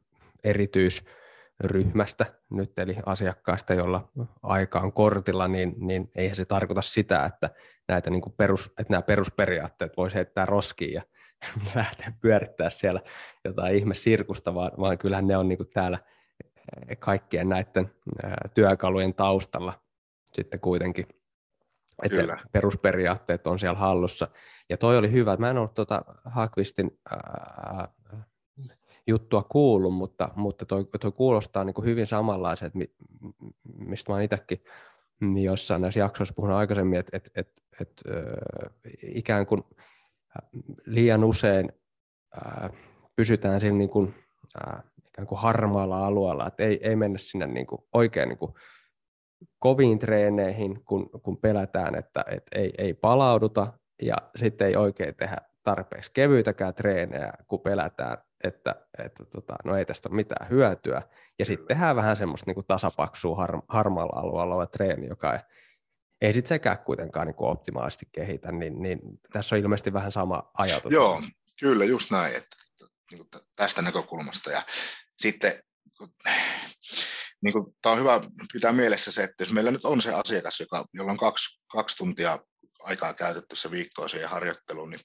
erityisryhmästä 1.65 2.27
nyt, 2.51 2.79
eli 2.79 2.97
asiakkaista, 3.07 3.75
jolla 3.75 4.09
aika 4.43 4.81
on 4.81 4.93
kortilla, 4.93 5.49
niin, 5.49 5.75
niin 5.79 6.11
eihän 6.15 6.37
se 6.37 6.45
tarkoita 6.45 6.83
sitä, 6.83 7.25
että, 7.25 7.51
näitä 7.89 8.11
niin 8.11 8.23
perus, 8.37 8.67
että 8.67 8.93
nämä 8.93 9.03
perusperiaatteet 9.03 9.97
voisi 9.97 10.17
heittää 10.17 10.47
roskiin 10.47 10.93
ja 10.93 11.03
lähteä 11.75 12.13
pyörittää 12.21 12.71
siellä 12.71 13.01
jotain 13.45 13.77
ihmesirkusta, 13.77 14.55
vaan, 14.55 14.71
vaan 14.81 14.99
kyllähän 14.99 15.27
ne 15.27 15.37
on 15.37 15.49
niin 15.49 15.59
kuin 15.59 15.71
täällä 15.71 15.99
kaikkien 16.99 17.49
näiden 17.49 17.91
työkalujen 18.55 19.15
taustalla 19.15 19.83
sitten 20.33 20.61
kuitenkin, 20.61 21.07
että 22.03 22.19
Kyllä. 22.19 22.39
perusperiaatteet 22.53 23.47
on 23.47 23.59
siellä 23.59 23.79
hallussa. 23.79 24.29
Ja 24.71 24.77
toi 24.77 24.99
oli 24.99 25.13
hyvä, 25.13 25.37
mä 25.37 25.51
en 25.51 25.59
ollut 25.59 25.75
tuota 25.75 26.03
Hakvistin 26.25 26.99
ää, 27.11 27.89
juttua 29.09 29.43
kuullut, 29.43 29.95
mutta, 29.95 30.29
mutta 30.37 30.67
toi, 30.67 30.85
toi 31.01 31.13
kuulostaa 31.13 31.65
niin 31.65 31.75
kuin 31.75 31.85
hyvin 31.85 32.07
samanlaiset, 32.07 32.73
mistä 33.79 34.13
mä 34.13 34.15
oon 34.15 34.23
itsekin 34.23 34.63
jossain 35.43 35.83
näissä 35.83 36.01
jaksoissa 36.01 36.35
puhunut 36.35 36.57
aikaisemmin, 36.57 36.99
että 36.99 37.17
et, 37.17 37.31
et, 37.35 37.53
et, 37.81 38.03
ikään 39.03 39.47
kuin 39.47 39.63
liian 40.87 41.25
usein 41.25 41.73
ää, 42.35 42.71
pysytään 43.17 43.61
siinä 43.61 43.77
niin 43.77 43.91
kuin, 43.91 44.15
ää, 44.61 44.83
ikään 45.09 45.27
kuin 45.29 45.39
harmaalla 45.39 46.07
alueella, 46.07 46.47
että 46.47 46.65
ei, 46.65 46.79
ei 46.83 46.97
mennä 46.97 47.19
sinne 47.19 47.47
niin 47.47 47.67
kuin 47.67 47.83
oikein 47.93 48.29
niin 48.29 48.39
kuin 48.39 48.53
koviin 49.59 49.99
treeneihin, 49.99 50.85
kun, 50.85 51.11
kun 51.23 51.37
pelätään, 51.37 51.95
että, 51.95 52.25
että 52.29 52.59
ei, 52.59 52.73
ei 52.79 52.95
palauduta 52.95 53.73
ja 54.03 54.17
sitten 54.37 54.67
ei 54.67 54.77
oikein 54.77 55.15
tehdä 55.15 55.37
tarpeeksi 55.63 56.11
kevyitäkään 56.15 56.75
treenejä, 56.75 57.33
kun 57.49 57.61
pelätään, 57.61 58.19
että, 58.45 58.75
että 59.05 59.25
tota, 59.25 59.55
no 59.65 59.77
ei 59.77 59.87
tästä 59.87 60.09
ole 60.09 60.17
mitään 60.17 60.51
hyötyä. 60.51 61.03
Ja 61.39 61.45
sitten 61.45 61.67
tehdään 61.67 61.97
vähän 61.97 62.17
semmoista 62.17 62.45
niin 62.47 62.55
kuin 62.55 62.67
tasapaksua 62.67 63.37
har, 63.37 63.63
harmaalla 63.69 64.21
alueella 64.21 64.55
oleva 64.55 64.67
treeni, 64.67 65.07
joka 65.07 65.35
ei, 65.35 65.41
ei 66.21 66.35
sitten 66.35 66.49
sekään 66.49 66.79
kuitenkaan 66.79 67.27
niin 67.27 67.35
kuin 67.35 67.51
optimaalisesti 67.51 68.09
kehitä, 68.13 68.53
niin, 68.53 68.83
niin 68.83 69.01
tässä 69.33 69.57
on 69.57 69.61
ilmeisesti 69.61 69.93
vähän 69.93 70.13
sama 70.13 70.51
ajatus. 70.55 70.93
Joo, 70.93 71.23
kyllä 71.61 71.85
just 71.85 72.11
näin, 72.11 72.37
että, 72.37 72.57
niin 73.11 73.19
kuin 73.19 73.43
tästä 73.57 73.83
näkökulmasta. 73.83 74.51
Ja 74.51 74.63
sitten 75.19 75.63
niin 77.43 77.53
kuin, 77.53 77.77
tämä 77.83 77.93
on 77.93 77.99
hyvä 77.99 78.21
pitää 78.53 78.73
mielessä 78.73 79.13
se, 79.13 79.25
että 79.25 79.43
jos 79.43 79.53
meillä 79.53 79.71
nyt 79.71 79.85
on 79.85 80.03
se 80.03 80.15
asiakas, 80.15 80.61
joka, 80.61 80.85
jolla 80.93 81.11
on 81.11 81.17
kaksi, 81.17 81.61
kaksi 81.73 81.97
tuntia 81.97 82.39
aikaa 82.83 83.15
käytettävissä 83.15 83.71
viikkoiseen 83.71 84.29
harjoitteluun, 84.29 84.91
niin 84.91 85.01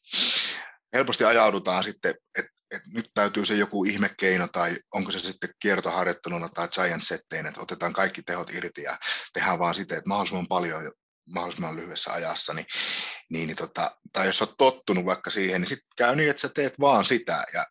helposti 0.94 1.24
ajaudutaan 1.24 1.84
sitten, 1.84 2.16
että, 2.38 2.53
että 2.76 2.90
nyt 2.94 3.10
täytyy 3.14 3.46
se 3.46 3.56
joku 3.56 3.84
ihmekeino 3.84 4.48
tai 4.48 4.78
onko 4.94 5.12
se 5.12 5.20
sitten 5.20 5.50
kiertoharjoitteluna 5.62 6.50
tai 6.50 6.68
giant 6.68 7.04
settein, 7.04 7.46
että 7.46 7.62
otetaan 7.62 7.94
kaikki 7.94 8.24
tehot 8.24 8.50
irti 8.50 8.84
ja 8.84 8.98
tehdään 9.34 9.60
vaan 9.60 9.76
sitä, 9.76 9.98
että 9.98 10.08
mahdollisimman 10.08 10.48
paljon 10.48 10.92
mahdollisimman 11.30 11.76
lyhyessä 11.76 12.14
ajassa, 12.14 12.54
niin, 12.54 12.66
niin, 13.30 13.48
niin 13.48 13.58
tota, 13.58 13.98
tai 14.14 14.26
jos 14.26 14.42
olet 14.42 14.54
tottunut 14.58 15.06
vaikka 15.06 15.30
siihen, 15.30 15.62
niin 15.62 15.70
sitten 15.70 15.88
käy 15.98 16.16
niin, 16.16 16.30
että 16.30 16.40
sä 16.40 16.50
teet 16.56 16.80
vaan 16.80 17.06
sitä 17.06 17.46
ja 17.54 17.66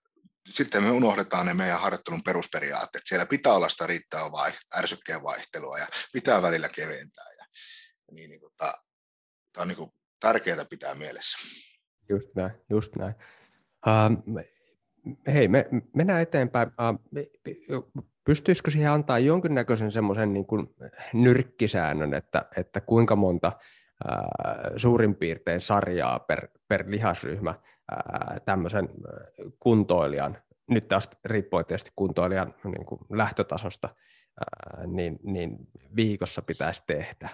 sitten 0.50 0.82
me 0.82 0.90
unohdetaan 0.90 1.46
ne 1.46 1.54
meidän 1.54 1.80
harjoittelun 1.80 2.22
perusperiaatteet. 2.22 3.02
Siellä 3.06 3.26
pitää 3.26 3.52
olla 3.52 3.68
sitä 3.68 3.86
riittävää 3.86 4.32
vai, 4.32 4.52
ärsykkeen 4.76 5.22
vaihtelua 5.22 5.78
ja 5.78 5.88
pitää 6.12 6.42
välillä 6.42 6.68
keventää. 6.68 7.32
Ja, 7.38 7.46
niin, 8.10 8.30
niin 8.30 8.40
tota, 8.40 8.72
tämä 9.52 9.62
on 9.62 9.68
niin 9.68 9.92
tärkeää 10.20 10.64
pitää 10.70 10.94
mielessä. 10.94 11.38
Just 12.08 12.28
näin, 12.36 12.52
just 12.70 12.96
näin. 12.96 13.14
Uh, 13.86 14.44
hei, 15.34 15.48
me, 15.48 15.66
mennään 15.94 16.22
eteenpäin. 16.22 16.70
Pystyisikö 18.24 18.70
siihen 18.70 18.90
antaa 18.90 19.18
jonkinnäköisen 19.18 19.92
semmoisen 19.92 20.32
niin 20.32 20.46
kuin 20.46 20.74
nyrkkisäännön, 21.12 22.14
että, 22.14 22.44
että 22.56 22.80
kuinka 22.80 23.16
monta 23.16 23.52
uh, 24.04 24.72
suurin 24.76 25.14
piirtein 25.14 25.60
sarjaa 25.60 26.18
per, 26.18 26.48
per 26.68 26.84
lihasryhmä 26.86 27.54
tämmöisen 28.44 28.88
kuntoilijan, 29.60 30.38
nyt 30.70 30.88
taas 30.88 31.10
riippuen 31.24 31.64
tietysti 31.64 31.90
kuntoilijan 31.96 32.54
niin 32.64 32.86
kuin 32.86 33.00
lähtötasosta, 33.10 33.88
niin, 34.86 35.18
niin 35.22 35.56
viikossa 35.96 36.42
pitäisi 36.42 36.82
tehdä? 36.86 37.28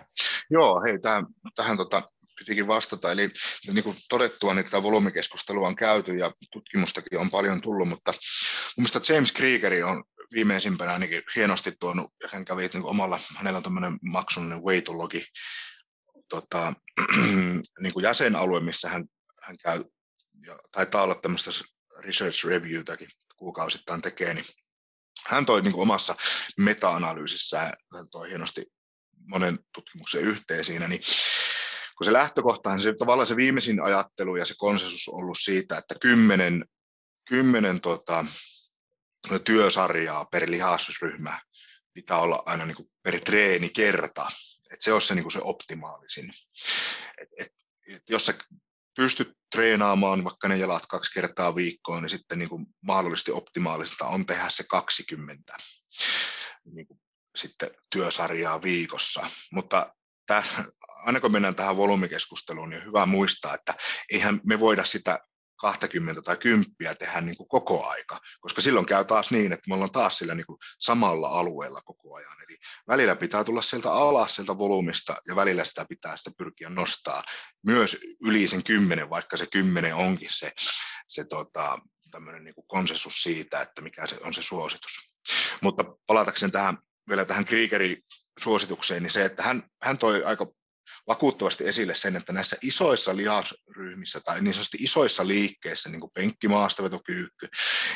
Joo, 0.51 0.83
hei, 0.83 0.99
tähän, 0.99 1.27
tähän 1.55 1.77
tota, 1.77 2.03
pitikin 2.39 2.67
vastata. 2.67 3.13
Eli 3.13 3.31
niin 3.73 3.85
kuin 3.85 3.97
todettua, 4.09 4.55
niin 4.55 4.65
tätä 4.65 4.83
volyymikeskustelua 4.83 5.69
on 5.69 5.77
käyty 5.77 6.17
ja 6.17 6.33
tutkimustakin 6.53 7.19
on 7.19 7.31
paljon 7.31 7.61
tullut, 7.61 7.89
mutta 7.89 8.15
mielestäni 8.77 9.05
James 9.09 9.33
Kriegeri 9.33 9.83
on 9.83 10.05
viimeisimpänä 10.33 10.93
ainakin 10.93 11.23
hienosti 11.37 11.73
tuonut, 11.81 12.13
ja 12.23 12.29
hän 12.33 12.45
kävi 12.45 12.71
niin 12.73 12.85
omalla, 12.85 13.21
hänellä 13.37 13.57
on 13.57 13.63
tämmöinen 13.63 13.99
maksullinen 14.03 14.63
Weightologi 14.63 15.25
tota, 16.29 16.73
niin 17.83 17.93
kuin 17.93 18.03
jäsenalue, 18.03 18.61
missä 18.61 18.89
hän, 18.89 19.05
hän 19.43 19.57
käy 19.63 19.85
ja 20.47 20.59
taitaa 20.73 21.03
olla 21.03 21.15
tämmöistä 21.15 21.51
research 21.99 22.47
reviewtäkin 22.47 23.09
kuukausittain 23.37 24.03
tekee, 24.03 24.35
niin 24.35 24.45
hän 25.27 25.47
toi 25.47 25.63
niin 25.63 25.73
kuin 25.73 25.83
omassa 25.83 26.17
meta-analyysissään, 26.59 27.73
hän 27.95 28.09
toi 28.11 28.29
hienosti 28.29 28.67
monen 29.27 29.59
tutkimuksen 29.75 30.23
yhteen 30.23 30.65
siinä, 30.65 30.89
niin 30.89 31.01
kun 31.99 32.05
se 32.05 32.13
lähtökohtahan, 32.13 32.81
se 32.81 32.95
tavallaan 32.99 33.27
se 33.27 33.37
viimeisin 33.37 33.83
ajattelu 33.83 34.37
ja 34.37 34.47
se 34.47 34.55
konsensus 34.59 35.09
on 35.09 35.15
ollut 35.15 35.39
siitä, 35.41 35.79
että 35.79 35.95
kymmenen, 36.01 36.65
kymmenen 37.29 37.81
tota, 37.81 38.25
työsarjaa 39.45 40.25
per 40.25 40.51
lihasryhmä 40.51 41.41
pitää 41.93 42.19
olla 42.19 42.43
aina 42.47 42.67
niin 42.67 42.77
kuin 42.77 42.91
per 43.03 43.21
treeni 43.21 43.69
kerta. 43.69 44.31
että 44.73 44.85
se 44.85 44.93
olisi 44.93 45.09
se, 45.09 45.15
niin 45.15 45.23
kuin 45.23 45.33
se 45.33 45.41
optimaalisin. 45.43 46.33
Et, 47.19 47.29
et, 47.39 47.53
et 47.95 48.03
jos 48.11 48.27
sä 48.27 48.35
pystyt 48.97 49.33
treenaamaan 49.55 50.25
vaikka 50.25 50.49
ne 50.49 50.57
jalat 50.57 50.87
kaksi 50.87 51.13
kertaa 51.13 51.55
viikkoon, 51.55 52.03
niin 52.03 52.11
sitten 52.11 52.39
niin 52.39 52.49
kuin 52.49 52.67
mahdollisesti 52.81 53.33
optimaalista 53.33 54.07
on 54.07 54.27
tehdä 54.27 54.49
se 54.49 54.65
20 54.65 55.57
niin 56.65 56.87
kuin 56.87 57.01
sitten 57.37 57.71
työsarjaa 57.91 58.63
viikossa. 58.63 59.31
Mutta 59.53 59.95
aina 61.09 61.21
kun 61.21 61.33
mennään 61.33 61.55
tähän 61.55 61.77
volyymikeskusteluun, 61.77 62.71
niin 62.71 62.81
on 62.81 62.87
hyvä 62.87 63.07
muistaa, 63.07 63.55
että 63.55 63.75
eihän 64.13 64.41
me 64.45 64.61
voida 64.61 64.85
sitä 64.85 65.19
20 65.61 66.23
tai 66.23 66.37
10 66.37 66.97
tehdä 66.99 67.21
niin 67.21 67.37
kuin 67.37 67.49
koko 67.49 67.87
aika, 67.87 68.21
koska 68.41 68.61
silloin 68.61 68.87
käy 68.87 69.05
taas 69.05 69.31
niin, 69.31 69.53
että 69.53 69.69
me 69.69 69.75
ollaan 69.75 69.91
taas 69.91 70.19
sillä 70.19 70.35
niin 70.35 70.47
kuin 70.47 70.59
samalla 70.79 71.29
alueella 71.29 71.81
koko 71.85 72.15
ajan. 72.15 72.43
Eli 72.49 72.57
välillä 72.89 73.17
pitää 73.17 73.45
tulla 73.45 73.63
sieltä 73.63 73.93
alas 73.93 74.35
sieltä 74.35 74.59
volyymista 74.59 75.17
ja 75.27 75.37
välillä 75.37 75.65
sitä 75.65 75.87
pitää 75.89 76.17
sitä 76.17 76.31
pyrkiä 76.39 76.69
nostaa 76.69 77.25
myös 77.67 77.97
yli 78.25 78.49
sen 78.49 78.65
10, 78.65 79.11
vaikka 79.11 79.37
se 79.37 79.47
10 79.47 79.95
onkin 79.95 80.33
se, 80.33 80.53
se 81.09 81.25
tota, 81.25 81.79
tämmöinen 82.11 82.45
niin 82.45 82.55
kuin 82.55 82.67
konsensus 82.69 83.23
siitä, 83.23 83.61
että 83.61 83.83
mikä 83.83 84.07
se 84.07 84.19
on 84.25 84.35
se 84.35 84.43
suositus. 84.43 84.93
Mutta 85.61 85.85
palatakseni 86.07 86.53
tähän, 86.53 86.79
vielä 87.09 87.25
tähän 87.25 87.45
Kriegerin 87.45 88.03
suositukseen, 88.39 89.03
niin 89.03 89.11
se, 89.11 89.25
että 89.25 89.43
hän, 89.43 89.63
hän 89.83 89.99
toi 89.99 90.25
aika 90.25 90.47
vakuuttavasti 91.09 91.69
esille 91.69 91.95
sen, 91.95 92.17
että 92.17 92.33
näissä 92.33 92.57
isoissa 92.63 93.17
lihasryhmissä 93.17 94.21
tai 94.21 94.41
niin 94.41 94.55
sanotusti 94.55 94.79
isoissa 94.81 95.27
liikkeissä, 95.27 95.89
niin 95.89 96.01
kuin 96.01 96.13
penkki, 96.15 96.49
maastavetokyykky, 96.49 97.49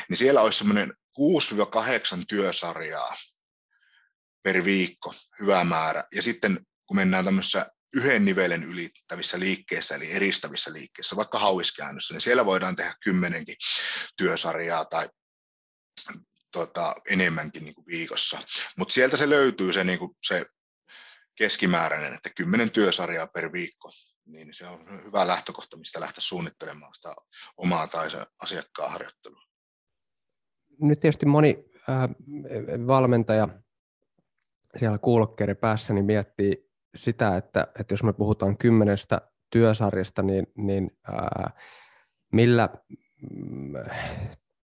niin 0.09 0.17
siellä 0.17 0.41
olisi 0.41 0.57
semmoinen 0.57 0.93
6-8 1.19 1.23
työsarjaa 2.27 3.15
per 4.43 4.65
viikko, 4.65 5.13
hyvä 5.39 5.63
määrä. 5.63 6.03
Ja 6.15 6.21
sitten 6.21 6.65
kun 6.85 6.97
mennään 6.97 7.25
tämmöisessä 7.25 7.71
yhden 7.93 8.25
nivelen 8.25 8.63
ylittävissä 8.63 9.39
liikkeissä, 9.39 9.95
eli 9.95 10.11
eristävissä 10.11 10.73
liikkeissä, 10.73 11.15
vaikka 11.15 11.39
hauiskäännössä, 11.39 12.13
niin 12.13 12.21
siellä 12.21 12.45
voidaan 12.45 12.75
tehdä 12.75 12.95
kymmenenkin 13.03 13.55
työsarjaa 14.17 14.85
tai 14.85 15.09
tota, 16.51 16.95
enemmänkin 17.09 17.65
niin 17.65 17.75
kuin 17.75 17.85
viikossa. 17.87 18.39
Mutta 18.77 18.93
sieltä 18.93 19.17
se 19.17 19.29
löytyy 19.29 19.73
se, 19.73 19.83
niin 19.83 19.99
kuin 19.99 20.17
se 20.27 20.45
keskimääräinen, 21.35 22.13
että 22.13 22.29
kymmenen 22.35 22.71
työsarjaa 22.71 23.27
per 23.27 23.51
viikko, 23.51 23.89
niin 24.25 24.53
se 24.53 24.67
on 24.67 25.03
hyvä 25.05 25.27
lähtökohta, 25.27 25.77
mistä 25.77 25.99
lähteä 25.99 26.21
suunnittelemaan 26.21 26.95
sitä 26.95 27.15
omaa 27.57 27.87
tai 27.87 28.09
se 28.09 28.25
asiakkaan 28.41 28.91
harjoittelua. 28.91 29.41
Nyt 30.81 30.99
tietysti 30.99 31.25
moni 31.25 31.65
äh, 31.89 32.09
valmentaja 32.87 33.47
siellä 34.77 34.97
kuulokkeiden 34.97 35.57
päässä 35.57 35.93
niin 35.93 36.05
miettii 36.05 36.69
sitä, 36.95 37.37
että, 37.37 37.67
että 37.79 37.93
jos 37.93 38.03
me 38.03 38.13
puhutaan 38.13 38.57
kymmenestä 38.57 39.21
työsarjasta, 39.49 40.21
niin, 40.21 40.47
niin 40.57 40.91
äh, 41.09 41.53
millä 42.31 42.69
mm, 43.31 43.73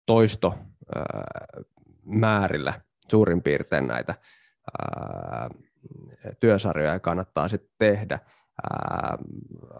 toisto 0.06 0.54
äh, 0.96 1.64
määrillä 2.04 2.80
suurin 3.10 3.42
piirtein 3.42 3.86
näitä 3.86 4.12
äh, 4.12 5.65
työsarjoja 6.40 7.00
kannattaa 7.00 7.48
sitten 7.48 7.70
tehdä. 7.78 8.18
Ää, 8.70 9.18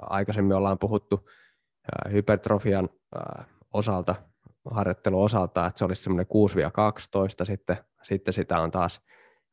aikaisemmin 0.00 0.56
ollaan 0.56 0.78
puhuttu 0.78 1.28
ää, 1.28 2.10
hypertrofian 2.12 2.88
ää, 3.14 3.44
osalta, 3.72 4.14
harjoittelun 4.70 5.24
osalta, 5.24 5.66
että 5.66 5.78
se 5.78 5.84
olisi 5.84 6.02
semmoinen 6.02 6.26
6-12, 7.42 7.44
sitten, 7.44 7.76
sitten 8.02 8.34
sitä 8.34 8.60
on 8.60 8.70
taas 8.70 9.00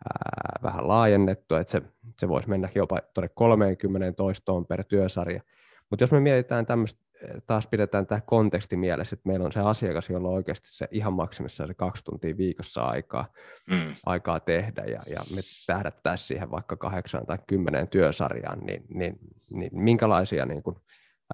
ää, 0.05 0.59
vähän 0.63 0.87
laajennettu, 0.87 1.55
että 1.55 1.71
se, 1.71 1.81
se 2.19 2.29
voisi 2.29 2.49
mennä 2.49 2.69
jopa 2.75 2.99
tuonne 3.13 3.29
30 3.35 4.11
toistoon 4.11 4.65
per 4.65 4.83
työsarja. 4.83 5.41
Mutta 5.89 6.03
jos 6.03 6.11
me 6.11 6.19
mietitään 6.19 6.65
tämmöistä, 6.65 7.02
taas 7.47 7.67
pidetään 7.67 8.07
tämä 8.07 8.21
konteksti 8.21 8.75
mielessä, 8.75 9.13
että 9.13 9.29
meillä 9.29 9.45
on 9.45 9.51
se 9.51 9.59
asiakas, 9.59 10.09
jolla 10.09 10.27
on 10.27 10.35
oikeasti 10.35 10.71
se 10.71 10.87
ihan 10.91 11.13
maksimissaan 11.13 11.67
se 11.67 11.73
kaksi 11.73 12.03
tuntia 12.03 12.37
viikossa 12.37 12.81
aikaa, 12.81 13.33
mm. 13.69 13.95
aikaa 14.05 14.39
tehdä, 14.39 14.83
ja, 14.83 15.03
ja 15.07 15.25
me 15.35 15.41
tähdättäisiin 15.67 16.27
siihen 16.27 16.51
vaikka 16.51 16.75
kahdeksan 16.75 17.25
tai 17.25 17.37
kymmeneen 17.47 17.87
työsarjaan, 17.87 18.59
niin, 18.59 18.83
niin, 18.89 19.15
niin 19.49 19.71
minkälaisia 19.73 20.45
niin 20.45 20.63
kuin, 20.63 20.75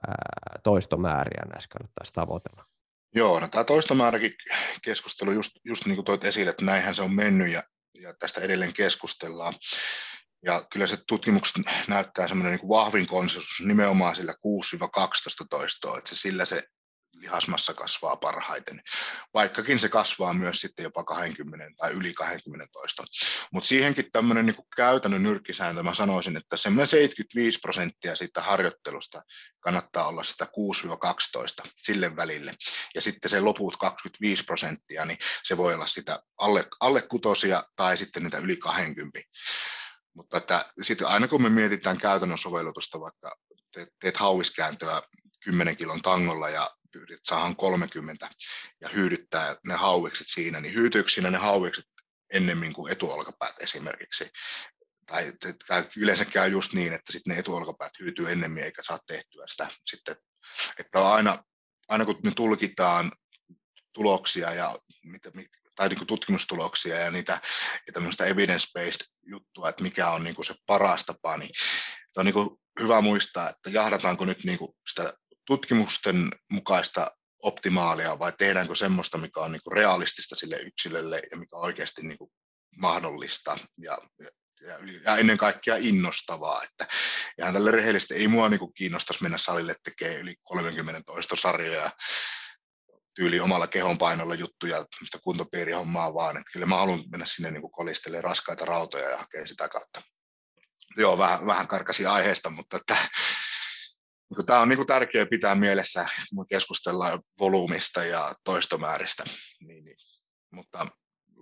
ää, 0.08 0.60
toistomääriä 0.63 1.43
näissä 1.54 1.69
kannattaisi 1.69 2.13
tavoitella? 2.13 2.65
Joo, 3.15 3.39
no 3.39 3.47
tämä 3.47 3.63
toistomääräkin 3.63 4.34
keskustelu 4.82 5.32
just, 5.32 5.52
just 5.65 5.86
niin 5.86 5.95
kuin 5.95 6.06
toit 6.06 6.23
esille, 6.23 6.49
että 6.49 6.65
näinhän 6.65 6.95
se 6.95 7.02
on 7.02 7.13
mennyt 7.13 7.52
ja, 7.52 7.63
ja 8.02 8.13
tästä 8.13 8.41
edelleen 8.41 8.73
keskustellaan. 8.73 9.54
Ja 10.45 10.65
kyllä 10.71 10.88
se 10.88 10.97
tutkimukset 11.08 11.56
näyttää 11.88 12.28
semmoinen 12.28 12.58
niin 12.58 12.69
vahvin 12.69 13.08
konsensus 13.08 13.65
nimenomaan 13.65 14.15
sillä 14.15 14.34
6-12 14.34 14.36
toistoa, 15.49 15.97
että 15.97 16.10
se 16.10 16.15
sillä 16.15 16.45
se 16.45 16.63
lihasmassa 17.13 17.73
kasvaa 17.73 18.15
parhaiten, 18.15 18.82
vaikkakin 19.34 19.80
se 19.80 19.89
kasvaa 19.89 20.34
myös 20.34 20.62
sitten 20.62 20.84
jopa 20.84 21.04
20 21.04 21.65
tai 21.78 21.91
yli 21.91 22.13
20 22.13 22.67
toista. 22.71 23.04
Mutta 23.54 23.67
siihenkin 23.67 24.12
tämmöinen 24.12 24.45
niin 24.45 24.56
käytännön 24.75 25.23
nyrkkisääntö, 25.23 25.84
mä 25.84 25.93
sanoisin, 25.93 26.38
että 26.38 26.58
semmoinen 26.58 26.88
75 26.88 27.60
prosenttia 27.60 28.15
siitä 28.15 28.41
harjoittelusta 28.41 29.21
kannattaa 29.60 30.08
olla 30.08 30.23
sitä 30.23 30.47
6-12 31.65 31.69
sille 31.82 32.15
välille. 32.15 32.54
Ja 32.95 33.02
sitten 33.02 33.32
se 33.32 33.39
loput 33.39 33.78
25 33.78 34.43
prosenttia, 34.43 35.06
niin 35.06 35.17
se 35.43 35.58
voi 35.58 35.73
olla 35.73 35.88
sitä 35.88 36.19
alle, 36.38 36.67
alle 36.80 37.02
kutosia 37.02 37.63
tai 37.75 37.97
sitten 37.97 38.23
niitä 38.23 38.38
yli 38.38 38.58
20. 38.58 39.19
Mutta 40.13 40.38
että 40.38 40.74
sitten 40.82 41.08
aina 41.08 41.28
kun 41.28 41.41
me 41.41 41.50
mietitään 41.50 41.98
käytännön 41.98 42.38
sovellutusta, 42.38 43.00
vaikka 43.00 43.36
teet, 43.74 43.89
teet 44.02 44.17
hauiskääntöä 44.17 45.02
10 45.43 45.78
kilon 45.78 46.02
tangolla 46.02 46.50
ja 46.50 46.69
pyydät 46.91 47.19
saahan 47.24 47.56
30 47.56 48.30
ja 48.82 48.89
hyydyttää 48.89 49.56
ne 49.67 49.74
hauikset 49.74 50.28
siinä, 50.28 50.62
niin 50.62 50.74
hyytyykö 50.74 51.10
siinä 51.10 51.30
ne 51.30 51.38
hauikset 51.38 51.86
ennemmin 52.34 52.74
kuin 52.74 52.91
etuolkapäät 52.91 53.56
esimerkiksi? 53.60 54.30
Tai, 55.06 55.34
tai 55.67 55.84
yleensä 55.98 56.26
käy 56.26 56.50
just 56.50 56.74
niin, 56.74 56.93
että 56.93 57.12
sitten 57.12 57.34
ne 57.34 57.39
etuolkapäät 57.39 58.00
hyytyy 58.00 58.32
ennemmin 58.32 58.63
eikä 58.63 58.84
saa 58.84 59.00
tehtyä 59.08 59.43
sitä 59.48 59.67
sitten, 59.86 60.15
että 60.80 61.12
aina, 61.12 61.43
aina 61.88 62.06
kun 62.06 62.19
ne 62.24 62.32
tulkitaan 62.32 63.12
tuloksia 63.93 64.54
ja 64.54 64.80
mitä, 65.04 65.32
tai 65.80 65.89
niin 65.89 66.08
tutkimustuloksia 66.08 67.00
ja 67.00 67.12
niitä 67.12 67.42
ja 67.88 67.94
tämmöistä 67.94 68.26
evidence-based 68.26 69.08
juttua, 69.26 69.70
että 69.70 69.84
mikä 69.84 70.12
on 70.12 70.24
niin 70.24 70.36
kuin 70.36 70.46
se 70.46 70.56
paras 70.65 71.06
tapa, 71.06 71.38
niin 71.38 71.52
on 72.18 72.26
niin 72.26 72.34
kuin 72.34 72.50
hyvä 72.80 73.02
muistaa, 73.02 73.50
että 73.50 73.70
jahdataanko 73.70 74.26
nyt 74.26 74.44
niin 74.44 74.58
kuin 74.58 74.72
sitä 74.89 75.13
tutkimusten 75.46 76.30
mukaista 76.52 77.12
optimaalia 77.44 78.20
vai 78.20 78.34
tehdäänkö 78.38 78.76
semmoista, 78.76 79.18
mikä 79.18 79.39
on 79.39 79.52
niin 79.52 79.62
kuin 79.63 79.74
realistista 79.74 80.36
sille 80.36 80.56
yksilölle 80.56 81.22
ja 81.32 81.38
mikä 81.38 81.56
on 81.56 81.63
oikeasti 81.63 82.02
niin 82.02 82.18
kuin 82.18 82.32
mahdollista 82.78 83.58
ja, 83.78 83.98
ja, 84.20 84.78
ja 85.06 85.18
ennen 85.18 85.38
kaikkea 85.38 85.76
innostavaa. 85.76 86.63
Että 86.63 86.88
ihan 87.38 87.54
tälle 87.54 87.72
rehellisesti 87.72 88.13
ei 88.13 88.28
mua 88.28 88.50
niin 88.50 88.60
kuin 88.60 88.74
kiinnostaisi 88.74 89.24
mennä 89.24 89.38
salille 89.38 89.76
tekemään 89.84 90.20
yli 90.20 90.36
30 90.44 91.02
toistosarjoja 91.06 91.92
tyyli 93.20 93.40
omalla 93.40 93.68
kehonpainolla 93.68 94.36
juttuja, 94.36 94.86
mistä 95.02 95.18
kuntopiirihommaa 95.24 96.14
vaan, 96.14 96.38
että 96.38 96.52
kyllä 96.54 96.66
mä 96.66 96.78
haluan 96.78 97.04
mennä 97.12 97.26
sinne 97.26 97.52
niin 97.52 97.72
kolistelemaan 97.72 98.24
raskaita 98.24 98.66
rautoja 98.66 99.10
ja 99.10 99.18
hakea 99.18 99.46
sitä 99.46 99.70
kautta. 99.70 100.02
Joo, 100.98 101.18
vähän, 101.18 101.46
vähän 101.46 101.68
karkasi 101.68 102.06
aiheesta, 102.06 102.50
mutta 102.50 102.78
että, 102.78 102.96
niin 104.30 104.46
tämä 104.46 104.60
on 104.60 104.70
niin 104.70 104.88
tärkeää 104.88 105.26
pitää 105.26 105.56
mielessä, 105.56 106.06
kun 106.36 106.48
keskustellaan 106.48 107.20
volyymista 107.40 108.04
ja 108.04 108.36
toistomääristä. 108.44 109.24
Niin, 109.68 109.86
niin. 109.86 109.98
Mutta 110.52 110.88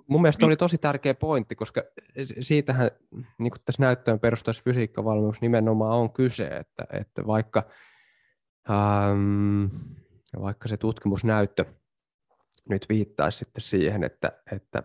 Mun 0.07 0.21
mielestä 0.21 0.45
oli 0.45 0.57
tosi 0.57 0.77
tärkeä 0.77 1.13
pointti, 1.13 1.55
koska 1.55 1.83
siitähän 2.39 2.91
niin 3.39 3.51
kuin 3.51 3.61
tässä 3.65 3.81
näyttöön 3.81 4.19
perustaisi 4.19 4.63
fysiikkavalmius 4.63 5.41
nimenomaan 5.41 5.97
on 5.97 6.13
kyse, 6.13 6.47
että, 6.47 6.83
että 6.93 7.27
vaikka 7.27 7.63
ähm, 8.69 9.65
ja 10.37 10.41
vaikka 10.41 10.67
se 10.67 10.77
tutkimusnäyttö 10.77 11.65
nyt 12.69 12.89
viittaisi 12.89 13.37
sitten 13.37 13.61
siihen, 13.61 14.03
että, 14.03 14.31
että 14.51 14.83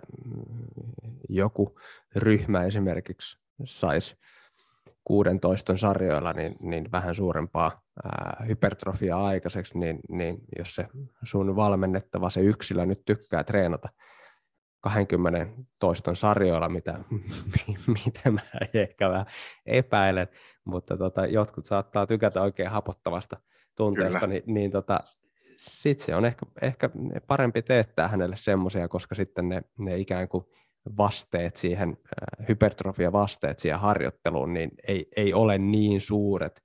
joku 1.28 1.80
ryhmä 2.16 2.64
esimerkiksi 2.64 3.38
saisi 3.64 4.16
16 5.04 5.76
sarjoilla 5.76 6.32
niin, 6.32 6.56
niin 6.60 6.92
vähän 6.92 7.14
suurempaa 7.14 7.82
ää, 8.04 8.44
hypertrofiaa 8.48 9.26
aikaiseksi, 9.26 9.78
niin, 9.78 10.00
niin 10.08 10.38
jos 10.58 10.74
se 10.74 10.86
sun 11.22 11.56
valmennettava, 11.56 12.30
se 12.30 12.40
yksilö 12.40 12.86
nyt 12.86 13.02
tykkää 13.04 13.44
treenata 13.44 13.88
20 14.80 15.46
toiston 15.78 16.16
sarjoilla, 16.16 16.68
mitä, 16.68 16.98
mitä 18.04 18.30
mä 18.30 18.40
ehkä 18.74 19.10
vähän 19.10 19.26
epäilen, 19.66 20.28
mutta 20.64 20.96
tota, 20.96 21.26
jotkut 21.26 21.64
saattaa 21.64 22.06
tykätä 22.06 22.42
oikein 22.42 22.70
hapottavasta 22.70 23.36
tunteesta, 23.76 24.26
niin, 24.26 24.42
niin 24.46 24.70
tota, 24.70 25.00
sitten 25.62 26.06
se 26.06 26.14
on 26.14 26.24
ehkä, 26.24 26.46
ehkä 26.62 26.90
parempi 27.26 27.62
teettää 27.62 28.08
hänelle 28.08 28.36
semmoisia, 28.36 28.88
koska 28.88 29.14
sitten 29.14 29.48
ne, 29.48 29.62
ne 29.78 29.98
ikään 29.98 30.28
kuin 30.28 30.44
vasteet 30.96 31.56
siihen, 31.56 31.88
äh, 31.88 32.48
hypertrofia 32.48 33.12
vasteet 33.12 33.58
siihen 33.58 33.80
harjoitteluun, 33.80 34.52
niin 34.52 34.70
ei, 34.88 35.08
ei 35.16 35.34
ole 35.34 35.58
niin 35.58 36.00
suuret, 36.00 36.62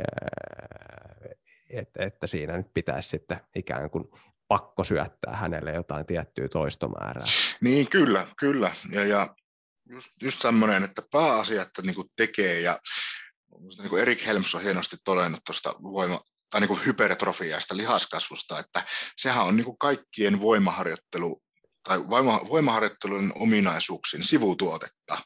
äh, 0.00 1.30
että, 1.70 2.04
että 2.04 2.26
siinä 2.26 2.56
nyt 2.56 2.74
pitäisi 2.74 3.08
sitten 3.08 3.40
ikään 3.54 3.90
kuin 3.90 4.04
pakko 4.48 4.84
syöttää 4.84 5.36
hänelle 5.36 5.72
jotain 5.72 6.06
tiettyä 6.06 6.48
toistomäärää. 6.48 7.26
Niin, 7.60 7.88
kyllä, 7.90 8.26
kyllä. 8.38 8.70
Ja, 8.92 9.04
ja 9.04 9.34
just, 9.90 10.10
just 10.22 10.42
semmoinen, 10.42 10.84
että 10.84 11.02
pääasia, 11.12 11.62
että 11.62 11.82
niin 11.82 11.94
tekee 12.16 12.60
ja 12.60 12.80
niin 13.78 13.90
kuin 13.90 14.02
Erik 14.02 14.26
Helms 14.26 14.54
on 14.54 14.62
hienosti 14.62 14.96
todennut 15.04 15.44
tuosta 15.44 15.74
voima, 15.82 16.20
tai 16.56 16.60
niin 16.60 16.68
kuin 16.68 16.86
hypertrofiasta 16.86 17.76
lihaskasvusta, 17.76 18.58
että 18.58 18.84
sehän 19.16 19.44
on 19.44 19.56
niin 19.56 19.64
kuin 19.64 19.78
kaikkien 19.78 20.40
voimaharjoittelu 20.40 21.42
tai 21.82 22.08
voima, 22.08 22.40
voimaharjoittelun 22.48 23.32
ominaisuuksien 23.34 24.22
sivutuotetta. 24.22 25.18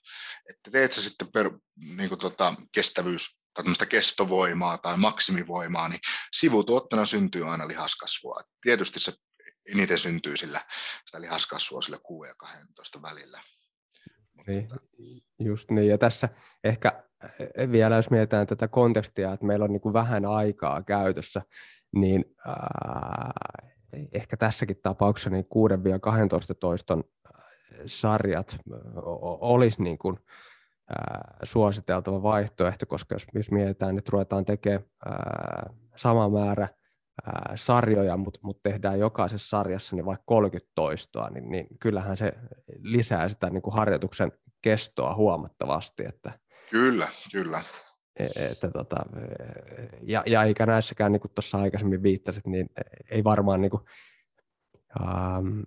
Että 0.48 0.70
teet 0.70 0.92
sä 0.92 1.02
sitten 1.02 1.32
per, 1.32 1.50
niin 1.76 2.08
kuin 2.08 2.18
tota, 2.18 2.54
kestävyys 2.72 3.40
tai 3.54 3.86
kestovoimaa 3.88 4.78
tai 4.78 4.96
maksimivoimaa, 4.96 5.88
niin 5.88 6.00
sivutuotteena 6.32 7.06
syntyy 7.06 7.50
aina 7.50 7.68
lihaskasvua. 7.68 8.42
Tietysti 8.62 9.00
se 9.00 9.12
eniten 9.72 9.98
syntyy 9.98 10.36
sillä 10.36 10.64
sitä 11.06 11.20
lihaskasvua 11.20 11.82
sillä 11.82 11.98
6 12.02 12.28
ja 12.28 12.34
12 12.34 13.02
välillä. 13.02 13.42
Niin, 14.46 14.68
just 15.38 15.70
niin, 15.70 15.88
ja 15.88 15.98
tässä 15.98 16.28
ehkä 16.64 17.02
Eh, 17.02 17.09
vielä 17.72 17.96
jos 17.96 18.10
mietitään 18.10 18.46
tätä 18.46 18.68
kontekstia, 18.68 19.32
että 19.32 19.46
meillä 19.46 19.64
on 19.64 19.72
niin 19.72 19.80
kuin 19.80 19.92
vähän 19.92 20.26
aikaa 20.26 20.82
käytössä, 20.82 21.42
niin 21.92 22.24
äh, 22.48 22.54
ehkä 24.12 24.36
tässäkin 24.36 24.76
tapauksessa 24.82 25.30
niin 25.30 25.44
6-12 25.44 26.54
toiston 26.60 27.04
sarjat 27.86 28.56
olisi 29.40 29.82
niin 29.82 29.98
kuin, 29.98 30.18
äh, 30.90 31.20
suositeltava 31.42 32.22
vaihtoehto, 32.22 32.86
koska 32.86 33.14
jos, 33.14 33.26
jos 33.34 33.50
mietitään, 33.50 33.98
että 33.98 34.10
ruvetaan 34.12 34.44
tekemään 34.44 34.84
äh, 35.06 35.76
sama 35.96 36.28
määrä 36.28 36.64
äh, 36.64 37.32
sarjoja, 37.54 38.16
mutta 38.16 38.40
mut 38.42 38.62
tehdään 38.62 38.98
jokaisessa 38.98 39.48
sarjassa 39.48 39.96
niin 39.96 40.06
vaikka 40.06 40.24
30 40.26 40.72
toistoa, 40.74 41.30
niin, 41.30 41.50
niin 41.50 41.66
kyllähän 41.80 42.16
se 42.16 42.32
lisää 42.78 43.28
sitä 43.28 43.50
niin 43.50 43.62
kuin 43.62 43.74
harjoituksen 43.74 44.32
kestoa 44.62 45.14
huomattavasti, 45.14 46.04
että 46.06 46.32
Kyllä, 46.70 47.08
kyllä. 47.32 47.62
E, 48.16 48.26
että 48.50 48.70
tota, 48.70 48.96
ja, 50.02 50.22
ja 50.26 50.42
eikä 50.42 50.66
näissäkään, 50.66 51.12
niin 51.12 51.20
kuin 51.20 51.32
tuossa 51.34 51.58
aikaisemmin 51.58 52.02
viittasit, 52.02 52.46
niin 52.46 52.66
ei 53.10 53.24
varmaan 53.24 53.60
niin 53.60 53.70
kuin, 53.70 53.82
um, 55.00 55.62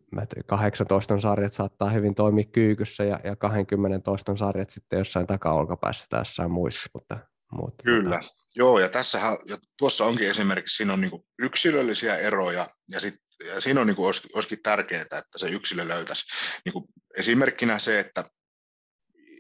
18 0.48 1.20
sarjat 1.20 1.54
saattaa 1.54 1.90
hyvin 1.90 2.16
toimia 2.16 2.44
kyykyssä 2.44 3.04
ja, 3.04 3.20
ja 3.24 3.36
20 3.36 4.00
toiston 4.00 4.38
sarjat 4.38 4.70
sitten 4.70 5.00
jossain 5.00 5.28
takaolkapäässä 5.28 6.06
tai 6.10 6.20
jossain 6.20 6.52
muissa. 6.52 6.90
Mutta, 6.94 7.18
mutta 7.52 7.84
Kyllä, 7.84 8.20
tota... 8.20 8.34
joo, 8.56 8.80
ja, 8.80 8.90
tässähän, 8.90 9.38
ja 9.46 9.58
tuossa 9.78 10.06
onkin 10.06 10.28
esimerkiksi, 10.28 10.76
siinä 10.76 10.94
on 10.94 11.02
niin 11.02 11.12
kuin 11.12 11.24
yksilöllisiä 11.40 12.18
eroja, 12.18 12.70
ja, 12.90 13.00
sit, 13.00 13.16
ja 13.48 13.62
siinä 13.62 13.82
on 13.82 13.88
niin 13.88 13.96
kuin, 13.96 14.06
olisikin 14.34 14.60
tärkeää, 14.64 15.02
että 15.02 15.24
se 15.36 15.50
yksilö 15.50 15.88
löytäisi 15.88 16.26
niin 16.66 16.74
kuin 16.74 16.86
esimerkkinä 17.18 17.80
se, 17.80 18.00
että 18.00 18.26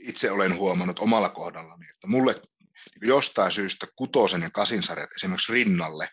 itse 0.04 0.32
olen 0.32 0.56
huomannut 0.56 0.99
omalla 0.99 1.30
kohdallani, 1.30 1.89
että 1.89 2.08
mulle 2.08 2.41
niin 3.01 3.08
jostain 3.08 3.51
syystä 3.51 3.88
kutosen 3.95 4.41
ja 4.41 4.49
kasin 4.49 4.84
sarjat 4.84 5.14
esimerkiksi 5.16 5.54
rinnalle, 5.54 6.10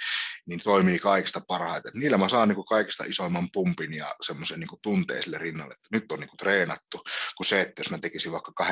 niin 0.47 0.61
toimii 0.64 0.99
kaikista 0.99 1.41
parhaiten. 1.49 1.93
Niillä 1.95 2.18
mä 2.18 2.28
saan 2.28 2.49
niin 2.49 2.57
kuin 2.57 2.66
kaikista 2.66 3.05
isoimman 3.05 3.49
pumpin 3.53 3.95
ja 3.95 4.14
semmoisen 4.20 4.61
niin 4.61 4.68
tunteiselle 4.82 5.38
rinnalle, 5.38 5.74
että 5.74 5.88
nyt 5.93 6.12
on 6.12 6.20
niin 6.20 6.28
kuin 6.28 6.38
treenattu, 6.38 7.05
kuin 7.36 7.47
se, 7.47 7.61
että 7.61 7.80
jos 7.80 7.91
mä 7.91 7.99
tekisin 7.99 8.32
vaikka 8.32 8.53
12-15 8.62 8.66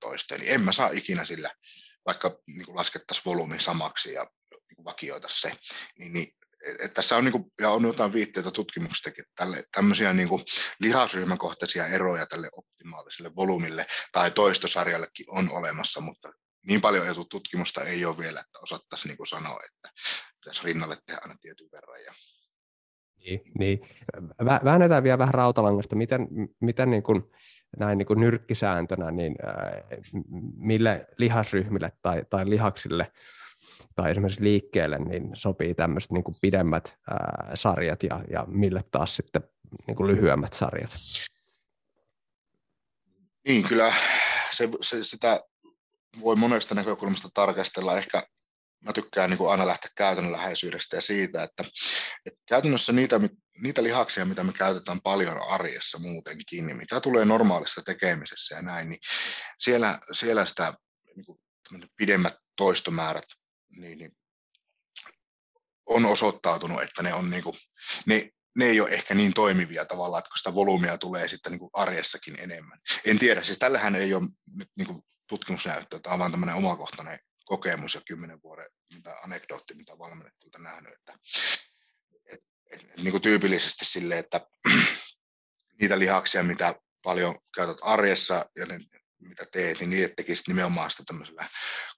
toista, 0.00 0.38
niin 0.38 0.54
en 0.54 0.60
mä 0.60 0.72
saa 0.72 0.90
ikinä 0.90 1.24
sillä, 1.24 1.50
vaikka 2.06 2.38
niin 2.46 2.66
kuin 2.66 2.76
laskettaisiin 2.76 3.24
volyymin 3.24 3.60
samaksi 3.60 4.12
ja 4.12 4.26
niin 4.50 4.84
vakioita 4.84 5.28
se, 5.30 5.52
niin, 5.98 6.12
niin 6.12 6.34
että 6.68 6.88
tässä 6.88 7.16
on, 7.16 7.24
niin 7.24 7.32
kuin, 7.32 7.44
ja 7.60 7.70
on 7.70 7.84
jotain 7.84 8.12
viitteitä 8.12 8.50
tutkimuksistakin, 8.50 9.22
että 9.22 9.44
tälle, 9.44 9.64
tämmöisiä 9.74 10.12
niin 10.12 10.28
kuin 10.28 10.42
lihasryhmäkohtaisia 10.80 11.86
eroja 11.86 12.26
tälle 12.26 12.48
optimaaliselle 12.52 13.34
volyymille 13.36 13.86
tai 14.12 14.30
toistosarjallekin 14.30 15.26
on 15.28 15.50
olemassa, 15.50 16.00
mutta 16.00 16.32
niin 16.66 16.80
paljon 16.80 17.06
tutkimusta 17.30 17.84
ei 17.84 18.04
ole 18.04 18.18
vielä, 18.18 18.40
että 18.40 18.58
osattaisiin 18.62 19.08
niin 19.08 19.16
kuin 19.16 19.26
sanoa, 19.26 19.60
että 19.64 19.88
pitäisi 20.40 20.64
rinnalle 20.64 20.96
tehdä 21.06 21.20
aina 21.22 21.36
tietyn 21.40 21.68
verran. 21.72 22.02
Ja... 22.04 22.12
Niin, 23.16 23.40
niin. 23.58 23.80
Väännetään 24.64 25.02
vielä 25.02 25.18
vähän 25.18 25.34
rautalangasta, 25.34 25.96
miten, 25.96 26.28
miten 26.60 26.90
niin 26.90 27.02
kuin, 27.02 27.22
näin 27.78 27.98
niin 27.98 28.06
kuin 28.06 28.20
nyrkkisääntönä, 28.20 29.10
niin 29.10 29.36
äh, 29.46 29.82
mille 30.56 31.06
lihasryhmille 31.18 31.92
tai, 32.02 32.24
tai 32.30 32.50
lihaksille 32.50 33.12
tai 33.94 34.10
esimerkiksi 34.10 34.44
liikkeelle 34.44 34.98
niin 34.98 35.30
sopii 35.34 35.74
tämmöiset 35.74 36.10
niin 36.10 36.24
pidemmät 36.40 36.98
äh, 37.12 37.50
sarjat 37.54 38.02
ja, 38.02 38.24
ja 38.30 38.44
mille 38.48 38.84
taas 38.90 39.16
sitten 39.16 39.42
niin 39.86 39.96
kuin 39.96 40.06
lyhyemmät 40.06 40.52
sarjat? 40.52 40.96
Niin, 43.48 43.68
kyllä 43.68 43.92
se, 44.50 44.68
se, 44.80 45.04
sitä 45.04 45.40
voi 46.20 46.36
monesta 46.36 46.74
näkökulmasta 46.74 47.28
tarkastella. 47.34 47.96
Ehkä 47.96 48.22
mä 48.84 48.92
tykkään 48.92 49.30
niin 49.30 49.38
kuin 49.38 49.50
aina 49.50 49.66
lähteä 49.66 49.90
käytännönläheisyydestä 49.96 50.96
ja 50.96 51.00
siitä, 51.00 51.42
että, 51.42 51.64
että 52.26 52.40
käytännössä 52.48 52.92
niitä, 52.92 53.20
niitä 53.62 53.82
lihaksia, 53.82 54.24
mitä 54.24 54.44
me 54.44 54.52
käytetään 54.52 55.00
paljon 55.00 55.42
arjessa 55.48 55.98
muutenkin, 55.98 56.66
niin 56.66 56.76
mitä 56.76 57.00
tulee 57.00 57.24
normaalissa 57.24 57.82
tekemisessä 57.82 58.54
ja 58.54 58.62
näin, 58.62 58.88
niin 58.88 59.00
siellä, 59.58 59.98
siellä 60.12 60.46
sitä 60.46 60.74
niin 61.16 61.26
kuin 61.26 61.38
pidemmät 61.96 62.34
toistomäärät 62.56 63.24
niin, 63.76 63.98
niin 63.98 64.16
on 65.86 66.06
osoittautunut, 66.06 66.82
että 66.82 67.02
ne, 67.02 67.14
on 67.14 67.30
niin 67.30 67.42
kuin, 67.42 67.56
ne, 68.06 68.30
ne 68.56 68.64
ei 68.64 68.80
ole 68.80 68.90
ehkä 68.90 69.14
niin 69.14 69.34
toimivia 69.34 69.84
tavallaan, 69.84 70.18
että 70.18 70.28
kun 70.28 70.38
sitä 70.38 70.54
volyymia 70.54 70.98
tulee 70.98 71.28
sitten 71.28 71.52
niin 71.52 71.60
kuin 71.60 71.70
arjessakin 71.72 72.38
enemmän. 72.38 72.80
En 73.04 73.18
tiedä, 73.18 73.42
siis 73.42 73.58
tällähän 73.58 73.96
ei 73.96 74.14
ole 74.14 74.28
nyt 74.56 74.68
niin 74.76 74.86
kuin 74.86 75.02
tutkimusnäyttö, 75.28 76.00
tämä 76.00 76.12
on 76.12 76.18
vaan 76.18 76.30
tämmöinen 76.30 76.56
omakohtainen 76.56 77.18
kokemus 77.44 77.94
ja 77.94 78.00
kymmenen 78.06 78.42
vuoden 78.42 78.70
mitä 78.94 79.16
anekdootti, 79.22 79.74
mitä 79.74 79.98
valmennettilta 79.98 80.58
nähnyt, 80.58 80.92
että 80.94 81.18
et, 82.32 82.40
et, 82.70 82.84
et, 82.90 82.96
niin 82.96 83.10
kuin 83.10 83.22
tyypillisesti 83.22 83.84
sille, 83.84 84.18
että 84.18 84.46
niitä 85.80 85.98
lihaksia, 85.98 86.42
mitä 86.42 86.74
paljon 87.02 87.38
käytät 87.54 87.78
arjessa 87.82 88.46
ja 88.56 88.66
ne, 88.66 88.78
mitä 89.28 89.46
teet, 89.52 89.80
niin 89.80 89.90
niitä 89.90 90.14
tekisit 90.16 90.48
nimenomaan 90.48 90.90
sitä 90.90 91.02
tämmöisellä 91.06 91.48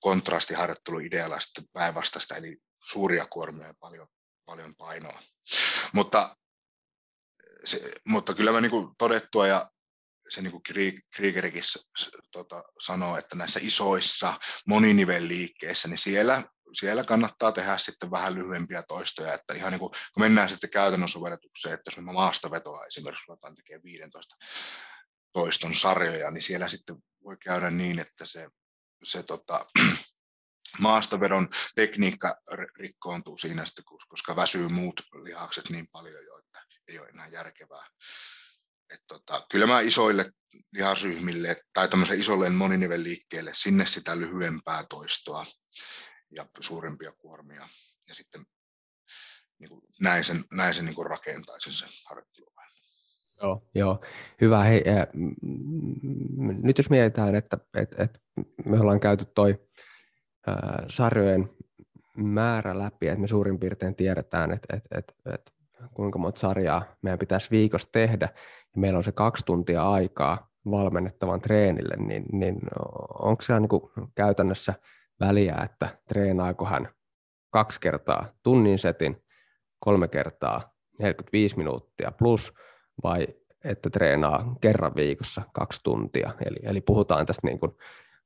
kontrastiharjoitteluidealla 0.01 1.39
päinvastaista, 1.73 2.37
eli 2.37 2.57
suuria 2.85 3.27
kuormia 3.27 3.67
ja 3.67 3.75
paljon, 3.81 4.07
paljon 4.45 4.77
painoa. 4.77 5.23
Mutta, 5.93 6.37
se, 7.65 7.93
mutta 8.07 8.35
kyllä 8.35 8.53
mä 8.53 8.61
niin 8.61 8.71
kuin 8.71 8.95
todettua 8.99 9.47
ja 9.47 9.71
se 10.29 10.43
niin 10.43 10.51
kuin 10.51 10.63
Kriegerikin 11.17 11.63
tota, 12.33 12.65
sanoo, 12.81 13.17
että 13.17 13.37
näissä 13.37 13.61
isoissa 13.63 14.41
moninivelliikkeissä, 14.67 15.89
niin 15.89 15.99
siellä, 15.99 16.43
siellä 16.79 17.05
kannattaa 17.05 17.53
tehdä 17.53 17.79
sitten 17.79 18.11
vähän 18.11 18.35
lyhyempiä 18.35 18.83
toistoja, 18.83 19.35
että 19.35 19.55
ihan 19.55 19.73
niin 19.73 19.81
kuin, 19.81 19.91
kun 19.91 20.23
mennään 20.23 20.49
sitten 20.49 20.71
käytännön 20.71 21.09
sovellutukseen, 21.09 21.75
että 21.75 21.91
jos 21.91 22.05
mä 22.05 22.13
maastavetoa 22.13 22.85
esimerkiksi 22.87 23.25
ruvetaan 23.29 23.55
tekemään 23.55 23.83
15 23.85 24.37
toiston 25.33 25.75
sarjoja, 25.75 26.31
niin 26.31 26.43
siellä 26.43 26.69
sitten 26.69 26.97
voi 27.25 27.37
käydä 27.45 27.71
niin, 27.71 27.99
että 27.99 28.27
se, 28.27 28.49
se 29.05 29.23
tota, 29.23 29.67
maastavedon 30.79 31.49
tekniikka 31.75 32.37
rikkoontuu 32.77 33.39
siinä 33.39 33.65
koska 34.09 34.37
väsyy 34.37 34.69
muut 34.69 35.01
lihakset 35.23 35.71
niin 35.71 35.89
paljon 35.93 36.25
jo, 36.25 36.39
että 36.39 36.61
ei 36.89 36.99
ole 36.99 37.09
enää 37.09 37.29
järkevää 37.29 37.87
et 38.95 39.01
tota, 39.09 39.47
kyllä 39.51 39.67
mä 39.67 39.81
isoille 39.81 40.33
lihasryhmille 40.73 41.57
tai 41.73 41.89
tämmöiselle 41.89 42.21
isolle 42.21 42.51
moninivelliikkeelle 42.51 43.51
sinne 43.55 43.87
sitä 43.87 44.19
lyhyempää 44.19 44.85
toistoa 44.91 45.47
ja 46.31 46.47
suurempia 46.61 47.13
kuormia. 47.13 47.69
Ja 48.09 48.15
sitten 48.15 48.47
niin 49.59 49.69
kuin 49.69 49.83
näin 50.01 50.25
sen, 50.25 50.45
näin 50.53 50.75
sen 50.75 50.85
niin 50.85 50.95
kuin 50.95 51.07
rakentaisin 51.07 51.73
sen 51.73 51.89
harjoitteluvain. 52.07 52.54
Joo, 53.43 53.63
joo, 53.75 54.01
hyvä. 54.41 54.65
Hei, 54.65 54.85
äh, 54.89 55.07
nyt 56.63 56.79
jos 56.79 56.91
mietitään, 56.91 57.35
että, 57.35 57.59
että, 57.77 58.03
että 58.03 58.19
me 58.69 58.81
ollaan 58.81 59.01
käyty 59.01 59.25
toi 59.35 59.61
äh, 60.49 60.57
sarjojen 60.89 61.51
määrä 62.17 62.79
läpi, 62.79 63.09
että 63.09 63.21
me 63.21 63.29
suurin 63.29 63.59
piirtein 63.59 63.95
tiedetään, 63.95 64.53
että, 64.53 64.77
että, 64.77 64.99
että, 64.99 65.13
että 65.35 65.53
kuinka 65.95 66.19
monta 66.19 66.41
sarjaa 66.41 66.85
meidän 67.03 67.19
pitäisi 67.19 67.51
viikossa 67.51 67.89
tehdä, 67.93 68.29
ja 68.75 68.81
meillä 68.81 68.97
on 68.97 69.05
se 69.05 69.13
kaksi 69.13 69.45
tuntia 69.45 69.91
aikaa 69.91 70.51
valmennettavan 70.71 71.41
treenille, 71.41 71.97
niin, 71.97 72.25
niin 72.33 72.61
onko 73.19 73.43
siellä 73.43 73.61
niin 73.61 74.09
käytännössä 74.15 74.75
väliä, 75.21 75.57
että 75.65 75.99
treenaako 76.09 76.65
hän 76.65 76.89
kaksi 77.51 77.81
kertaa 77.81 78.29
tunnin 78.43 78.79
setin, 78.79 79.25
kolme 79.79 80.09
kertaa 80.09 80.75
45 80.99 81.57
minuuttia 81.57 82.13
plus, 82.19 82.53
vai 83.03 83.27
että 83.65 83.91
treenaa 83.91 84.57
kerran 84.61 84.95
viikossa 84.95 85.43
kaksi 85.53 85.81
tuntia. 85.85 86.35
Eli, 86.47 86.57
eli 86.63 86.81
puhutaan 86.81 87.27
tästä 87.27 87.47
niin 87.47 87.61
kuin 87.61 87.73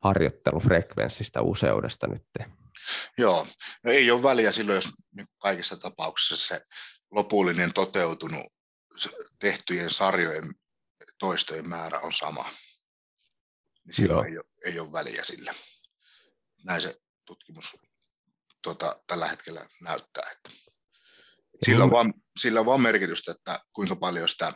harjoittelufrekvenssistä, 0.00 1.42
useudesta 1.42 2.06
nyt. 2.06 2.22
Joo, 3.18 3.46
no 3.84 3.92
ei 3.92 4.10
ole 4.10 4.22
väliä 4.22 4.52
silloin, 4.52 4.76
jos 4.76 4.88
niin 5.14 5.28
kaikissa 5.38 5.76
tapauksissa 5.76 6.48
se 6.48 6.62
lopullinen 7.10 7.72
toteutunut 7.72 8.46
tehtyjen 9.38 9.90
sarjojen 9.90 10.54
toistojen 11.18 11.68
määrä 11.68 12.00
on 12.00 12.12
sama. 12.12 12.50
Niin 13.84 13.94
silloin 13.94 14.26
ei 14.26 14.38
ole, 14.38 14.46
ei 14.64 14.80
ole 14.80 14.92
väliä 14.92 15.24
sillä. 15.24 15.54
Näin 16.64 16.82
se 16.82 17.00
tutkimus 17.24 17.82
tuota, 18.62 19.00
tällä 19.06 19.28
hetkellä 19.28 19.68
näyttää. 19.80 20.30
Että 20.32 20.50
sillä, 21.64 21.84
on 21.84 21.90
vaan, 21.90 22.14
sillä 22.38 22.60
on 22.60 22.66
vaan 22.66 22.80
merkitystä, 22.80 23.32
että 23.32 23.60
kuinka 23.72 23.96
paljon 23.96 24.28
sitä, 24.28 24.52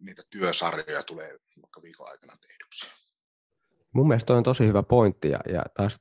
niitä 0.00 0.22
työsarjoja 0.30 1.02
tulee 1.02 1.38
vaikka 1.62 1.82
viikon 1.82 2.08
aikana 2.08 2.36
tehdyksi. 2.36 2.86
Mun 3.94 4.08
mielestä 4.08 4.34
on 4.34 4.42
tosi 4.42 4.66
hyvä 4.66 4.82
pointti, 4.82 5.30
ja, 5.30 5.40
ja 5.52 5.64
taas 5.74 5.98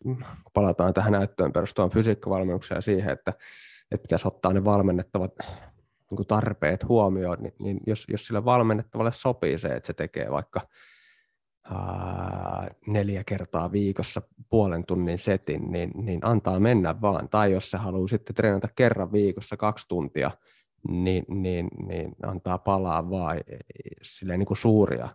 palataan 0.54 0.93
tähän 0.93 1.12
näyttöön 1.12 1.54
perustuvan 1.54 1.89
fysiikkavalmennukseen 1.89 2.78
ja 2.78 2.82
siihen, 2.82 3.14
että, 3.14 3.34
että 3.91 4.01
pitäisi 4.01 4.28
ottaa 4.28 4.54
ne 4.54 4.64
valmennettavat 4.64 5.32
niin 6.12 6.28
tarpeet 6.28 6.84
huomioon, 6.88 7.38
niin, 7.43 7.54
niin 7.60 7.80
jos, 7.88 8.06
jos 8.08 8.26
sille 8.26 8.45
valmennettavalle 8.45 9.12
sopii 9.12 9.58
se, 9.58 9.68
että 9.68 9.88
se 9.88 9.93
tekee 9.93 10.32
vaikka 10.32 10.68
ää, 11.64 12.76
neljä 12.88 13.24
kertaa 13.24 13.72
viikossa 13.72 14.22
puolen 14.49 14.86
tunnin 14.86 15.18
setin, 15.18 15.72
niin, 15.72 15.91
niin 15.95 16.20
antaa 16.26 16.59
mennä 16.59 17.01
vaan. 17.01 17.30
Tai 17.30 17.51
jos 17.51 17.72
se 17.72 17.78
haluaa 17.78 18.07
sitten 18.07 18.36
treenata 18.36 18.68
kerran 18.76 19.11
viikossa 19.11 19.57
kaksi 19.57 19.88
tuntia, 19.88 20.32
niin, 20.88 21.26
niin, 21.28 21.68
niin 21.88 22.16
antaa 22.24 22.57
palaa 22.57 23.09
vaan. 23.09 23.39
Silleen 24.01 24.39
niin 24.39 24.47
kuin 24.47 24.57
suuria 24.57 25.09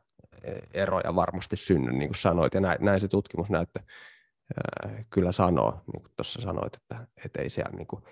eroja 0.74 1.14
varmasti 1.14 1.56
synny, 1.56 1.92
niin 1.92 2.08
kuin 2.08 2.16
sanoit, 2.16 2.54
ja 2.54 2.60
näin, 2.60 2.78
näin 2.80 3.00
se 3.00 3.08
tutkimusnäyttö 3.08 3.80
ää, 3.80 5.04
kyllä 5.10 5.32
sanoo, 5.32 5.70
niin 5.92 6.02
kuin 6.02 6.12
tuossa 6.16 6.40
sanoit, 6.40 6.76
että, 6.76 7.06
että 7.24 7.42
ei 7.42 7.50
siellä 7.50 7.76
niin 7.76 7.86
kuin, 7.86 8.02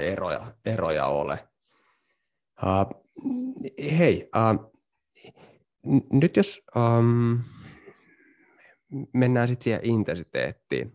eroja, 0.00 0.54
eroja 0.64 1.06
ole. 1.06 1.48
Uh, 2.62 3.04
hei, 3.98 4.30
uh, 4.36 4.73
nyt 6.12 6.36
jos 6.36 6.62
um, 6.76 7.40
mennään 9.12 9.48
sitten 9.48 9.64
siihen 9.64 9.84
intensiteettiin. 9.84 10.92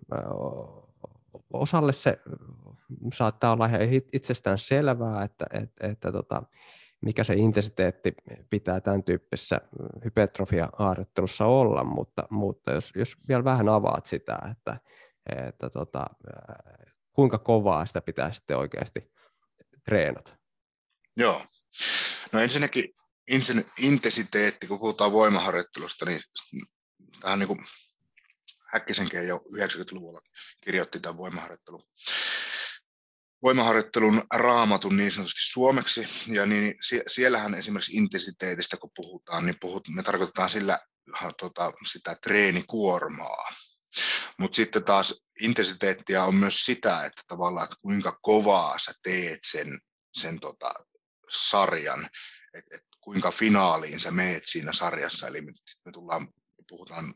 Osalle 1.54 1.94
se 1.94 2.20
saattaa 3.14 3.54
olla 3.54 3.66
ihan 3.66 3.82
itsestään 4.14 4.58
selvää, 4.58 5.24
että, 5.24 5.46
että, 5.54 5.88
että 5.88 6.12
tota, 6.12 6.44
mikä 7.02 7.24
se 7.24 7.34
intensiteetti 7.34 8.14
pitää 8.50 8.82
tämän 8.82 9.04
tyyppisessä 9.04 9.62
hypertrofia-harjoittelussa 10.06 11.46
olla, 11.46 11.84
mutta, 11.84 12.28
mutta 12.30 12.72
jos, 12.72 12.92
jos 12.96 13.18
vielä 13.28 13.44
vähän 13.44 13.70
avaat 13.70 14.06
sitä, 14.06 14.40
että, 14.52 14.78
että 15.48 15.70
tota, 15.70 16.06
kuinka 17.14 17.38
kovaa 17.38 17.86
sitä 17.86 18.02
pitää 18.02 18.32
sitten 18.32 18.58
oikeasti 18.58 19.12
treenata? 19.86 20.36
Joo. 21.18 21.42
No 22.32 22.40
ensinnäkin 22.40 22.94
intensiteetti, 23.78 24.68
kun 24.68 24.80
puhutaan 24.80 25.12
voimaharjoittelusta, 25.12 26.06
niin 26.06 26.22
tähän 27.20 27.40
niin 27.40 27.48
kuin 27.48 27.66
Häkkisenkin 28.74 29.28
jo 29.28 29.38
90-luvulla 29.38 30.22
kirjoitti 30.62 31.00
tämän 31.00 31.18
voimaharjoittelun, 31.18 31.84
voimaharjoittelun 33.44 34.24
raamatun 34.34 34.98
niin 34.98 35.12
sanotusti 35.12 35.42
suomeksi, 35.44 36.08
ja 36.28 36.46
niin 36.46 36.76
siellähän 37.08 37.56
esimerkiksi 37.56 37.98
intensiteetistä, 37.98 38.78
kun 38.78 38.92
puhutaan, 38.96 39.46
niin 39.46 39.56
puhut, 39.62 39.88
me 39.90 40.04
tarkoitetaan 40.04 40.50
sillä 40.50 40.80
tota, 41.40 41.74
sitä 41.92 42.16
treenikuormaa. 42.24 43.50
Mutta 44.38 44.56
sitten 44.56 44.84
taas 44.84 45.26
intensiteettiä 45.42 46.24
on 46.24 46.36
myös 46.36 46.66
sitä, 46.66 47.06
että 47.06 47.22
tavallaan, 47.28 47.64
että 47.64 47.76
kuinka 47.82 48.20
kovaa 48.22 48.80
sä 48.80 48.94
teet 49.04 49.40
sen, 49.44 49.80
sen 50.14 50.40
tota, 50.40 50.74
sarjan, 51.30 52.10
että 52.54 52.76
et 52.76 52.89
kuinka 53.02 53.32
finaaliin 53.32 54.00
sä 54.00 54.12
meet 54.12 54.44
siinä 54.46 54.74
sarjassa. 54.74 55.28
Eli 55.28 55.42
me, 55.42 55.52
tullaan, 55.94 56.28
puhutaan 56.68 57.14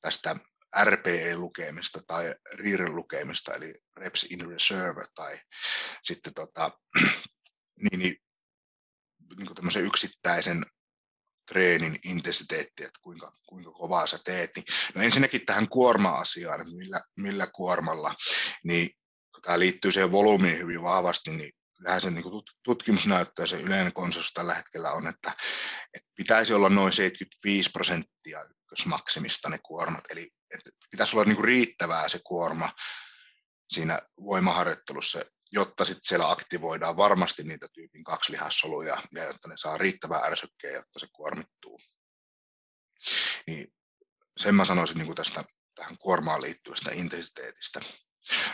tästä 0.00 0.36
RPE-lukemista 0.84 2.00
tai 2.06 2.34
RIR-lukemista, 2.54 3.54
eli 3.54 3.74
reps 3.96 4.26
in 4.30 4.50
reserve, 4.50 5.04
tai 5.14 5.40
sitten 6.02 6.34
tota, 6.34 6.78
niin, 7.82 7.98
niin, 7.98 8.16
niin 9.36 9.46
kuin 9.46 9.54
tämmöisen 9.54 9.84
yksittäisen 9.84 10.66
treenin 11.48 11.98
intensiteetti, 12.04 12.84
että 12.84 13.00
kuinka, 13.02 13.32
kuinka 13.48 13.72
kovaa 13.72 14.06
sä 14.06 14.18
teet. 14.24 14.50
Niin, 14.56 14.64
no 14.94 15.02
ensinnäkin 15.02 15.46
tähän 15.46 15.68
kuorma-asiaan, 15.68 16.76
millä, 16.76 17.00
millä 17.16 17.46
kuormalla, 17.46 18.14
niin 18.64 18.90
kun 19.34 19.42
tämä 19.42 19.58
liittyy 19.58 19.92
siihen 19.92 20.12
volyymiin 20.12 20.58
hyvin 20.58 20.82
vahvasti, 20.82 21.30
niin 21.30 21.52
kyllähän 21.82 22.00
se 22.00 22.10
niin 22.10 22.24
tutkimus 22.62 23.06
näyttää, 23.06 23.46
se 23.46 23.60
yleinen 23.60 23.92
konsensus 23.92 24.32
tällä 24.32 24.54
hetkellä 24.54 24.92
on, 24.92 25.06
että, 25.06 25.32
että 25.94 26.10
pitäisi 26.16 26.54
olla 26.54 26.68
noin 26.68 26.92
75 26.92 27.70
prosenttia 27.70 28.42
ykkösmaksimista 28.50 29.48
ne 29.48 29.58
kuormat, 29.58 30.04
eli 30.10 30.30
että 30.54 30.70
pitäisi 30.90 31.16
olla 31.16 31.24
niin 31.24 31.36
kuin 31.36 31.44
riittävää 31.44 32.08
se 32.08 32.20
kuorma 32.24 32.72
siinä 33.72 34.02
voimaharjoittelussa, 34.20 35.24
jotta 35.52 35.84
sitten 35.84 36.04
siellä 36.04 36.30
aktivoidaan 36.30 36.96
varmasti 36.96 37.42
niitä 37.42 37.66
tyypin 37.74 38.04
kaksi 38.04 38.32
lihassoluja 38.32 39.02
ja 39.14 39.24
jotta 39.24 39.48
ne 39.48 39.54
saa 39.56 39.78
riittävää 39.78 40.20
ärsykkeen, 40.20 40.74
jotta 40.74 40.98
se 40.98 41.06
kuormittuu. 41.12 41.80
Niin 43.46 43.72
sen 44.36 44.54
mä 44.54 44.64
sanoisin 44.64 44.98
niin 44.98 45.06
kuin 45.06 45.16
tästä 45.16 45.44
tähän 45.74 45.98
kuormaan 45.98 46.42
liittyvästä 46.42 46.90
intensiteetistä. 46.92 47.80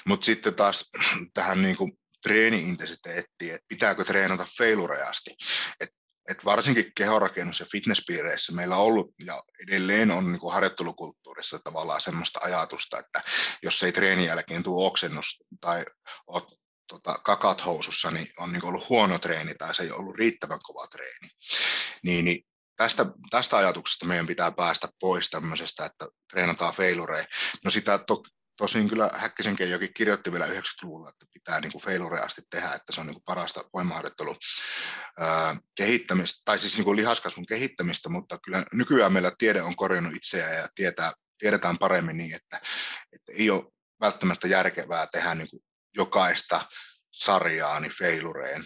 Mutta 0.06 0.24
sitten 0.24 0.54
taas 0.54 0.90
tähän 1.34 1.62
niin 1.62 1.76
kuin 1.76 1.98
treeni-intensiteettiin, 2.22 3.54
että 3.54 3.66
pitääkö 3.68 4.04
treenata 4.04 4.46
feilureasti. 4.58 5.36
Et, 5.80 5.90
et 6.30 6.44
varsinkin 6.44 6.92
kehorakennus- 6.94 7.60
ja 7.60 7.66
fitnesspiireissä 7.72 8.52
meillä 8.52 8.76
on 8.76 8.82
ollut 8.82 9.14
ja 9.24 9.42
edelleen 9.62 10.10
on 10.10 10.32
niin 10.32 10.52
harjoittelukulttuurissa 10.52 11.58
tavallaan 11.58 12.00
semmoista 12.00 12.40
ajatusta, 12.42 12.98
että 12.98 13.22
jos 13.62 13.82
ei 13.82 13.92
treenin 13.92 14.26
jälkeen 14.26 14.62
tule 14.62 14.86
oksennus 14.86 15.44
tai 15.60 15.84
oot 16.26 16.58
tota, 16.88 17.18
kakat 17.22 17.64
housussa, 17.64 18.10
niin 18.10 18.28
on 18.38 18.52
niin 18.52 18.64
ollut 18.64 18.88
huono 18.88 19.18
treeni 19.18 19.54
tai 19.54 19.74
se 19.74 19.82
ei 19.82 19.90
ollut 19.90 20.16
riittävän 20.16 20.60
kova 20.62 20.86
treeni. 20.86 21.30
Niin, 22.02 22.24
niin 22.24 22.44
tästä, 22.76 23.06
tästä 23.30 23.56
ajatuksesta 23.56 24.06
meidän 24.06 24.26
pitää 24.26 24.52
päästä 24.52 24.88
pois 25.00 25.30
tämmöisestä, 25.30 25.84
että 25.84 26.06
treenataan 26.30 26.74
feilureja. 26.74 27.26
No 27.64 27.70
sitä 27.70 27.98
to, 27.98 28.22
tosin 28.59 28.88
kyllä 28.88 29.11
Häkkisenkin 29.14 29.70
jokin 29.70 29.94
kirjoitti 29.94 30.32
vielä 30.32 30.46
90-luvulla, 30.46 31.09
että 31.09 31.26
pitää 31.32 31.61
niin 31.61 31.72
kuin 31.72 31.82
feilureasti 31.82 32.42
tehdä, 32.50 32.72
että 32.72 32.92
se 32.92 33.00
on 33.00 33.06
niin 33.06 33.14
kuin 33.14 33.24
parasta 33.24 33.64
voimaharjoittelun 33.74 34.36
kehittämistä, 35.74 36.42
tai 36.44 36.59
siis 36.59 36.76
niin 36.76 36.84
kuin 36.84 36.96
lihaskasvun 36.96 37.46
kehittämistä, 37.46 38.09
mutta 38.09 38.38
kyllä 38.38 38.64
nykyään 38.72 39.12
meillä 39.12 39.32
tiede 39.38 39.62
on 39.62 39.76
korjannut 39.76 40.16
itseään 40.16 40.54
ja 40.54 40.68
tietää, 40.74 41.12
tiedetään 41.38 41.78
paremmin 41.78 42.16
niin, 42.16 42.34
että, 42.34 42.61
että 43.12 43.32
ei 43.32 43.50
ole 43.50 43.64
välttämättä 44.00 44.48
järkevää 44.48 45.06
tehdä 45.06 45.34
niin 45.34 45.50
kuin 45.50 45.62
jokaista 45.96 46.61
sarjaa 47.12 47.80
niin 47.80 47.98
feilureen. 47.98 48.64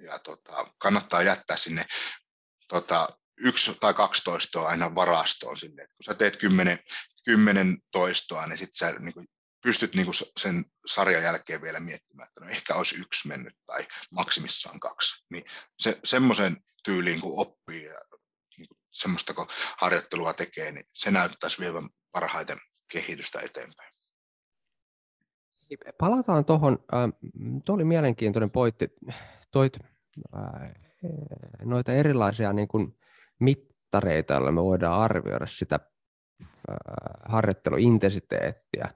Ja 0.00 0.18
tota, 0.18 0.66
kannattaa 0.78 1.22
jättää 1.22 1.56
sinne 1.56 1.86
tota, 2.68 3.08
yksi 3.38 3.76
tai 3.80 3.94
kaksi 3.94 4.24
toistoa 4.24 4.68
aina 4.68 4.94
varastoon 4.94 5.56
sinne. 5.56 5.82
Et 5.82 5.90
kun 5.96 6.04
sä 6.04 6.14
teet 6.14 6.36
kymmenen, 6.36 6.78
kymmenen 7.24 7.78
toistoa, 7.92 8.46
niin 8.46 8.58
sitten 8.58 8.76
sä 8.76 8.98
niin 8.98 9.14
kuin, 9.14 9.26
pystyt 9.62 9.94
niin 9.94 10.04
kuin 10.04 10.14
sen 10.36 10.64
sarjan 10.86 11.22
jälkeen 11.22 11.62
vielä 11.62 11.80
miettimään, 11.80 12.28
että 12.28 12.40
no 12.40 12.48
ehkä 12.48 12.74
olisi 12.74 13.00
yksi 13.00 13.28
mennyt 13.28 13.54
tai 13.66 13.86
maksimissaan 14.10 14.80
kaksi. 14.80 15.24
Niin 15.30 15.44
se, 15.78 16.00
semmoisen 16.04 16.56
tyyliin 16.84 17.20
kun 17.20 17.40
oppii 17.40 17.84
ja 17.84 18.00
niin 18.58 18.68
kuin 18.68 18.78
semmoista 18.90 19.34
kun 19.34 19.46
harjoittelua 19.76 20.34
tekee, 20.34 20.72
niin 20.72 20.86
se 20.94 21.10
näyttäisi 21.10 21.58
vievän 21.58 21.88
parhaiten 22.12 22.58
kehitystä 22.92 23.40
eteenpäin. 23.40 23.94
Palataan 25.98 26.44
tuohon, 26.44 26.78
äh, 26.94 27.00
tuo 27.66 27.74
oli 27.74 27.84
mielenkiintoinen 27.84 28.50
pointti, 28.50 28.88
toit 29.50 29.78
äh, 30.36 30.72
noita 31.62 31.92
erilaisia 31.92 32.52
niin 32.52 32.68
kuin 32.68 32.98
mittareita, 33.40 34.34
joilla 34.34 34.52
me 34.52 34.62
voidaan 34.62 35.00
arvioida 35.00 35.46
sitä 35.46 35.80
harjoitteluintensiteettiä, 37.28 38.84
äh, 38.84 38.92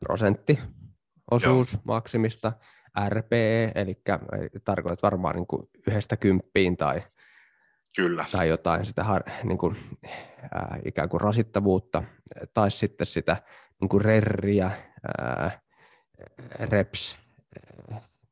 prosentti, 0.00 0.58
osuus 1.30 1.72
Joo. 1.72 1.82
maksimista, 1.84 2.52
RPE, 3.08 3.72
eli 3.74 4.02
tarkoitat 4.64 5.02
varmaan 5.02 5.36
niin 5.36 5.46
kuin 5.46 5.68
yhdestä 5.86 6.16
kymppiin 6.16 6.76
tai, 6.76 7.02
Kyllä. 7.96 8.24
tai 8.32 8.48
jotain 8.48 8.86
sitä 8.86 9.04
har, 9.04 9.22
niin 9.44 9.58
kuin, 9.58 9.76
äh, 10.44 10.78
ikään 10.84 11.08
kuin 11.08 11.20
rasittavuutta, 11.20 12.02
tai 12.54 12.70
sitten 12.70 13.06
sitä 13.06 13.42
niin 13.80 13.88
kuin 13.88 14.04
rerriä, 14.04 14.70
äh, 15.20 15.60
reps, 16.70 17.18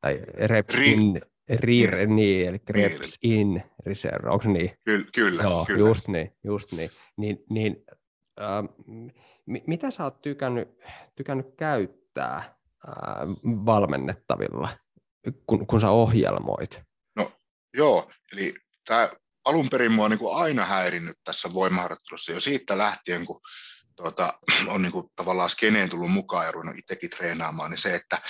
tai 0.01 0.21
reps 0.35 0.75
Ri- 0.75 0.87
in, 0.87 1.21
rir, 1.49 2.07
niin, 2.07 2.47
eli 2.47 2.61
reps 2.69 3.17
in 3.23 3.63
reserve, 3.85 4.29
onko 4.29 4.49
niin? 4.49 4.71
Kyllä, 4.83 5.05
kyllä, 5.15 5.43
Joo, 5.43 5.65
kyllä. 5.65 5.79
just 5.79 6.07
niin, 6.07 6.31
just 6.43 6.71
niin. 6.71 6.89
niin, 7.17 7.43
niin 7.49 7.83
äh, 7.91 7.97
mitä 9.45 9.91
sä 9.91 10.03
oot 10.03 10.21
tykännyt, 10.21 10.67
tykännyt 11.15 11.55
käyttää 11.57 12.55
valmennettavilla, 13.45 14.69
kun, 15.47 15.67
kun 15.67 15.81
sä 15.81 15.89
ohjelmoit? 15.89 16.81
No 17.15 17.31
joo, 17.73 18.11
eli 18.33 18.53
tämä 18.87 19.09
alun 19.45 19.69
perin 19.69 19.91
mua 19.91 20.09
niin 20.09 20.19
kuin 20.19 20.35
aina 20.35 20.65
häirinnyt 20.65 21.17
tässä 21.23 21.53
voimaharjoittelussa 21.53 22.31
jo 22.31 22.39
siitä 22.39 22.77
lähtien, 22.77 23.25
kun 23.25 23.41
tuota, 23.95 24.39
on 24.73 24.81
niin 24.81 24.91
kuin 24.91 25.07
tavallaan 25.15 25.49
skeneen 25.49 25.89
tullut 25.89 26.11
mukaan 26.11 26.45
ja 26.45 26.51
ruvennut 26.51 26.77
itsekin 26.77 27.09
treenaamaan, 27.09 27.71
niin 27.71 27.77
se, 27.77 27.95
että, 27.95 28.21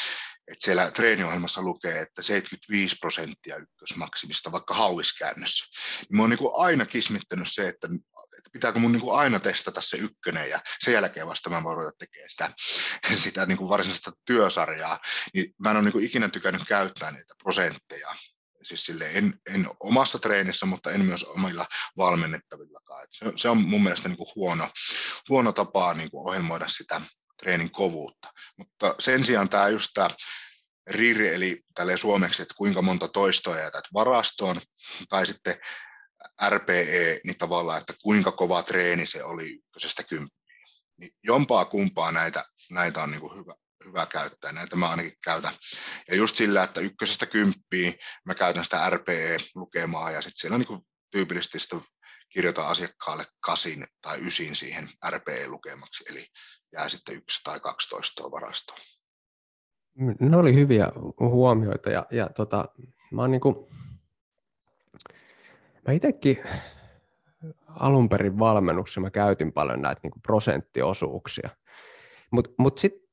että 0.47 0.65
siellä 0.65 0.91
treeniohjelmassa 0.91 1.61
lukee, 1.61 2.01
että 2.01 2.21
75 2.21 2.95
prosenttia 2.99 3.57
ykkösmaksimista, 3.57 4.51
vaikka 4.51 4.73
hauiskäännössä. 4.73 5.65
Niin 6.01 6.17
mä 6.17 6.23
oon 6.23 6.29
niin 6.29 6.39
aina 6.55 6.85
kismittänyt 6.85 7.47
se, 7.51 7.67
että, 7.67 7.87
pitääkö 8.51 8.79
mun 8.79 8.91
niin 8.91 9.11
aina 9.11 9.39
testata 9.39 9.81
se 9.81 9.97
ykkönen 9.97 10.49
ja 10.49 10.59
sen 10.79 10.93
jälkeen 10.93 11.27
vasta 11.27 11.49
mä 11.49 11.63
voin 11.63 11.77
ruveta 11.77 11.97
tekemään 11.99 12.29
sitä, 12.29 12.53
sitä 13.23 13.45
niin 13.45 13.57
kuin 13.57 13.69
varsinaista 13.69 14.11
työsarjaa. 14.25 14.99
Niin 15.33 15.53
mä 15.57 15.71
en 15.71 15.77
ole 15.77 15.89
niin 15.89 16.03
ikinä 16.03 16.29
tykännyt 16.29 16.67
käyttää 16.67 17.11
niitä 17.11 17.33
prosentteja 17.43 18.15
siis 18.65 18.85
sille 18.85 19.11
en, 19.13 19.39
en 19.53 19.67
omassa 19.79 20.19
treenissä, 20.19 20.65
mutta 20.65 20.91
en 20.91 21.05
myös 21.05 21.23
omilla 21.23 21.67
valmennettavillakaan. 21.97 23.07
Se, 23.11 23.25
se 23.35 23.49
on 23.49 23.57
mun 23.57 23.83
mielestä 23.83 24.09
niin 24.09 24.17
kuin 24.17 24.29
huono, 24.35 24.69
huono 25.29 25.51
tapa 25.51 25.93
niin 25.93 26.11
kuin 26.11 26.27
ohjelmoida 26.27 26.67
sitä 26.67 27.01
treenin 27.37 27.71
kovuutta. 27.71 28.33
Mutta 28.57 28.95
sen 28.99 29.23
sijaan 29.23 29.49
tämä 29.49 29.69
just 29.69 29.91
tämä 29.93 30.09
RIR, 30.87 31.21
eli 31.21 31.61
tälleen 31.75 31.97
suomeksi, 31.97 32.41
että 32.41 32.53
kuinka 32.57 32.81
monta 32.81 33.07
toistoa 33.07 33.59
jätät 33.59 33.85
varastoon, 33.93 34.61
tai 35.09 35.25
sitten 35.25 35.55
RPE, 36.49 37.19
niin 37.23 37.37
tavallaan, 37.37 37.79
että 37.79 37.93
kuinka 38.03 38.31
kova 38.31 38.63
treeni 38.63 39.05
se 39.05 39.23
oli 39.23 39.49
ykkösestä 39.49 40.03
kymppiin. 40.03 40.45
Niin 40.97 41.11
jompaa 41.23 41.65
kumpaa 41.65 42.11
näitä, 42.11 42.45
näitä 42.71 43.03
on 43.03 43.11
niin 43.11 43.21
kuin 43.21 43.37
hyvä, 43.37 43.55
hyvä 43.85 44.05
käyttää. 44.05 44.51
Näitä 44.51 44.75
mä 44.75 44.89
ainakin 44.89 45.13
käytän. 45.23 45.53
Ja 46.07 46.15
just 46.15 46.35
sillä, 46.35 46.63
että 46.63 46.81
ykkösestä 46.81 47.25
kymppiin 47.25 47.99
mä 48.25 48.35
käytän 48.35 48.65
sitä 48.65 48.89
RPE-lukemaa 48.89 50.11
ja 50.11 50.21
sitten 50.21 50.39
siellä 50.39 50.57
niin 50.57 50.85
tyypillisesti 51.11 51.59
sitä 51.59 51.75
kirjoitan 52.35 52.67
asiakkaalle 52.67 53.25
kasin 53.39 53.85
tai 54.01 54.19
ysin 54.27 54.55
siihen 54.55 54.89
RPE-lukemaksi, 55.09 56.03
eli 56.09 56.25
jää 56.71 56.89
sitten 56.89 57.15
yksi 57.15 57.43
tai 57.43 57.59
12 57.59 58.31
varastoon. 58.31 58.79
Ne 60.19 60.37
oli 60.37 60.53
hyviä 60.53 60.91
huomioita 61.19 61.89
ja, 61.89 62.05
ja 62.11 62.29
tota, 62.35 62.65
mä 63.11 63.21
oon 63.21 63.31
niinku, 63.31 63.69
mä 65.87 65.93
itsekin 65.93 66.43
alun 67.67 68.09
perin 68.09 68.39
valmennuksessa 68.39 69.01
mä 69.01 69.09
käytin 69.09 69.53
paljon 69.53 69.81
näitä 69.81 69.99
niinku 70.03 70.19
prosenttiosuuksia, 70.19 71.49
mutta 72.31 72.51
mut, 72.51 72.57
mut 72.59 72.77
sitten 72.77 73.05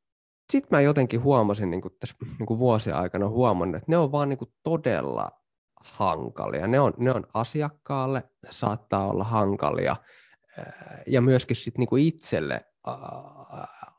sitten 0.53 0.77
mä 0.77 0.81
jotenkin 0.81 1.23
huomasin 1.23 1.71
niin 1.71 1.83
kuin 1.83 1.95
tässä 2.01 2.17
niin 2.39 2.47
kuin 2.47 2.59
vuosien 2.59 2.97
aikana 2.97 3.29
huomannut, 3.29 3.77
että 3.77 3.93
ne 3.93 3.97
on 3.97 4.13
vaan 4.13 4.29
niin 4.29 4.39
kuin 4.39 4.53
todella 4.63 5.42
hankalia. 5.85 6.67
Ne 6.67 6.81
on, 6.81 6.93
ne 6.99 7.11
on 7.11 7.27
asiakkaalle, 7.35 8.23
saattaa 8.51 9.11
olla 9.11 9.25
hankalia 9.25 9.97
ja 11.07 11.21
myöskin 11.21 11.57
sit 11.57 11.79
niinku 11.79 11.97
itselle 11.97 12.65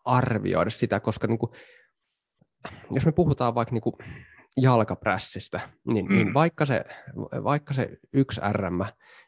arvioida 0.06 0.70
sitä, 0.70 1.00
koska 1.00 1.28
niinku, 1.28 1.54
jos 2.92 3.06
me 3.06 3.12
puhutaan 3.12 3.56
vaikka 3.56 3.74
niinku 3.74 3.98
jalkaprässistä, 4.58 5.60
niin, 5.86 6.06
mm. 6.06 6.16
niin 6.16 6.34
vaikka, 6.34 6.66
se, 6.66 6.86
vaikka 7.44 7.74
se 7.74 7.98
yksi 8.14 8.42
RM, 8.52 8.82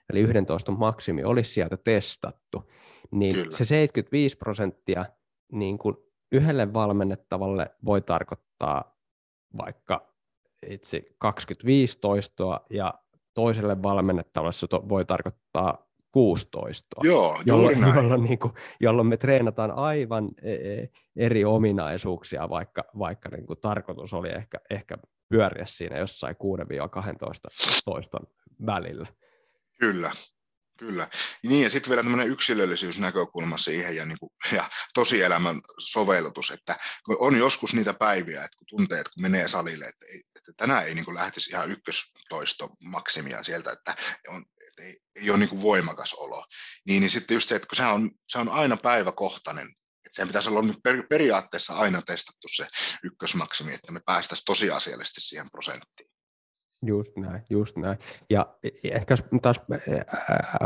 eli 0.10 0.20
11 0.20 0.72
maksimi, 0.72 1.24
olisi 1.24 1.54
sieltä 1.54 1.78
testattu, 1.78 2.72
niin 3.12 3.36
Kyllä. 3.36 3.58
se 3.58 3.66
75 3.66 4.38
prosenttia 4.38 5.06
niin 5.52 5.78
kuin 5.78 5.96
yhdelle 6.32 6.74
valmennettavalle 6.74 7.76
voi 7.86 8.02
tarkoittaa 8.02 8.98
vaikka 9.58 10.15
itse 10.68 11.02
25 11.18 12.00
toistoa 12.00 12.66
ja 12.70 12.94
toiselle 13.34 13.84
valmennettavalle 13.84 14.54
se 14.54 14.68
voi 14.90 15.06
tarkoittaa 15.06 15.86
16. 16.12 16.88
Joo, 17.04 17.42
jolloin, 17.46 17.82
jolloin, 17.96 18.24
niin 18.30 18.40
kuin, 18.40 18.54
jolloin 18.80 19.08
me 19.08 19.18
treenataan 19.18 19.72
aivan 19.72 20.30
e, 20.42 20.54
e, 20.54 20.90
eri 21.16 21.46
ominaisuuksia, 21.46 22.50
vaikka, 22.50 22.84
vaikka 23.00 23.30
niin 23.30 23.46
kuin 23.46 23.60
tarkoitus 23.60 24.14
oli 24.14 24.30
ehkä, 24.30 24.58
ehkä 24.70 24.98
pyöriä 25.30 25.66
siinä 25.66 25.98
jossain 25.98 26.36
6-12 26.36 26.40
toiston 27.86 28.28
välillä. 28.66 29.08
Kyllä, 29.80 30.12
Kyllä. 30.80 31.10
Niin, 31.44 31.64
ja 31.64 31.70
sitten 31.70 31.90
vielä 31.90 32.04
tämmöinen 32.04 32.28
yksilöllisyysnäkökulma 32.28 33.58
siihen 33.58 33.96
ja, 33.96 34.06
niin 34.06 34.20
kuin, 34.20 34.30
ja 34.52 34.70
tosielämän 34.94 35.62
sovellutus, 35.80 36.52
että 36.52 36.76
on 37.20 37.36
joskus 37.38 37.74
niitä 37.74 37.94
päiviä, 37.94 38.44
että 38.44 38.58
kun 38.58 38.68
tuntee, 38.70 39.00
että 39.00 39.12
kun 39.14 39.22
menee 39.22 39.48
salille, 39.48 39.86
että, 39.86 40.06
ei, 40.06 40.24
että 40.50 40.64
tänään 40.64 40.88
ei 40.88 40.96
niin 40.96 41.06
kuin 41.06 41.16
lähtisi 41.16 41.50
ihan 41.50 41.72
ykköstoisto 41.72 42.70
maksimia 42.84 43.44
sieltä, 43.44 43.72
että, 43.72 43.96
on, 44.28 44.46
että 44.68 44.82
ei, 44.82 45.00
ei 45.16 45.30
ole 45.30 45.38
niin 45.38 45.50
kuin 45.50 45.62
voimakas 45.62 46.14
olo, 46.14 46.46
niin, 46.88 47.02
niin 47.02 47.10
sitten 47.10 47.36
just 47.36 47.50
se, 47.50 47.56
että 47.56 47.68
kun 47.68 47.76
se 47.76 47.86
on, 47.86 48.12
se 48.28 48.38
on 48.38 48.50
aina 48.50 48.78
päiväkohtainen, 48.78 49.68
että 50.06 50.16
sen 50.16 50.28
pitäisi 50.28 50.50
olla 50.50 50.74
per, 50.84 51.04
periaatteessa 51.10 51.74
aina 51.74 52.02
testattu 52.02 52.48
se 52.56 52.68
ykkösmaksimi, 53.04 53.74
että 53.74 53.92
me 53.92 54.02
päästäisiin 54.06 54.46
tosiasiallisesti 54.46 55.22
siihen 55.22 55.52
prosenttiin. 55.52 56.10
Just 56.86 57.12
näin, 57.18 57.44
just 57.50 57.78
näin. 57.78 58.00
Ja 58.30 58.56
e, 58.64 58.68
e, 58.68 58.96
ehkä 58.96 59.16
taas 59.42 59.62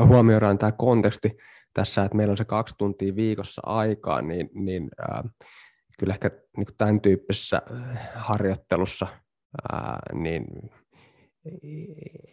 huomioidaan 0.08 0.58
tämä 0.58 0.72
konteksti 0.72 1.32
tässä, 1.74 2.04
että 2.04 2.18
meillä 2.18 2.32
on 2.32 2.38
se 2.38 2.46
kaksi 2.46 2.76
tuntia 2.78 3.16
viikossa 3.16 3.62
aikaa, 3.66 4.22
niin, 4.22 4.50
niin 4.54 4.90
äh, 5.02 5.32
kyllä 6.00 6.14
ehkä 6.14 6.32
niin 6.58 6.68
tämän 6.78 7.02
tyyppisessä 7.02 7.62
harjoittelussa 8.16 9.08
äh, 9.74 9.98
niin 10.14 10.46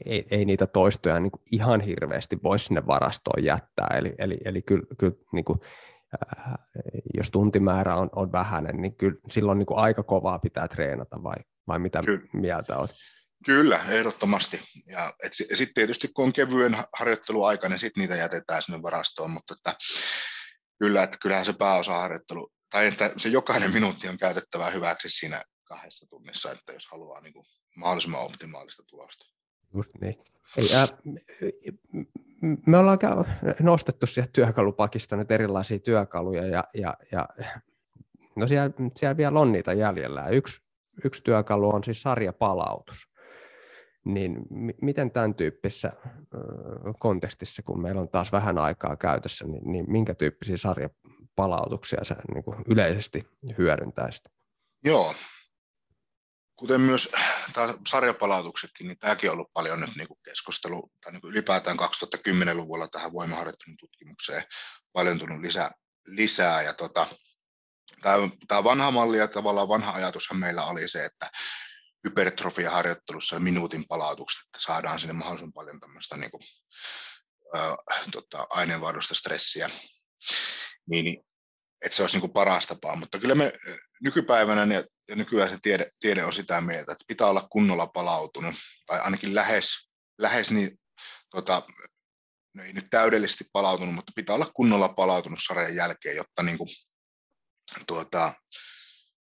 ei, 0.07 0.27
ei 0.31 0.45
niitä 0.45 0.67
toistoja 0.67 1.21
niin 1.21 1.33
ihan 1.53 1.81
hirveästi 1.81 2.39
voi 2.43 2.59
sinne 2.59 2.87
varastoon 2.87 3.45
jättää. 3.45 3.89
Eli, 3.99 4.14
eli, 4.19 4.39
eli 4.45 4.62
kyllä, 4.62 4.87
kyllä 4.99 5.17
niin 5.33 5.45
kuin, 5.45 5.61
äh, 6.14 6.55
jos 7.17 7.31
tuntimäärä 7.31 7.97
on, 7.97 8.11
on 8.17 8.33
vähäinen, 8.33 8.77
niin 8.77 8.97
kyllä 8.97 9.19
silloin 9.29 9.59
niin 9.59 9.67
kuin 9.67 9.79
aika 9.79 10.03
kovaa 10.03 10.39
pitää 10.39 10.69
treenata, 10.69 11.23
vai, 11.23 11.37
vai 11.69 11.79
mitä 11.79 12.01
kyllä. 12.05 12.27
mieltä 12.33 12.77
olet? 12.77 12.95
Kyllä, 13.45 13.81
ehdottomasti. 13.89 14.61
Ja 14.87 15.14
sitten 15.31 15.75
tietysti 15.75 16.09
kun 16.09 16.25
on 16.25 16.33
kevyen 16.33 16.77
harjoitteluaika, 16.99 17.69
niin 17.69 17.79
sitten 17.79 18.01
niitä 18.01 18.17
jätetään 18.17 18.62
sinne 18.62 18.83
varastoon, 18.83 19.31
mutta 19.31 19.55
että, 19.55 19.75
kyllä, 20.79 21.03
että 21.03 21.17
kyllähän 21.23 21.45
se 21.45 21.53
pääosa 21.53 21.99
harjoittelu, 21.99 22.53
tai 22.71 22.87
että 22.87 23.12
se 23.17 23.29
jokainen 23.29 23.73
minuutti 23.73 24.09
on 24.09 24.19
käytettävä 24.19 24.71
hyväksi 24.71 25.09
siinä 25.11 25.43
kahdessa 25.67 26.07
tunnissa, 26.07 26.53
että 26.53 26.73
jos 26.73 26.87
haluaa 26.87 27.21
niin 27.21 27.33
kuin 27.33 27.47
mahdollisimman 27.77 28.25
optimaalista 28.25 28.83
tulosta. 28.87 29.27
Just 29.75 29.91
niin. 30.01 30.17
Ei, 30.57 30.75
äh, 30.75 30.89
me 32.67 32.79
ollaan 32.79 32.99
nostettu 33.61 34.07
siihen 34.07 34.33
työkalupakista 34.33 35.17
nyt 35.17 35.31
erilaisia 35.31 35.79
työkaluja 35.79 36.47
ja, 36.47 36.64
ja, 36.75 36.97
ja 37.12 37.29
no 38.37 38.49
siellä, 38.49 38.71
siellä 38.97 39.17
vielä 39.17 39.41
on 39.41 39.53
niitä 39.53 39.73
jäljellä. 39.73 40.29
Yksi, 40.29 40.61
yksi 41.05 41.23
työkalu 41.23 41.75
on 41.75 41.85
siis 41.85 42.03
sarjapalautus 42.03 43.09
niin 44.07 44.37
miten 44.83 45.11
tämän 45.11 45.35
tyyppisessä 45.35 45.93
kontekstissa, 46.99 47.62
kun 47.62 47.83
meillä 47.83 48.01
on 48.01 48.09
taas 48.09 48.33
vähän 48.33 48.59
aikaa 48.59 48.97
käytössä, 48.97 49.47
niin, 49.47 49.73
niin 49.73 49.91
minkä 49.91 50.14
tyyppisiä 50.14 50.57
sarjapalautuksia 50.57 52.05
sä 52.05 52.17
niin 52.35 52.45
kuin 52.45 52.57
yleisesti 52.69 53.27
hyödyntäisit? 53.59 54.25
Joo, 54.85 55.14
kuten 56.57 56.81
myös 56.81 57.09
sarjapalautuksetkin, 57.89 58.89
niin 58.89 58.99
tämäkin 58.99 59.31
on 59.31 59.35
ollut 59.35 59.53
paljon 59.53 59.81
nyt 59.81 59.97
niin 59.97 60.09
kuin 60.09 60.19
keskustelu, 60.25 60.93
tai 61.01 61.13
niin 61.13 61.21
kuin 61.21 61.31
ylipäätään 61.31 61.77
2010-luvulla 61.81 62.89
tähän 62.89 63.13
voimaharjoittelun 63.13 63.77
tutkimukseen 63.77 64.43
paljon 64.93 65.19
tullut 65.19 65.41
lisää, 65.41 65.71
lisää 66.07 66.63
ja 66.63 66.75
tota, 66.75 67.07
tämä, 68.03 68.17
tämä 68.49 68.65
vanha 68.65 68.91
malli 68.91 69.19
ja 69.19 69.29
tavallaan 69.29 69.69
vanha 69.69 69.93
ajatushan 69.93 70.39
meillä 70.39 70.65
oli 70.65 70.89
se, 70.89 71.05
että 71.05 71.31
hypertrofiaharjoittelussa 72.05 73.41
minuutin 73.41 73.89
palautukset, 73.89 74.43
että 74.47 74.59
saadaan 74.61 74.99
sinne 74.99 75.13
mahdollisimman 75.13 75.53
paljon 75.53 75.81
tämmöistä 75.81 76.17
niin 76.17 76.31
kuin, 76.31 76.43
ää, 77.55 77.77
tota, 78.13 78.47
aineenvaidosta 78.51 79.15
stressiä, 79.15 79.71
niin, 80.89 81.05
niin 81.05 81.27
että 81.85 81.97
se 81.97 82.03
olisi 82.03 82.16
niin 82.16 82.20
kuin 82.20 82.33
paras 82.33 82.66
tapa. 82.66 82.97
Mutta 82.97 83.18
kyllä 83.18 83.35
me 83.35 83.53
nykypäivänä 84.03 84.74
ja, 84.74 85.16
nykyään 85.16 85.51
se 85.51 85.59
tiede, 85.62 85.91
tiede 86.01 86.24
on 86.24 86.33
sitä 86.33 86.61
mieltä, 86.61 86.93
että 86.93 87.05
pitää 87.09 87.27
olla 87.27 87.47
kunnolla 87.51 87.87
palautunut, 87.87 88.55
tai 88.87 89.01
ainakin 89.01 89.35
lähes, 89.35 89.91
lähes 90.18 90.51
niin, 90.51 90.79
tota, 91.31 91.62
no 92.55 92.64
ei 92.64 92.72
nyt 92.72 92.87
täydellisesti 92.91 93.45
palautunut, 93.53 93.95
mutta 93.95 94.12
pitää 94.16 94.35
olla 94.35 94.51
kunnolla 94.55 94.89
palautunut 94.89 95.39
sarjan 95.47 95.74
jälkeen, 95.74 96.16
jotta 96.16 96.43
niin 96.43 96.59
kuin, 96.59 96.68
tuota, 97.87 98.33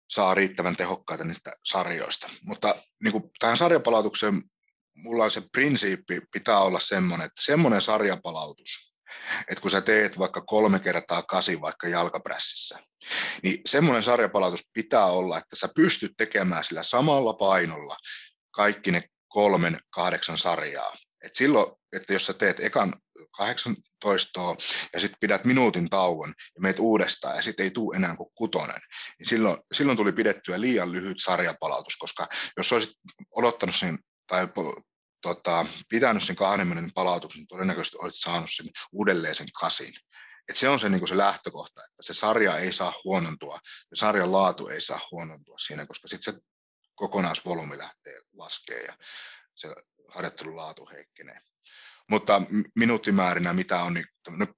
saa 0.10 0.34
riittävän 0.34 0.76
tehokkaita 0.76 1.24
niistä 1.24 1.54
sarjoista. 1.64 2.30
Mutta 2.44 2.76
niin 3.04 3.12
kuin 3.12 3.24
tähän 3.40 3.58
sarjapalautukseen 3.58 4.44
mulla 4.96 5.24
on 5.24 5.32
se 5.32 5.42
prinsiippi, 5.52 6.22
pitää 6.32 6.60
olla 6.60 6.80
semmoinen, 6.80 7.26
että 7.26 7.42
semmoinen 7.46 7.82
sarjapalautus, 7.82 8.95
että 9.48 9.62
kun 9.62 9.72
sä 9.72 9.82
teet 9.82 10.20
vaikka 10.20 10.42
kolme 10.42 10.80
kertaa 10.80 11.24
kasi 11.24 11.62
vaikka 11.62 11.88
jalkaprässissä, 11.88 12.80
niin 13.44 13.62
semmoinen 13.66 14.04
sarjapalautus 14.04 14.70
pitää 14.74 15.06
olla, 15.06 15.38
että 15.38 15.56
sä 15.56 15.70
pystyt 15.76 16.12
tekemään 16.18 16.64
sillä 16.64 16.84
samalla 16.84 17.34
painolla 17.34 17.98
kaikki 18.52 18.92
ne 18.92 19.04
kolmen, 19.28 19.80
kahdeksan 19.90 20.38
sarjaa. 20.38 20.94
Et 21.24 21.36
silloin, 21.36 21.72
että 21.94 22.14
jos 22.14 22.26
sä 22.26 22.34
teet 22.34 22.60
ekan 22.60 22.94
18 23.38 24.56
ja 24.94 25.00
sitten 25.00 25.18
pidät 25.20 25.46
minuutin 25.46 25.90
tauon 25.90 26.34
ja 26.56 26.62
meet 26.62 26.80
uudestaan 26.80 27.36
ja 27.36 27.42
sitten 27.42 27.64
ei 27.64 27.72
tule 27.72 27.96
enää 27.96 28.16
kuin 28.16 28.30
kutonen, 28.36 28.82
niin 29.20 29.28
silloin, 29.28 29.58
silloin 29.74 29.98
tuli 29.98 30.12
pidettyä 30.12 30.62
liian 30.62 30.92
lyhyt 30.92 31.18
sarjapalautus, 31.20 31.98
koska 31.98 32.28
jos 32.58 32.74
olisit 32.74 32.94
odottanut 33.36 33.76
sen 33.76 34.00
tai 34.28 34.48
tota, 35.26 35.66
pitänyt 35.90 36.24
sen 36.24 36.36
kahden 36.36 36.68
minuutin 36.68 36.94
palautuksen, 36.94 37.40
niin 37.40 37.48
todennäköisesti 37.48 37.98
olisit 38.02 38.22
saanut 38.22 38.50
sen 38.54 38.66
uudelleen 38.92 39.36
sen 39.36 39.48
kasin. 39.60 39.94
Et 40.50 40.56
se 40.56 40.70
on 40.70 40.80
se, 40.80 40.90
niin 40.90 41.08
se 41.08 41.18
lähtökohta, 41.18 41.86
että 41.86 42.04
se 42.04 42.14
sarja 42.14 42.58
ei 42.58 42.74
saa 42.74 42.94
huonontua, 43.04 43.60
ja 43.64 43.98
sarjan 43.98 44.32
laatu 44.32 44.68
ei 44.68 44.82
saa 44.82 45.00
huonontua 45.12 45.58
siinä, 45.58 45.86
koska 45.86 46.08
sitten 46.08 46.34
se 46.34 46.40
kokonaisvolyymi 46.96 47.78
lähtee 47.78 48.22
laskee 48.34 48.82
ja 48.82 48.98
se 49.56 49.76
harjoittelun 50.10 50.56
laatu 50.56 50.90
heikkenee. 50.94 51.40
Mutta 52.10 52.42
minuuttimäärinä, 52.76 53.54
mitä 53.54 53.82
on 53.82 53.94
niin 53.94 54.06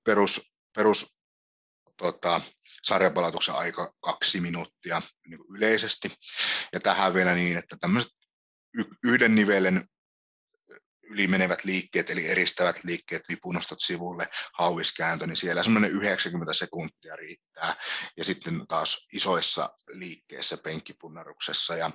perus, 0.04 0.54
perus 0.76 1.18
tota, 1.98 2.42
sarjapalautuksen 2.84 3.56
aika 3.56 3.94
kaksi 4.00 4.42
minuuttia 4.42 5.02
niin 5.28 5.40
yleisesti. 5.56 6.12
Ja 6.74 6.80
tähän 6.80 7.14
vielä 7.14 7.36
niin, 7.36 7.58
että 7.58 7.78
tämmöiset 7.80 8.12
yhden 9.04 9.36
nivelen 9.36 9.90
ylimenevät 11.10 11.64
liikkeet, 11.64 12.10
eli 12.10 12.28
eristävät 12.28 12.84
liikkeet, 12.84 13.30
vipunostot 13.30 13.82
sivulle, 13.82 14.28
hauiskääntö, 14.54 15.28
niin 15.28 15.38
siellä 15.38 15.64
semmoinen 15.64 15.92
90 15.92 16.54
sekuntia 16.54 17.16
riittää. 17.16 17.76
Ja 18.18 18.24
sitten 18.24 18.68
taas 18.68 19.08
isoissa 19.14 19.70
liikkeissä, 19.88 20.58
penkkipunnaruksessa 20.64 21.76
ja 21.76 21.92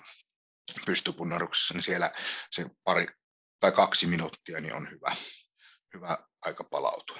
pystypunnaruksessa, 0.86 1.74
niin 1.74 1.82
siellä 1.82 2.10
se 2.50 2.66
pari 2.84 3.06
tai 3.60 3.72
kaksi 3.72 4.06
minuuttia 4.06 4.60
niin 4.60 4.74
on 4.74 4.90
hyvä, 4.90 5.12
hyvä 5.94 6.18
aika 6.42 6.64
palautua. 6.64 7.16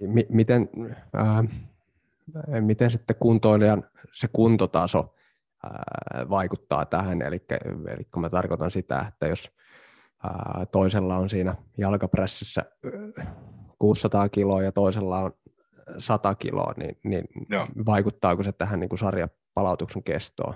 M- 0.00 0.36
miten, 0.36 0.68
äh, 1.14 1.44
miten 2.60 2.90
sitten 2.90 3.16
kuntoilijan 3.20 3.90
se 4.12 4.28
kuntotaso 4.32 5.14
äh, 5.64 6.30
vaikuttaa 6.30 6.86
tähän? 6.86 7.22
Eli, 7.22 7.44
eli 7.94 8.04
kun 8.04 8.22
mä 8.22 8.30
tarkoitan 8.30 8.70
sitä, 8.70 9.06
että 9.08 9.26
jos 9.26 9.50
toisella 10.72 11.16
on 11.16 11.28
siinä 11.28 11.54
jalkaprässissä 11.78 12.64
600 13.78 14.28
kiloa 14.28 14.62
ja 14.62 14.72
toisella 14.72 15.18
on 15.18 15.32
100 15.98 16.34
kiloa, 16.34 16.74
niin, 16.76 16.98
niin 17.04 17.24
vaikuttaako 17.86 18.42
se 18.42 18.52
tähän 18.52 18.80
niin 18.80 18.88
kuin 18.88 18.98
sarjapalautuksen 18.98 20.02
kestoon? 20.02 20.54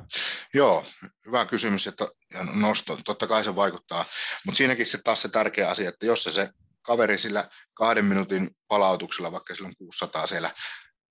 Joo, 0.54 0.84
hyvä 1.26 1.46
kysymys 1.46 1.86
että, 1.86 2.08
ja 2.34 2.44
nosto. 2.44 2.98
Totta 3.04 3.26
kai 3.26 3.44
se 3.44 3.56
vaikuttaa, 3.56 4.04
mutta 4.46 4.58
siinäkin 4.58 4.86
se 4.86 4.98
taas 5.04 5.22
se 5.22 5.28
tärkeä 5.28 5.70
asia, 5.70 5.88
että 5.88 6.06
jos 6.06 6.24
se, 6.24 6.30
se 6.30 6.48
kaveri 6.82 7.18
sillä 7.18 7.48
kahden 7.74 8.04
minuutin 8.04 8.50
palautuksella, 8.68 9.32
vaikka 9.32 9.54
sillä 9.54 9.66
on 9.66 9.76
600 9.78 10.26
siellä 10.26 10.50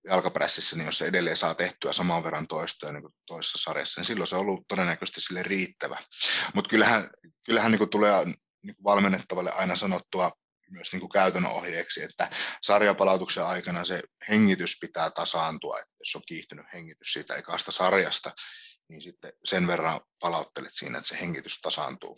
jalkaprässissä, 0.04 0.76
niin 0.76 0.86
jos 0.86 0.98
se 0.98 1.06
edelleen 1.06 1.38
saa 1.38 1.56
tehtyä 1.56 1.94
saman 1.94 2.24
verran 2.24 2.48
toistoja 2.48 2.94
niin 2.94 3.04
kuin 3.04 3.14
toisessa 3.28 3.58
sarjassa, 3.58 4.02
niin 4.02 4.06
silloin 4.06 4.28
se 4.28 4.36
on 4.36 4.42
ollut 4.42 4.68
todennäköisesti 4.68 5.22
sille 5.22 5.44
riittävä. 5.44 5.98
Mutta 6.54 6.70
kyllähän, 6.70 7.10
kyllähän 7.46 7.72
niin 7.72 7.80
kuin 7.80 7.90
tulee 7.90 8.26
niin 8.64 8.76
kuin 8.76 8.84
valmennettavalle 8.84 9.52
aina 9.52 9.76
sanottua 9.76 10.32
myös 10.72 10.92
niin 10.92 11.00
kuin 11.00 11.10
käytännön 11.10 11.52
ohjeeksi, 11.52 12.04
että 12.04 12.30
sarjapalautuksen 12.62 13.46
aikana 13.46 13.86
se 13.86 14.02
hengitys 14.30 14.78
pitää 14.82 15.12
tasaantua, 15.12 15.80
että 15.80 15.96
jos 16.00 16.16
on 16.16 16.22
kiihtynyt 16.28 16.66
hengitys 16.74 17.14
siitä 17.14 17.36
ekasta 17.36 17.72
sarjasta, 17.72 18.32
niin 18.90 19.02
sitten 19.02 19.34
sen 19.44 19.68
verran 19.68 20.02
palauttelet 20.20 20.72
siinä, 20.74 20.98
että 20.98 21.08
se 21.08 21.20
hengitys 21.20 21.62
tasaantuu. 21.62 22.18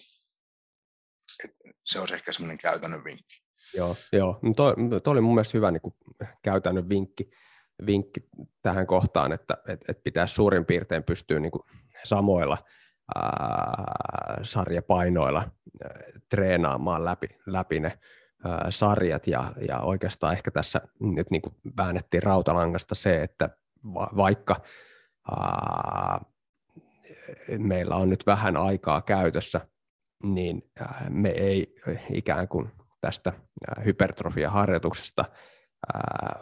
Et 1.43 1.51
se 1.85 1.99
olisi 1.99 2.13
ehkä 2.13 2.31
semmoinen 2.31 2.57
käytännön 2.57 3.03
vinkki. 3.03 3.41
Joo, 3.73 3.97
joo. 4.11 4.39
No 4.41 4.53
toi, 4.53 4.75
toi 5.03 5.11
oli 5.11 5.21
mun 5.21 5.35
mielestä 5.35 5.57
hyvä 5.57 5.71
niin 5.71 5.81
kuin 5.81 5.95
käytännön 6.43 6.89
vinkki, 6.89 7.31
vinkki 7.85 8.19
tähän 8.61 8.87
kohtaan, 8.87 9.31
että 9.31 9.57
et, 9.67 9.79
et 9.87 10.03
pitäisi 10.03 10.33
suurin 10.33 10.65
piirtein 10.65 11.03
pystyä 11.03 11.39
niin 11.39 11.51
kuin 11.51 11.63
samoilla 12.03 12.57
ää, 13.15 14.39
sarjapainoilla 14.43 15.39
ää, 15.39 15.89
treenaamaan 16.29 17.05
läpi, 17.05 17.27
läpi 17.45 17.79
ne 17.79 17.99
ää, 18.45 18.67
sarjat. 18.69 19.27
Ja, 19.27 19.53
ja 19.67 19.79
oikeastaan 19.79 20.33
ehkä 20.33 20.51
tässä 20.51 20.81
nyt 20.99 21.31
niin 21.31 21.41
kuin 21.41 21.55
väännettiin 21.77 22.23
rautalangasta 22.23 22.95
se, 22.95 23.23
että 23.23 23.49
va, 23.93 24.09
vaikka 24.17 24.61
ää, 25.31 26.21
meillä 27.57 27.95
on 27.95 28.09
nyt 28.09 28.25
vähän 28.25 28.57
aikaa 28.57 29.01
käytössä, 29.01 29.61
niin 30.23 30.71
me 31.09 31.29
ei 31.29 31.75
ikään 32.13 32.47
kuin 32.47 32.71
tästä 33.01 33.33
hypertrofia-harjoituksesta 33.85 35.25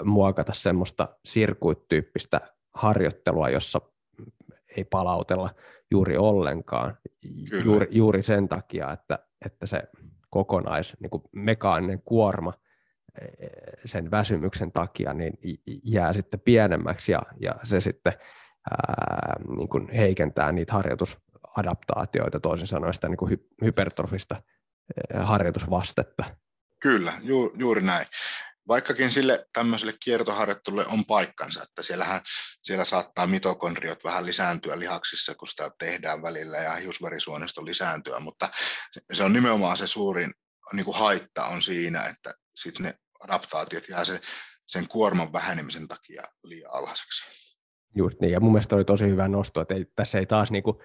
muokata 0.03 0.53
semmoista 0.53 1.07
sirkuittyyppistä 1.25 2.41
harjoittelua, 2.73 3.49
jossa 3.49 3.81
ei 4.77 4.83
palautella 4.83 5.49
juuri 5.91 6.17
ollenkaan, 6.17 6.97
juuri, 7.63 7.87
juuri 7.91 8.23
sen 8.23 8.49
takia, 8.49 8.91
että, 8.91 9.19
että 9.45 9.65
se 9.65 9.83
kokonais 10.29 10.97
niin 10.99 11.09
kuin 11.09 11.23
mekaaninen 11.31 12.01
kuorma 12.01 12.53
e, 13.21 13.27
sen 13.85 14.11
väsymyksen 14.11 14.71
takia 14.71 15.13
niin 15.13 15.33
jää 15.83 16.13
sitten 16.13 16.39
pienemmäksi 16.39 17.11
ja, 17.11 17.21
ja 17.39 17.55
se 17.63 17.79
sitten 17.79 18.13
ää, 18.71 19.35
niin 19.57 19.69
kuin 19.69 19.89
heikentää 19.89 20.51
niitä 20.51 20.73
harjoitusadaptaatioita, 20.73 22.39
toisin 22.39 22.67
sanoen 22.67 22.93
sitä 22.93 23.09
niin 23.09 23.17
kuin 23.17 23.31
hy- 23.31 23.65
hypertrofista 23.65 24.41
harjoitusvastetta. 25.19 26.23
Kyllä, 26.79 27.13
ju, 27.23 27.53
juuri 27.57 27.81
näin. 27.81 28.05
Vaikkakin 28.69 29.11
sille 29.11 29.45
tämmöiselle 29.53 29.93
kiertoharjoittelulle 30.03 30.85
on 30.85 31.05
paikkansa, 31.05 31.63
että 31.63 31.83
siellähän, 31.83 32.21
siellä 32.61 32.85
saattaa 32.85 33.27
mitokondriot 33.27 34.03
vähän 34.03 34.25
lisääntyä 34.25 34.79
lihaksissa, 34.79 35.35
kun 35.35 35.47
sitä 35.47 35.71
tehdään 35.79 36.21
välillä 36.21 36.57
ja 36.57 36.75
hiusverisuonisto 36.75 37.65
lisääntyä, 37.65 38.19
mutta 38.19 38.49
se 39.13 39.23
on 39.23 39.33
nimenomaan 39.33 39.77
se 39.77 39.87
suurin 39.87 40.33
niin 40.73 40.85
kuin 40.85 40.97
haitta 40.97 41.45
on 41.45 41.61
siinä, 41.61 42.05
että 42.05 42.33
sitten 42.55 42.83
ne 42.85 42.93
adaptaatiot 43.19 43.89
jää 43.89 44.05
sen, 44.05 44.19
sen 44.67 44.87
kuorman 44.87 45.33
vähenemisen 45.33 45.87
takia 45.87 46.23
liian 46.43 46.73
alhaiseksi. 46.73 47.23
Just 47.95 48.19
niin, 48.19 48.31
ja 48.31 48.39
mun 48.39 48.51
mielestä 48.51 48.75
oli 48.75 48.85
tosi 48.85 49.05
hyvä 49.05 49.27
nosto, 49.27 49.61
että 49.61 49.73
ei, 49.73 49.85
tässä 49.95 50.19
ei 50.19 50.25
taas 50.25 50.51
niinku, 50.51 50.81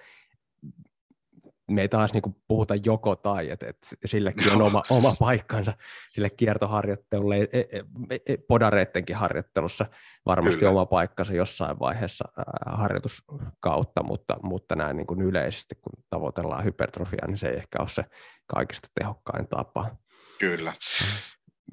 me 1.71 1.81
ei 1.81 1.89
taas 1.89 2.13
niinku 2.13 2.35
puhuta 2.47 2.75
joko 2.85 3.15
tai, 3.15 3.49
että, 3.49 3.67
että 3.69 3.87
sillekin 4.05 4.51
on 4.53 4.61
oma, 4.61 4.81
oma 4.89 5.15
paikkansa 5.19 5.73
sille 6.13 6.29
kiertoharjoittelulle, 6.29 7.37
e, 7.37 7.59
e, 7.59 7.81
e, 8.25 8.37
podareittenkin 8.37 9.15
harjoittelussa 9.15 9.85
varmasti 10.25 10.59
Kyllä. 10.59 10.71
oma 10.71 10.85
paikkansa 10.85 11.33
jossain 11.33 11.79
vaiheessa 11.79 12.25
ää, 12.37 12.77
harjoituskautta, 12.77 14.03
mutta, 14.03 14.37
mutta 14.43 14.75
näin 14.75 14.97
niin 14.97 15.07
kuin 15.07 15.21
yleisesti, 15.21 15.75
kun 15.81 16.03
tavoitellaan 16.09 16.63
hypertrofiaa, 16.63 17.27
niin 17.27 17.37
se 17.37 17.47
ei 17.47 17.57
ehkä 17.57 17.77
ole 17.79 17.89
se 17.89 18.05
kaikista 18.47 18.87
tehokkain 18.99 19.47
tapa. 19.47 19.95
Kyllä. 20.39 20.73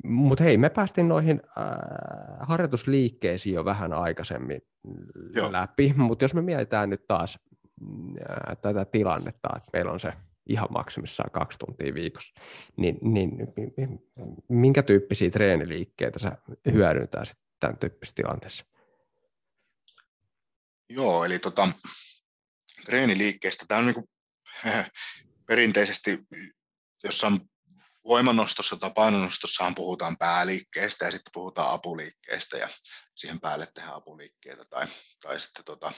Mutta 0.05 0.45
hei, 0.45 0.57
me 0.57 0.70
päästiin 0.70 1.09
noihin 1.09 1.40
äh, 1.59 1.64
harjoitusliikkeisiin 2.40 3.55
jo 3.55 3.64
vähän 3.64 3.93
aikaisemmin 3.93 4.61
Joo. 5.34 5.53
läpi, 5.53 5.95
mutta 5.97 6.24
jos 6.24 6.34
me 6.34 6.43
mietitään 6.43 6.90
nyt 6.90 7.07
taas 7.09 7.38
äh, 7.38 7.52
tätä 8.62 8.85
tilannetta, 8.85 9.49
että 9.57 9.70
meillä 9.73 9.93
on 9.93 10.01
se 10.01 10.12
ihan 10.47 10.68
maksimissaan 10.70 11.31
kaksi 11.31 11.59
tuntia 11.59 11.95
viikossa, 11.95 12.41
niin, 12.77 12.99
niin 13.03 13.31
minkä 14.49 14.83
tyyppisiä 14.83 15.31
treeniliikkeitä 15.31 16.18
sä 16.18 16.33
hyödyntää 16.73 17.25
sitten 17.25 17.47
tämän 17.61 17.79
tyyppisessä 17.79 18.14
tilanteessa? 18.14 18.64
Joo, 20.89 21.25
eli 21.25 21.39
tota, 21.39 21.68
treeniliikkeestä, 22.85 23.64
tämä 23.68 23.79
on 23.79 23.87
niin 23.87 23.95
kuin, 23.95 24.09
perinteisesti, 25.49 26.18
jos 27.05 27.25
on 27.25 27.41
voimanostossa 28.05 28.77
tai 28.77 28.91
painonnostossahan 28.95 29.75
puhutaan 29.75 30.16
pääliikkeestä 30.18 31.05
ja 31.05 31.11
sitten 31.11 31.31
puhutaan 31.33 31.73
apuliikkeestä 31.73 32.57
ja 32.59 32.68
siihen 33.14 33.41
päälle 33.41 33.66
tehdään 33.75 33.95
apuliikkeitä 33.95 34.64
tai, 34.64 34.87
tai 35.23 35.41
sitten 35.41 35.64
tota, 35.64 35.93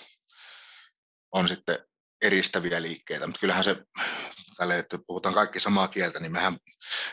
on 1.35 1.49
sitten 1.49 1.79
eristäviä 2.23 2.83
liikkeitä, 2.83 3.27
mutta 3.27 3.41
kyllähän 3.41 3.65
se, 3.65 3.77
tälle, 4.57 4.79
että 4.79 4.99
puhutaan 5.07 5.35
kaikki 5.35 5.61
samaa 5.61 5.89
kieltä, 5.89 6.21
niin 6.21 6.33
mehän 6.33 6.59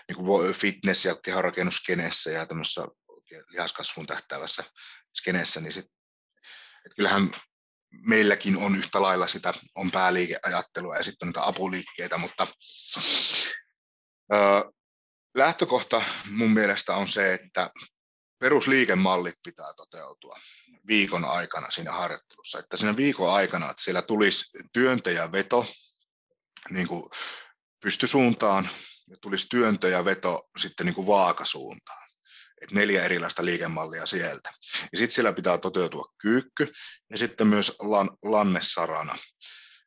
niin 0.07 0.15
kuin 0.15 0.55
fitness- 0.55 1.05
ja 1.05 1.15
kehorakennuskenessä 1.24 2.32
ja 2.32 2.45
tämmöisessä 2.45 2.82
lihaskasvun 3.47 4.07
tähtäävässä 4.07 4.63
skeneessä, 5.13 5.61
niin 5.61 5.74
sit, 5.74 5.86
että 6.86 6.95
kyllähän 6.95 7.32
meilläkin 7.91 8.57
on 8.57 8.76
yhtä 8.76 9.01
lailla 9.01 9.28
sitä, 9.28 9.53
on 9.76 9.91
pääliikeajattelua 9.91 10.97
ja 10.97 11.03
sitten 11.03 11.28
niitä 11.28 11.47
apuliikkeitä, 11.47 12.17
mutta 12.17 12.47
lähtökohta 15.38 16.03
mun 16.30 16.51
mielestä 16.51 16.95
on 16.95 17.07
se, 17.07 17.34
että 17.34 17.69
perusliikemallit 18.42 19.36
pitää 19.44 19.74
toteutua 19.74 20.39
viikon 20.88 21.26
aikana 21.26 21.72
siinä 21.72 21.92
harjoittelussa. 21.92 22.60
Että 22.60 22.78
siinä 22.78 22.98
viikon 22.98 23.34
aikana, 23.34 23.72
että 23.72 23.84
siellä 23.84 24.02
tulisi 24.02 24.60
työntö 24.74 25.12
ja 25.12 25.32
veto 25.32 25.66
niin 26.70 26.88
kuin 26.88 27.04
pystysuuntaan 27.84 28.70
ja 29.10 29.18
tulisi 29.22 29.48
työntö 29.50 29.89
ja 29.89 30.06
veto 30.06 30.50
sitten 30.58 30.86
niin 30.86 30.96
kuin 30.96 31.08
vaakasuuntaan. 31.08 32.08
Et 32.62 32.72
neljä 32.72 33.04
erilaista 33.04 33.46
liikemallia 33.46 34.06
sieltä. 34.06 34.52
Ja 34.92 34.98
sitten 34.98 35.12
siellä 35.12 35.34
pitää 35.34 35.58
toteutua 35.58 36.06
kyykky 36.22 36.72
ja 37.10 37.18
sitten 37.18 37.48
myös 37.48 37.76
lan, 37.80 38.18
lannessarana. 38.24 39.18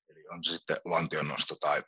Eli 0.08 0.28
on 0.28 0.44
se 0.44 0.52
sitten 0.52 0.76
lantionnosto 0.84 1.56
tai 1.60 1.82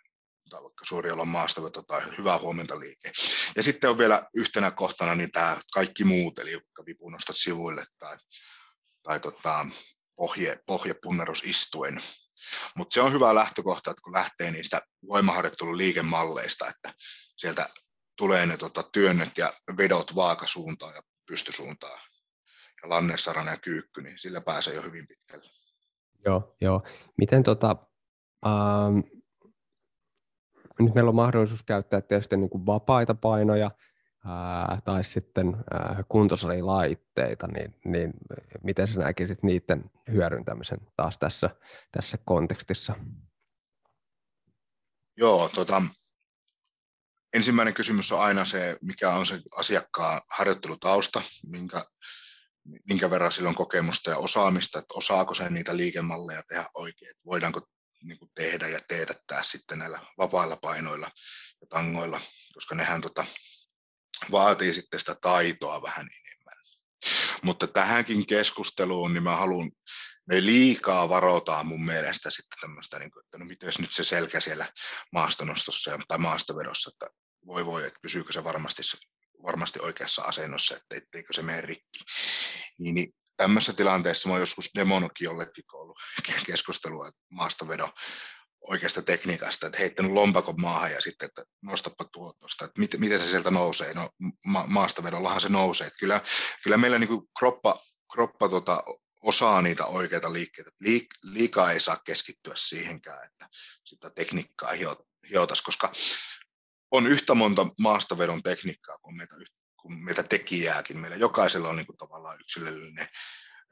tai 0.51 0.63
vaikka 0.63 0.85
suuri 0.85 1.11
olon 1.11 1.29
maastaveto 1.29 1.83
tai 1.83 2.03
hyvä 2.19 2.39
huomenta 2.39 2.81
liike. 2.81 3.13
Ja 3.57 3.63
sitten 3.63 3.91
on 3.91 3.99
vielä 3.99 4.27
yhtenä 4.35 4.71
kohtana 4.71 5.15
niin 5.15 5.31
tämä 5.31 5.57
kaikki 5.73 6.05
muut, 6.05 6.39
eli 6.39 6.53
vaikka 6.53 6.87
vipunostot 6.87 7.37
sivuille 7.37 7.85
tai, 7.99 8.17
tai 9.03 9.21
tota, 9.21 9.67
pohje, 10.17 10.59
pohjepunnerus 10.67 11.45
istuen. 11.45 12.01
Mutta 12.75 12.95
se 12.95 13.01
on 13.01 13.13
hyvä 13.13 13.35
lähtökohta, 13.35 13.91
että 13.91 14.03
kun 14.03 14.13
lähtee 14.13 14.51
niistä 14.51 14.83
voimaharjoittelun 15.09 15.79
liikemalleista, 15.79 16.69
että 16.69 16.95
sieltä 17.37 17.69
tulee 18.17 18.47
ne 18.47 18.57
tota, 18.57 18.83
työnnöt 18.83 19.39
ja 19.39 19.53
vedot 19.77 20.15
vaakasuuntaan 20.15 20.95
ja 20.95 21.03
pystysuuntaan 21.27 22.01
ja 22.83 22.89
lannesarana 22.89 23.51
ja 23.51 23.57
kyykky, 23.57 24.03
niin 24.03 24.19
sillä 24.19 24.41
pääsee 24.41 24.75
jo 24.75 24.83
hyvin 24.83 25.07
pitkälle. 25.07 25.51
Joo, 26.25 26.57
joo. 26.61 26.83
Miten 27.17 27.43
tota, 27.43 27.77
ähm, 28.47 29.16
nyt 30.81 30.95
meillä 30.95 31.09
on 31.09 31.15
mahdollisuus 31.15 31.63
käyttää 31.63 32.01
tietysti 32.01 32.37
niin 32.37 32.51
kuin 32.51 32.67
vapaita 32.67 33.15
painoja 33.15 33.71
ää, 34.25 34.81
tai 34.85 35.05
sitten 35.05 35.57
kuntosalilaitteita, 36.09 37.47
niin, 37.47 37.75
niin 37.85 38.13
miten 38.63 38.89
sä 38.89 39.01
näkisit 39.01 39.43
niiden 39.43 39.91
hyödyntämisen 40.13 40.81
taas 40.97 41.19
tässä, 41.19 41.51
tässä 41.93 42.19
kontekstissa? 42.25 42.95
Joo, 45.17 45.49
tota, 45.55 45.83
ensimmäinen 47.35 47.75
kysymys 47.75 48.13
on 48.13 48.21
aina 48.21 48.45
se, 48.45 48.79
mikä 48.83 49.11
on 49.11 49.27
se 49.27 49.41
asiakkaan 49.57 50.21
harjoittelutausta, 50.31 51.23
minkä, 51.47 51.85
minkä 52.89 53.11
verran 53.11 53.33
sillä 53.33 53.49
on 53.49 53.55
kokemusta 53.55 54.11
ja 54.11 54.19
osaamista, 54.19 54.79
että 54.79 54.95
osaako 54.95 55.35
se 55.35 55.51
niitä 55.51 55.77
liikemalleja 55.77 56.43
tehdä 56.49 56.67
oikein, 56.75 57.15
voidaanko 57.27 57.61
niin 58.07 58.19
kuin 58.19 58.31
tehdä 58.35 58.69
ja 58.69 58.79
teetättää 58.89 59.43
sitten 59.43 59.79
näillä 59.79 60.01
vapailla 60.19 60.57
painoilla 60.57 61.11
ja 61.61 61.67
tangoilla, 61.67 62.21
koska 62.55 62.75
nehän 62.75 63.01
tota, 63.01 63.25
vaatii 64.33 64.75
sitten 64.75 65.01
sitä 65.01 65.17
taitoa 65.21 65.83
vähän 65.83 66.09
enemmän. 66.21 66.55
Mutta 67.43 67.67
tähänkin 67.67 68.27
keskusteluun 68.27 69.15
niin 69.15 69.23
mä 69.23 69.37
haluan, 69.37 69.71
me 70.27 70.41
liikaa 70.47 71.09
varotaan 71.09 71.67
mun 71.67 71.85
mielestä 71.85 72.31
sitten 72.31 72.59
tämmöistä, 72.61 72.99
niin 72.99 73.11
kuin, 73.11 73.25
että 73.25 73.39
no 73.39 73.45
miten 73.45 73.73
nyt 73.79 73.93
se 73.93 74.05
selkä 74.05 74.41
siellä 74.41 74.73
maastonostossa 75.13 75.99
tai 76.09 76.19
maastovedossa, 76.19 76.91
että 76.95 77.17
voi 77.47 77.67
voi, 77.67 77.87
että 77.87 77.99
pysyykö 78.03 78.33
se 78.33 78.45
varmasti 78.45 78.83
varmasti 79.43 79.81
oikeassa 79.81 80.23
asennossa, 80.23 80.77
että 80.77 80.97
etteikö 80.97 81.33
se 81.33 81.43
mene 81.43 81.61
rikki. 81.61 81.99
Niin, 82.79 82.95
niin 82.95 83.15
tämmöisessä 83.37 83.73
tilanteessa 83.73 84.29
mä 84.29 84.35
oon 84.35 84.41
joskus 84.41 84.71
demonutkin 84.75 85.25
jollekin 85.25 85.65
ollut 85.73 85.99
keskustelua 86.47 87.11
maastavedon 87.31 87.93
oikeasta 88.61 89.03
tekniikasta, 89.03 89.67
että 89.67 89.79
heittänyt 89.79 90.13
lompakon 90.13 90.61
maahan 90.61 90.93
ja 90.93 91.01
sitten, 91.01 91.27
että 91.27 91.45
nostapa 91.63 92.05
tuotosta, 92.05 92.65
että 92.65 92.81
miten, 92.81 93.01
miten 93.01 93.19
se 93.19 93.25
sieltä 93.25 93.51
nousee. 93.51 93.95
No 93.95 94.11
ma- 94.45 94.67
maastavedollahan 94.67 95.41
se 95.41 95.49
nousee. 95.49 95.87
Että 95.87 95.99
kyllä, 95.99 96.21
kyllä 96.63 96.77
meillä 96.77 96.99
niin 96.99 97.09
kuin 97.09 97.29
kroppa, 97.39 97.79
kroppa 98.13 98.49
tota, 98.49 98.83
osaa 99.23 99.63
niitä 99.63 99.87
oikeita 99.87 100.33
liikkeitä. 100.33 100.71
Liik, 100.81 101.07
liikaa 101.23 101.73
ei 101.73 101.81
saa 101.81 102.01
keskittyä 102.05 102.53
siihenkään, 102.57 103.27
että 103.27 103.49
sitä 103.85 104.11
tekniikkaa 104.11 104.71
hiotaisi, 105.31 105.65
koska 105.65 105.93
on 106.91 107.07
yhtä 107.07 107.35
monta 107.35 107.67
maastavedon 107.81 108.43
tekniikkaa 108.43 108.99
kuin 108.99 109.17
meitä, 109.17 109.37
kuin 109.87 110.05
meitä 110.05 110.23
tekijääkin. 110.23 110.99
Meillä 110.99 111.17
jokaisella 111.17 111.69
on 111.69 111.77
niin 111.77 111.87
kuin 111.87 111.97
tavallaan 111.97 112.41
yksilöllinen 112.41 113.09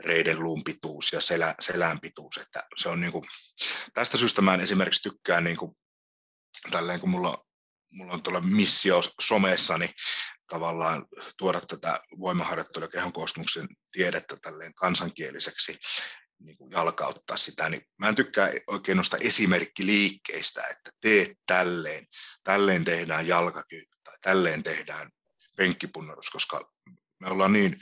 reiden 0.05 0.43
luun 0.43 0.65
pituus 0.65 1.13
ja 1.13 1.21
selä, 1.21 1.55
selän 1.61 2.01
pituus. 2.01 2.37
Että 2.37 2.67
se 2.77 2.89
on 2.89 3.01
niin 3.01 3.13
kuin, 3.13 3.25
tästä 3.95 4.17
syystä 4.17 4.43
mä 4.43 4.55
en 4.55 4.61
esimerkiksi 4.61 5.11
tykkään 5.11 5.45
niin 5.45 5.57
kuin, 5.57 5.73
tälleen, 6.71 7.01
kun 7.01 7.11
mulla, 7.11 7.45
mulla 7.91 8.13
on 8.13 8.23
tuolla 8.23 8.41
missio 8.41 9.01
somessa, 9.21 9.79
niin 9.79 9.91
tavallaan 10.47 11.07
tuoda 11.39 11.61
tätä 11.61 12.01
voimaharjoittelua 12.19 12.85
ja 12.85 12.91
kehon 12.91 13.13
koostumuksen 13.13 13.69
tiedettä 13.93 14.37
tälleen 14.43 14.75
kansankieliseksi 14.75 15.79
niin 16.39 16.57
kuin 16.57 16.71
jalkauttaa 16.71 17.37
sitä, 17.37 17.69
niin 17.69 17.83
mä 17.99 18.09
en 18.09 18.15
tykkää 18.15 18.51
oikein 18.67 18.97
noista 18.97 19.17
esimerkkiliikkeistä, 19.17 20.63
että 20.67 20.91
teet 21.01 21.39
tälleen, 21.47 22.07
tälleen 22.45 22.85
tehdään 22.85 23.27
jalkakyykky 23.27 23.99
tai 24.05 24.15
tälleen 24.21 24.63
tehdään 24.63 25.11
penkkipunnarus, 25.57 26.31
koska 26.31 26.71
me 27.21 27.31
ollaan 27.31 27.53
niin 27.53 27.81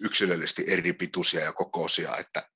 yksilöllisesti 0.00 0.64
eri 0.66 0.92
pituisia 0.92 1.40
ja 1.40 1.52
kokoisia, 1.52 2.16
että 2.16 2.48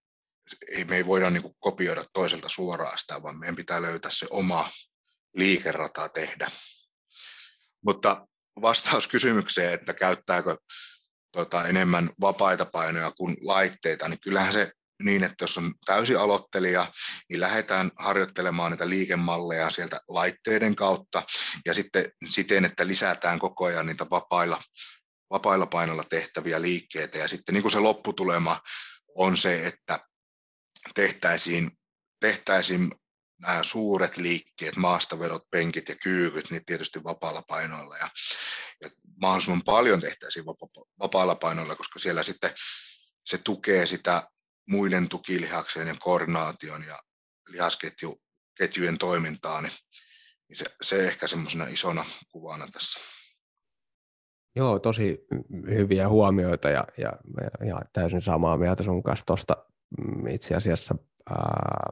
ei, 0.68 0.84
me 0.84 0.96
ei 0.96 1.06
voida 1.06 1.30
niin 1.30 1.42
kuin 1.42 1.54
kopioida 1.58 2.04
toiselta 2.12 2.48
suoraan 2.48 2.98
sitä, 2.98 3.22
vaan 3.22 3.38
meidän 3.38 3.56
pitää 3.56 3.82
löytää 3.82 4.10
se 4.10 4.26
oma 4.30 4.70
liikerata 5.34 6.08
tehdä. 6.08 6.50
Mutta 7.84 8.26
vastaus 8.62 9.08
kysymykseen, 9.08 9.74
että 9.74 9.94
käyttääkö 9.94 10.56
tota, 11.32 11.68
enemmän 11.68 12.10
vapaita 12.20 12.66
painoja 12.66 13.12
kuin 13.16 13.36
laitteita, 13.40 14.08
niin 14.08 14.20
kyllähän 14.20 14.52
se 14.52 14.72
niin, 15.04 15.24
että 15.24 15.42
jos 15.44 15.58
on 15.58 15.74
täysi 15.84 16.16
aloittelija, 16.16 16.92
niin 17.28 17.40
lähdetään 17.40 17.90
harjoittelemaan 17.96 18.72
niitä 18.72 18.88
liikemalleja 18.88 19.70
sieltä 19.70 20.00
laitteiden 20.08 20.76
kautta 20.76 21.22
ja 21.66 21.74
sitten 21.74 22.12
siten, 22.28 22.64
että 22.64 22.86
lisätään 22.86 23.38
koko 23.38 23.64
ajan 23.64 23.86
niitä 23.86 24.06
vapailla, 24.10 24.62
vapailla 25.30 25.66
painoilla 25.66 26.04
tehtäviä 26.04 26.62
liikkeitä. 26.62 27.18
Ja 27.18 27.28
sitten 27.28 27.52
niin 27.52 27.62
kuin 27.62 27.72
se 27.72 27.78
lopputulema 27.78 28.60
on 29.14 29.36
se, 29.36 29.66
että 29.66 30.00
tehtäisiin, 30.94 31.70
tehtäisiin 32.20 32.94
nämä 33.40 33.62
suuret 33.62 34.16
liikkeet, 34.16 34.76
maastavedot, 34.76 35.50
penkit 35.50 35.88
ja 35.88 35.96
kyykyt, 36.02 36.50
niin 36.50 36.64
tietysti 36.64 37.04
vapaalla 37.04 37.42
painoilla. 37.42 37.96
Ja, 37.96 38.10
ja 38.82 38.90
mahdollisimman 39.20 39.62
paljon 39.64 40.00
tehtäisiin 40.00 40.46
vapa- 40.46 40.86
vapailla 40.98 41.34
painoilla, 41.34 41.76
koska 41.76 41.98
siellä 41.98 42.22
sitten 42.22 42.50
se 43.26 43.38
tukee 43.38 43.86
sitä 43.86 44.28
muiden 44.68 45.08
tukilihakseen 45.08 45.88
ja 45.88 45.96
koordinaation 46.00 46.84
ja 46.84 46.98
lihasketjujen 47.48 48.98
toimintaa, 48.98 49.60
niin, 49.60 49.72
niin 50.48 50.56
se, 50.56 50.64
se 50.82 51.06
ehkä 51.06 51.26
semmoisena 51.26 51.66
isona 51.66 52.04
kuvana 52.32 52.68
tässä. 52.72 53.00
Joo, 54.56 54.78
tosi 54.78 55.26
hyviä 55.68 56.08
huomioita 56.08 56.70
ja, 56.70 56.84
ja, 56.98 57.12
ja 57.66 57.80
täysin 57.92 58.20
samaa 58.20 58.56
mieltä 58.56 58.82
sun 58.82 59.02
kanssa 59.02 59.26
tuosta 59.26 59.56
mm, 59.98 60.26
itse 60.26 60.54
asiassa 60.54 60.94
ää, 61.30 61.90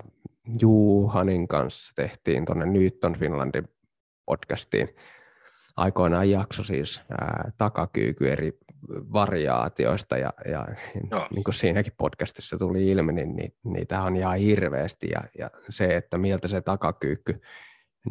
Juhanin 0.61 1.49
kanssa 1.49 1.93
tehtiin 1.97 2.45
tuonne 2.45 2.66
Newton 2.66 3.19
Finlandin 3.19 3.69
podcastiin 4.27 4.89
aikoinaan 5.79 6.31
jakso 6.31 6.62
siis 6.62 7.03
ää, 7.11 7.51
takakyyky 7.59 8.33
eri 8.33 8.59
variaatioista 8.89 10.18
ja, 10.18 10.33
ja 10.51 10.66
niin 11.35 11.45
kuin 11.45 11.55
siinäkin 11.55 11.93
podcastissa 11.99 12.57
tuli 12.59 12.91
ilmi, 12.91 13.12
niin, 13.12 13.37
niin 13.37 13.55
niitä 13.64 14.03
on 14.03 14.16
ihan 14.16 14.39
hirveästi 14.39 15.09
ja, 15.11 15.20
ja 15.39 15.51
se, 15.68 15.97
että 15.97 16.18
miltä 16.18 16.49
se 16.49 16.61
takakyykky 16.61 17.41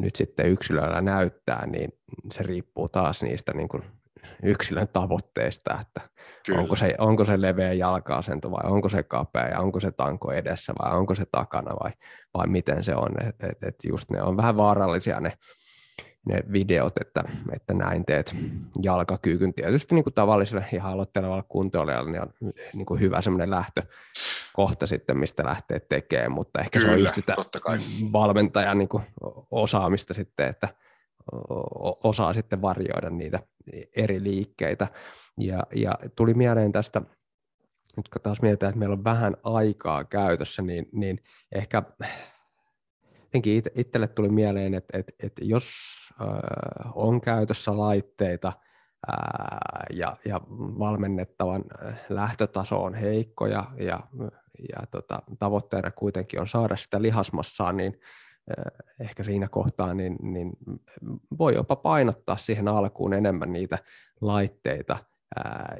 nyt 0.00 0.16
sitten 0.16 0.46
yksilöllä 0.46 1.00
näyttää, 1.00 1.66
niin 1.66 1.92
se 2.32 2.42
riippuu 2.42 2.88
taas 2.88 3.22
niistä 3.22 3.52
niin 3.52 3.68
kuin 3.68 3.82
yksilön 4.42 4.88
tavoitteista, 4.88 5.78
että 5.80 6.00
onko 6.58 6.76
se, 6.76 6.94
onko 6.98 7.24
se 7.24 7.40
leveä 7.40 7.72
jalka-asento 7.72 8.50
vai 8.50 8.70
onko 8.70 8.88
se 8.88 9.02
kapea 9.02 9.48
ja 9.48 9.60
onko 9.60 9.80
se 9.80 9.90
tanko 9.90 10.32
edessä 10.32 10.72
vai 10.82 10.96
onko 10.96 11.14
se 11.14 11.24
takana 11.32 11.76
vai, 11.82 11.90
vai 12.34 12.46
miten 12.46 12.84
se 12.84 12.94
on. 12.94 13.26
Et, 13.28 13.44
et, 13.50 13.62
et 13.62 13.74
just 13.84 14.10
ne 14.10 14.22
on 14.22 14.36
vähän 14.36 14.56
vaarallisia 14.56 15.20
ne 15.20 15.32
ne 16.28 16.42
videot, 16.52 16.98
että, 17.00 17.24
että 17.52 17.74
näin 17.74 18.04
teet 18.04 18.36
jalkakyykyn. 18.82 19.54
Tietysti 19.54 19.94
niin 19.94 20.04
kuin 20.04 20.14
tavalliselle 20.14 20.64
ihan 20.72 20.92
aloittelevalle 20.92 21.44
kuntoilijalle 21.48 22.10
niin 22.10 22.22
on 22.22 22.32
niin 22.74 22.86
kuin 22.86 23.00
hyvä 23.00 23.22
semmoinen 23.22 23.50
lähtökohta 23.50 24.86
sitten, 24.86 25.18
mistä 25.18 25.44
lähtee 25.44 25.80
tekemään, 25.80 26.32
mutta 26.32 26.60
ehkä 26.60 26.78
Kyllä, 26.78 26.90
se 26.90 26.94
on 26.94 27.00
just 27.00 27.14
sitä 27.14 27.36
valmentajan 28.12 28.78
niin 28.78 28.88
kuin 28.88 29.02
osaamista 29.50 30.14
sitten, 30.14 30.48
että 30.48 30.68
osaa 32.04 32.32
sitten 32.32 32.62
varjoida 32.62 33.10
niitä 33.10 33.40
eri 33.96 34.22
liikkeitä. 34.22 34.88
Ja, 35.38 35.62
ja 35.74 35.98
tuli 36.16 36.34
mieleen 36.34 36.72
tästä, 36.72 37.00
nyt 37.96 38.08
kun 38.08 38.22
taas 38.22 38.42
mietitään, 38.42 38.70
että 38.70 38.78
meillä 38.78 38.92
on 38.92 39.04
vähän 39.04 39.36
aikaa 39.44 40.04
käytössä, 40.04 40.62
niin, 40.62 40.88
niin 40.92 41.22
ehkä 41.52 41.82
jotenkin 43.28 43.62
itselle 43.74 44.08
tuli 44.08 44.28
mieleen, 44.28 44.74
että, 44.74 44.98
että, 44.98 45.12
että 45.22 45.44
jos 45.44 45.64
on 46.94 47.20
käytössä 47.20 47.78
laitteita 47.78 48.52
ja, 49.90 50.16
ja 50.24 50.40
valmennettavan 50.78 51.64
lähtötaso 52.08 52.82
on 52.84 52.94
heikko 52.94 53.46
ja, 53.46 53.64
ja, 53.78 54.00
ja 54.68 54.86
tota, 54.90 55.18
tavoitteena 55.38 55.90
kuitenkin 55.90 56.40
on 56.40 56.46
saada 56.46 56.76
sitä 56.76 57.02
lihasmassaa, 57.02 57.72
niin 57.72 58.00
ehkä 59.00 59.24
siinä 59.24 59.48
kohtaa 59.48 59.94
niin, 59.94 60.16
niin 60.22 60.52
voi 61.38 61.54
jopa 61.54 61.76
painottaa 61.76 62.36
siihen 62.36 62.68
alkuun 62.68 63.14
enemmän 63.14 63.52
niitä 63.52 63.78
laitteita 64.20 64.96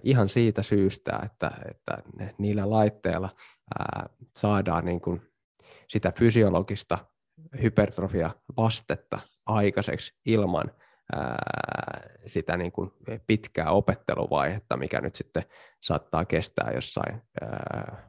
ihan 0.02 0.28
siitä 0.28 0.62
syystä, 0.62 1.20
että, 1.24 1.50
että 1.70 2.02
niillä 2.38 2.70
laitteilla 2.70 3.28
saadaan 4.36 4.84
niin 4.84 5.00
kuin 5.00 5.22
sitä 5.88 6.12
fysiologista 6.18 6.98
hypertrofia 7.62 8.30
vastetta 8.56 9.18
aikaiseksi 9.46 10.14
ilman 10.26 10.70
ää, 11.12 11.36
sitä 12.26 12.56
niin 12.56 12.72
kuin 12.72 12.90
pitkää 13.26 13.70
opetteluvaihetta, 13.70 14.76
mikä 14.76 15.00
nyt 15.00 15.14
sitten 15.14 15.44
saattaa 15.82 16.24
kestää 16.24 16.70
jossain 16.74 17.22
ää, 17.40 18.08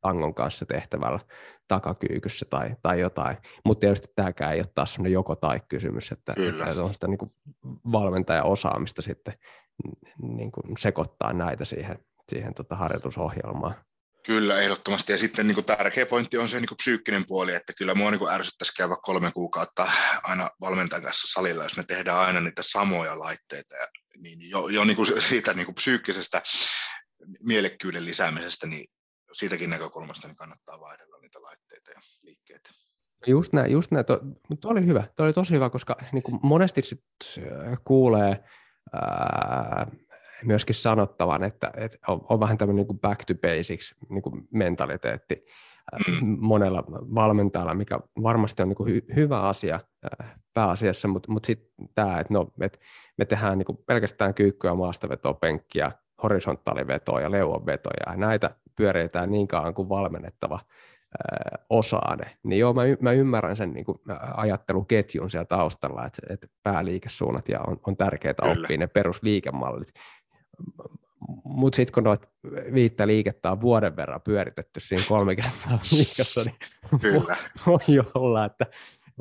tangon 0.00 0.34
kanssa 0.34 0.66
tehtävällä 0.66 1.20
takakyykyssä 1.68 2.46
tai, 2.50 2.76
tai 2.82 3.00
jotain. 3.00 3.36
Mutta 3.64 3.80
tietysti 3.80 4.12
tämäkään 4.16 4.52
ei 4.52 4.60
ole 4.60 4.66
taas 4.74 4.94
sellainen 4.94 5.12
joko 5.12 5.36
tai 5.36 5.60
kysymys, 5.68 6.12
että, 6.12 6.34
että 6.48 6.82
on 6.82 6.94
sitä 6.94 7.08
niin 7.08 7.18
kuin 7.18 7.32
valmentajan 7.92 8.46
osaamista 8.46 9.02
sitten 9.02 9.34
niin 10.22 10.52
kuin 10.52 10.76
sekoittaa 10.78 11.32
näitä 11.32 11.64
siihen, 11.64 11.98
siihen 12.28 12.54
tota 12.54 12.76
harjoitusohjelmaan. 12.76 13.74
Kyllä, 14.26 14.60
ehdottomasti. 14.60 15.12
Ja 15.12 15.18
sitten 15.18 15.46
niin 15.46 15.54
kuin 15.54 15.64
tärkeä 15.64 16.06
pointti 16.06 16.38
on 16.38 16.48
se 16.48 16.56
niin 16.56 16.68
kuin 16.68 16.76
psyykkinen 16.76 17.26
puoli, 17.26 17.54
että 17.54 17.72
kyllä 17.78 17.94
mua 17.94 18.10
niin 18.10 18.30
ärsyttäisi 18.30 18.74
käydä 18.76 18.96
kolme 19.02 19.32
kuukautta 19.32 19.88
aina 20.22 20.50
valmentajan 20.60 21.02
kanssa 21.02 21.32
salilla, 21.32 21.62
jos 21.62 21.76
me 21.76 21.84
tehdään 21.84 22.18
aina 22.18 22.40
niitä 22.40 22.62
samoja 22.64 23.18
laitteita. 23.18 23.74
Ja, 23.76 23.86
niin 24.18 24.50
jo, 24.50 24.68
jo 24.68 24.84
niin 24.84 24.96
kuin 24.96 25.22
siitä 25.22 25.54
niin 25.54 25.66
kuin 25.66 25.74
psyykkisestä 25.74 26.42
mielekkyyden 27.40 28.04
lisäämisestä, 28.04 28.66
niin 28.66 28.88
siitäkin 29.32 29.70
näkökulmasta 29.70 30.28
niin 30.28 30.36
kannattaa 30.36 30.80
vaihdella 30.80 31.18
niitä 31.20 31.42
laitteita 31.42 31.90
ja 31.90 32.00
liikkeitä. 32.22 32.70
Just 33.26 33.52
näin, 33.52 33.72
just 33.72 33.90
näin. 33.90 34.04
Tuo 34.60 34.70
oli 34.70 34.86
hyvä. 34.86 35.08
Tuo 35.16 35.26
oli 35.26 35.32
tosi 35.32 35.54
hyvä, 35.54 35.70
koska 35.70 35.96
niin 36.12 36.22
kuin 36.22 36.40
monesti 36.42 36.82
sit 36.82 37.04
kuulee 37.84 38.44
ää, 38.92 39.86
myöskin 40.44 40.74
sanottavan, 40.74 41.44
että, 41.44 41.72
että 41.76 41.98
on, 42.08 42.20
on 42.28 42.40
vähän 42.40 42.58
tämmöinen 42.58 42.86
niin 42.86 43.00
back 43.00 43.24
to 43.24 43.34
basics 43.34 43.94
niin 44.08 44.22
kuin 44.22 44.48
mentaliteetti 44.50 45.44
mm. 46.22 46.36
monella 46.40 46.84
valmentajalla, 47.14 47.74
mikä 47.74 48.00
varmasti 48.22 48.62
on 48.62 48.68
niin 48.68 48.76
kuin 48.76 48.90
hy, 48.94 49.02
hyvä 49.16 49.40
asia 49.40 49.80
pääasiassa, 50.54 51.08
mutta, 51.08 51.32
mutta 51.32 51.46
sitten 51.46 51.88
tämä, 51.94 52.20
että 52.20 52.34
no, 52.34 52.52
että 52.60 52.78
me 53.18 53.24
tehdään 53.24 53.58
niin 53.58 53.66
kuin 53.66 53.78
pelkästään 53.86 54.34
kyykkyä, 54.34 54.74
maastavetoa, 54.74 55.34
penkkiä, 55.34 55.92
horisontaalivetoa 56.22 57.20
ja 57.20 57.30
leuanvetoja, 57.30 58.10
ja 58.12 58.16
näitä 58.16 58.50
pyöritään 58.76 59.30
niin 59.30 59.48
kauan 59.48 59.74
kuin 59.74 59.88
valmennettava 59.88 60.60
osaane. 61.70 62.36
Niin 62.42 62.58
joo, 62.58 62.72
mä, 62.72 62.84
y- 62.84 62.96
mä 63.00 63.12
ymmärrän 63.12 63.56
sen 63.56 63.72
niin 63.72 63.84
kuin, 63.84 63.98
ajatteluketjun 64.34 65.30
siellä 65.30 65.44
taustalla, 65.44 66.06
että, 66.06 66.22
että 66.30 66.46
pääliikesuunnat 66.62 67.48
ja 67.48 67.60
on, 67.66 67.80
on 67.86 67.96
tärkeää 67.96 68.34
Kyllä. 68.34 68.52
oppia 68.52 68.78
ne 68.78 68.86
perusliikemallit. 68.86 69.88
Mutta 71.44 71.76
sitten 71.76 71.94
kun 71.94 72.04
noita 72.04 72.28
viittä 72.74 73.06
liikettä 73.06 73.50
on 73.50 73.60
vuoden 73.60 73.96
verran 73.96 74.20
pyöritetty 74.20 74.80
siinä 74.80 75.04
kolme 75.08 75.36
kertaa 75.36 75.78
viikossa, 75.96 76.40
niin 76.44 76.56
Kyllä. 77.00 77.36
voi 77.66 78.04
olla, 78.14 78.44
että 78.44 78.66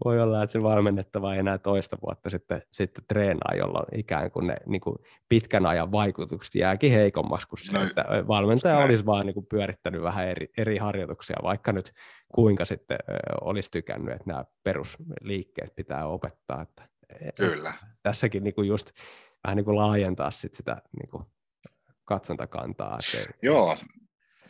voi 0.05 0.21
olla, 0.21 0.43
että 0.43 0.51
se 0.51 0.63
valmennettava 0.63 1.33
ei 1.33 1.39
enää 1.39 1.57
toista 1.57 1.97
vuotta 2.01 2.29
sitten, 2.29 2.61
sitten 2.71 3.03
treenaa, 3.07 3.55
jolloin 3.57 3.85
ikään 3.99 4.31
kuin 4.31 4.47
ne 4.47 4.57
niin 4.65 4.81
kuin 4.81 4.95
pitkän 5.29 5.65
ajan 5.65 5.91
vaikutukset 5.91 6.55
jääkin 6.55 6.91
heikommaksi 6.91 7.47
kuin 7.47 7.59
se, 7.59 7.73
no, 7.73 7.83
että 7.83 8.05
valmentaja 8.27 8.75
näin. 8.75 8.85
olisi 8.85 9.05
vaan 9.05 9.25
niin 9.25 9.33
kuin 9.33 9.45
pyörittänyt 9.45 10.01
vähän 10.01 10.27
eri, 10.27 10.47
eri 10.57 10.77
harjoituksia, 10.77 11.37
vaikka 11.43 11.71
nyt 11.71 11.91
kuinka 12.35 12.65
sitten 12.65 12.97
olisi 13.41 13.71
tykännyt, 13.71 14.15
että 14.15 14.27
nämä 14.27 14.45
perusliikkeet 14.63 15.75
pitää 15.75 16.07
opettaa. 16.07 16.61
Että 16.61 16.83
e, 17.19 17.31
Kyllä. 17.31 17.73
Tässäkin 18.03 18.43
niin 18.43 18.53
kuin 18.53 18.67
just 18.67 18.91
vähän 19.49 19.57
niin 19.57 19.65
kuin 19.65 19.77
laajentaa 19.77 20.31
sit 20.31 20.53
sitä 20.53 20.81
niin 20.99 21.09
kuin 21.09 21.23
katsontakantaa. 22.05 22.99
Että 22.99 23.33
Joo, 23.43 23.77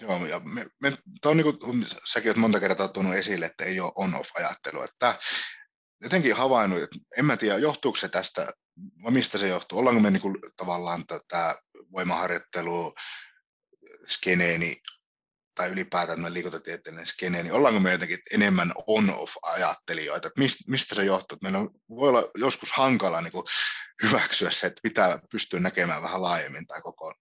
Joo, 0.01 0.25
ja 0.25 0.39
me, 0.39 0.65
me, 0.81 0.97
on 1.25 1.37
niin 1.37 1.57
kuin, 1.59 1.85
säkin 2.05 2.29
olet 2.29 2.37
monta 2.37 2.59
kertaa 2.59 2.87
tuonut 2.87 3.15
esille, 3.15 3.45
että 3.45 3.63
ei 3.63 3.79
ole 3.79 3.91
on-off-ajattelua. 3.95 4.85
Että 4.85 5.19
jotenkin 6.01 6.35
havainnut, 6.35 6.81
että 6.81 6.97
en 7.17 7.25
mä 7.25 7.37
tiedä, 7.37 7.57
johtuuko 7.57 7.95
se 7.97 8.09
tästä, 8.09 8.53
vai 9.03 9.11
mistä 9.11 9.37
se 9.37 9.47
johtuu. 9.47 9.79
Ollaanko 9.79 10.01
me 10.01 10.11
niin 10.11 10.21
kuin, 10.21 10.35
tavallaan 10.57 11.05
tätä 11.07 11.61
voimaharjoittelu, 11.91 12.93
skeneeni, 14.07 14.81
tai 15.59 15.71
ylipäätään 15.71 16.33
liikuntatieteellinen 16.33 17.05
skeneeni, 17.05 17.43
niin 17.43 17.53
ollaanko 17.53 17.79
me 17.79 17.91
jotenkin 17.91 18.19
enemmän 18.33 18.73
on-off-ajattelijoita, 18.87 20.27
että 20.27 20.41
mistä, 20.67 20.95
se 20.95 21.03
johtuu? 21.03 21.35
Että 21.35 21.51
meillä 21.51 21.69
voi 21.89 22.09
olla 22.09 22.31
joskus 22.35 22.73
hankala 22.73 23.21
niin 23.21 23.31
kuin, 23.31 23.45
hyväksyä 24.03 24.51
se, 24.51 24.67
että 24.67 24.79
pitää 24.83 25.19
pystyä 25.31 25.59
näkemään 25.59 26.01
vähän 26.01 26.21
laajemmin 26.21 26.67
tai 26.67 26.81
koko, 26.81 27.13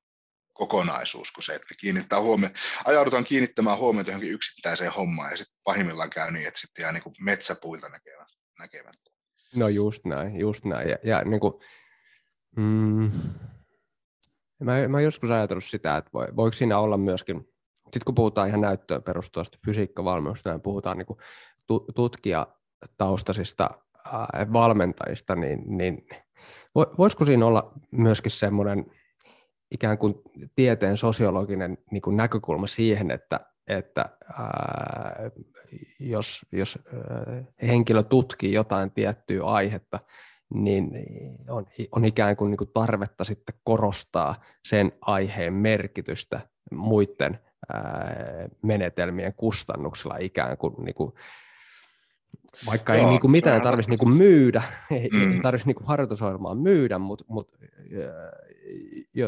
kokonaisuus 0.53 1.33
kuin 1.33 1.45
se, 1.45 1.55
että 1.55 1.75
kiinnittää 1.81 2.21
huomioon, 2.21 2.55
ajaudutaan 2.85 3.25
kiinnittämään 3.25 3.79
huomiota 3.79 4.11
johonkin 4.11 4.33
yksittäiseen 4.33 4.93
hommaan 4.93 5.31
ja 5.31 5.37
sitten 5.37 5.61
pahimmillaan 5.65 6.11
käy 6.11 6.31
niin, 6.31 6.49
että 6.49 6.61
sitten 6.61 6.83
jää 6.83 6.93
niin 6.93 7.03
kuin 7.03 7.15
metsäpuilta 7.21 7.89
näkemättä. 8.59 9.11
No 9.55 9.69
just 9.69 10.05
näin, 10.05 10.41
just 10.41 10.65
näin. 10.65 10.89
Ja, 10.89 10.97
ja 11.03 11.25
niin 11.25 11.41
kuin, 11.41 11.55
mm, 12.57 13.11
mä, 14.63 14.89
mä 14.89 15.01
joskus 15.01 15.31
ajatellut 15.31 15.65
sitä, 15.65 15.97
että 15.97 16.11
voi, 16.13 16.27
voiko 16.37 16.53
siinä 16.53 16.79
olla 16.79 16.97
myöskin, 16.97 17.58
sitten 17.93 18.05
kun 18.07 18.15
puhutaan 18.15 18.49
ihan 18.49 18.61
näyttöön 18.61 19.03
perustuvasta 19.03 19.59
fysiikkavalmennusta, 19.67 20.51
niin 20.51 20.61
puhutaan 20.61 20.99
niin 20.99 21.07
kuin 21.07 21.19
tutkijataustaisista 21.95 23.71
valmentajista, 24.53 25.35
niin, 25.35 25.63
niin 25.67 26.07
voisiko 26.99 27.25
siinä 27.25 27.47
olla 27.47 27.73
myöskin 27.93 28.31
semmoinen 28.31 28.87
ikään 29.71 29.99
kuin 29.99 30.15
tieteen 30.55 30.97
sosiologinen 30.97 31.79
niin 31.91 32.03
kuin 32.03 32.17
näkökulma 32.17 32.67
siihen, 32.67 33.11
että, 33.11 33.41
että 33.67 34.05
ää, 34.39 35.31
jos, 36.01 36.47
jos 36.53 36.79
ää, 36.87 37.45
henkilö 37.63 38.03
tutkii 38.03 38.53
jotain 38.53 38.91
tiettyä 38.91 39.45
aihetta, 39.45 40.01
niin 40.55 40.91
on, 41.49 41.67
on 41.93 42.05
ikään 42.05 42.37
kuin, 42.37 42.51
niin 42.51 42.59
kuin 42.59 42.71
tarvetta 42.75 43.25
sitten 43.25 43.55
korostaa 43.65 44.35
sen 44.65 44.93
aiheen 45.01 45.55
merkitystä 45.55 46.41
muiden 46.73 47.39
menetelmien 48.63 49.35
kustannuksella 49.35 50.17
ikään 50.21 50.57
kuin, 50.57 50.75
niin 50.85 50.95
kuin 50.95 51.13
vaikka 52.67 52.95
Joo, 52.95 53.05
ei 53.05 53.11
niin 53.11 53.21
kuin 53.21 53.31
mitään 53.31 53.63
tarvitsisi 53.63 53.91
niin 53.91 53.99
kuin 53.99 54.17
myydä, 54.17 54.63
ei 54.91 55.09
mm. 55.13 55.43
tarvitsisi 55.43 55.69
niin 55.69 55.77
kuin 55.77 55.87
harjoitusohjelmaa 55.87 56.55
myydä, 56.55 56.99
mutta, 56.99 57.25
mutta 57.29 57.59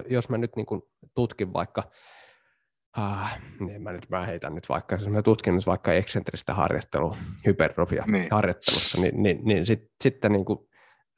jos 0.09 0.28
mä 0.28 0.39
nyt 0.39 0.57
niin 0.57 0.66
kuin 0.66 0.83
tutkin 1.14 1.53
vaikka, 1.53 1.91
ah, 2.97 3.39
niin 3.61 3.83
mä 3.83 3.93
nyt 3.93 4.11
mä 4.11 4.26
heitän 4.26 4.55
nyt 4.55 4.68
vaikka, 4.68 4.95
jos 4.95 5.09
mä 5.09 5.22
tutkin 5.22 5.55
nyt 5.55 5.66
vaikka 5.66 5.93
eksentristä 5.93 6.55
harjoittelua, 6.55 7.16
hypertrofia 7.47 8.05
niin. 8.07 8.28
harjoittelussa, 8.31 9.01
niin, 9.01 9.22
niin, 9.22 9.41
niin 9.45 9.66
sit, 9.66 9.91
sitten 10.05 10.33
niin 10.33 10.45
kuin, 10.45 10.59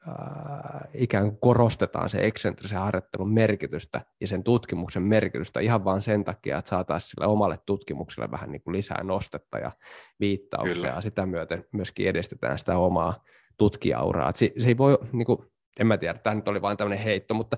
äh, 0.09 0.81
ikään 0.95 1.25
kuin 1.25 1.39
korostetaan 1.41 2.11
se 2.11 2.27
eksentrisen 2.27 2.79
harjoittelun 2.79 3.33
merkitystä 3.33 4.01
ja 4.21 4.29
sen 4.29 4.43
tutkimuksen 4.43 5.03
merkitystä 5.03 5.61
ihan 5.61 5.85
vain 5.85 6.03
sen 6.03 6.25
takia, 6.25 6.59
että 6.59 6.69
saataisiin 6.69 7.11
sille 7.11 7.27
omalle 7.27 7.59
tutkimukselle 7.67 8.31
vähän 8.31 8.53
niin 8.53 8.63
kuin 8.63 8.77
lisää 8.77 9.03
nostetta 9.03 9.59
ja 9.59 9.73
viittauksia 10.21 10.75
Kyllä. 10.75 10.89
ja 10.89 11.01
sitä 11.01 11.27
myöten 11.27 11.65
myöskin 11.73 12.09
edistetään 12.09 12.59
sitä 12.59 12.79
omaa 12.79 13.25
tutkijauraa. 13.59 14.33
Se, 14.35 14.53
se 14.59 14.69
ei 14.69 14.79
voi, 14.79 14.99
niin 15.13 15.27
kuin, 15.27 15.39
en 15.81 15.87
mä 15.87 15.99
tiedä, 15.99 16.19
tämä 16.19 16.35
nyt 16.35 16.49
oli 16.49 16.63
vain 16.63 16.77
tämmöinen 16.77 17.05
heitto, 17.05 17.35
mutta 17.35 17.57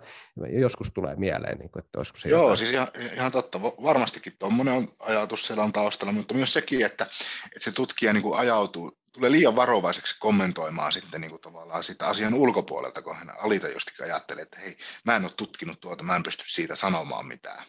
joskus 0.60 0.90
tulee 0.94 1.16
mieleen, 1.16 1.58
niin 1.58 1.70
kuin, 1.70 1.84
että 1.84 1.98
olisiko 1.98 2.18
se 2.18 2.28
Joo, 2.28 2.40
jotain. 2.40 2.56
siis 2.56 2.70
ihan, 2.70 2.88
ihan 3.14 3.32
totta. 3.32 3.62
Varmastikin 3.62 4.32
tuommoinen 4.38 4.74
on 4.74 4.88
ajatus 4.98 5.46
siellä 5.46 5.64
on 5.64 5.72
taustalla, 5.72 6.12
mutta 6.12 6.34
myös 6.34 6.52
sekin, 6.52 6.86
että, 6.86 7.04
että 7.44 7.60
se 7.60 7.72
tutkija 7.72 8.12
niin 8.12 8.22
kuin 8.22 8.38
ajautuu, 8.38 8.98
tulee 9.14 9.30
liian 9.30 9.56
varovaiseksi 9.56 10.16
kommentoimaan 10.20 10.92
sitten 10.92 11.20
niin 11.20 11.30
kuin 11.30 11.42
tavallaan 11.42 11.84
sitä 11.84 12.06
asian 12.06 12.34
ulkopuolelta, 12.34 13.02
kun 13.02 13.16
hän 13.16 13.32
alitajusti 13.38 14.02
ajattelee, 14.02 14.42
että 14.42 14.58
hei, 14.58 14.76
mä 15.04 15.16
en 15.16 15.22
ole 15.22 15.30
tutkinut 15.36 15.80
tuota, 15.80 16.04
mä 16.04 16.16
en 16.16 16.22
pysty 16.22 16.42
siitä 16.46 16.74
sanomaan 16.74 17.26
mitään. 17.26 17.64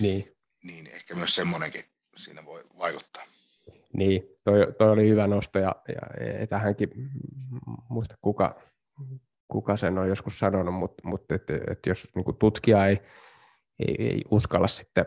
Niin. 0.00 0.36
Niin, 0.64 0.86
ehkä 0.86 1.14
myös 1.14 1.34
semmoinenkin 1.34 1.84
siinä 2.16 2.44
voi 2.44 2.64
vaikuttaa. 2.78 3.24
Niin, 3.92 4.22
toi, 4.44 4.74
toi 4.78 4.90
oli 4.90 5.08
hyvä 5.08 5.26
nosto 5.26 5.58
ja, 5.58 5.74
ja 6.40 6.46
tähänkin, 6.46 6.90
muista 7.88 8.14
kuka, 8.22 8.60
kuka 9.48 9.76
sen 9.76 9.98
on 9.98 10.08
joskus 10.08 10.38
sanonut, 10.38 10.74
mutta, 10.74 11.02
mutta 11.08 11.34
että, 11.34 11.54
että 11.70 11.90
jos 11.90 12.08
niin 12.14 12.36
tutkija 12.38 12.86
ei, 12.86 13.00
ei, 13.88 13.96
ei 13.98 14.22
uskalla 14.30 14.68
sitten 14.68 15.06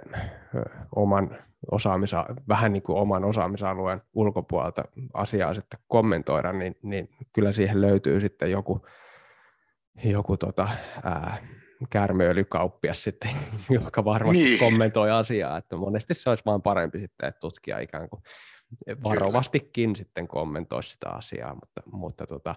oman 0.95 1.43
osaamisa, 1.71 2.25
vähän 2.47 2.73
niin 2.73 2.83
kuin 2.83 2.97
oman 2.97 3.25
osaamisalueen 3.25 4.01
ulkopuolelta 4.13 4.83
asiaa 5.13 5.53
sitten 5.53 5.79
kommentoida, 5.87 6.53
niin, 6.53 6.75
niin 6.81 7.09
kyllä 7.33 7.51
siihen 7.51 7.81
löytyy 7.81 8.19
sitten 8.19 8.51
joku, 8.51 8.85
joku 10.03 10.37
tota, 10.37 10.67
ää, 11.03 11.37
kärmöilykauppias 11.89 13.03
sitten, 13.03 13.31
joka 13.69 14.05
varmasti 14.05 14.43
niin. 14.43 14.59
kommentoi 14.59 15.11
asiaa, 15.11 15.57
että 15.57 15.75
monesti 15.75 16.13
se 16.13 16.29
olisi 16.29 16.45
vaan 16.45 16.61
parempi 16.61 16.99
sitten, 16.99 17.29
että 17.29 17.39
tutkija 17.39 17.79
ikään 17.79 18.09
kuin 18.09 18.21
varovastikin 19.03 19.89
Kyllä. 19.89 19.97
sitten 19.97 20.27
kommentoi 20.27 20.83
sitä 20.83 21.09
asiaa, 21.09 21.53
mutta, 21.53 21.81
mutta 21.85 22.27
tota, 22.27 22.55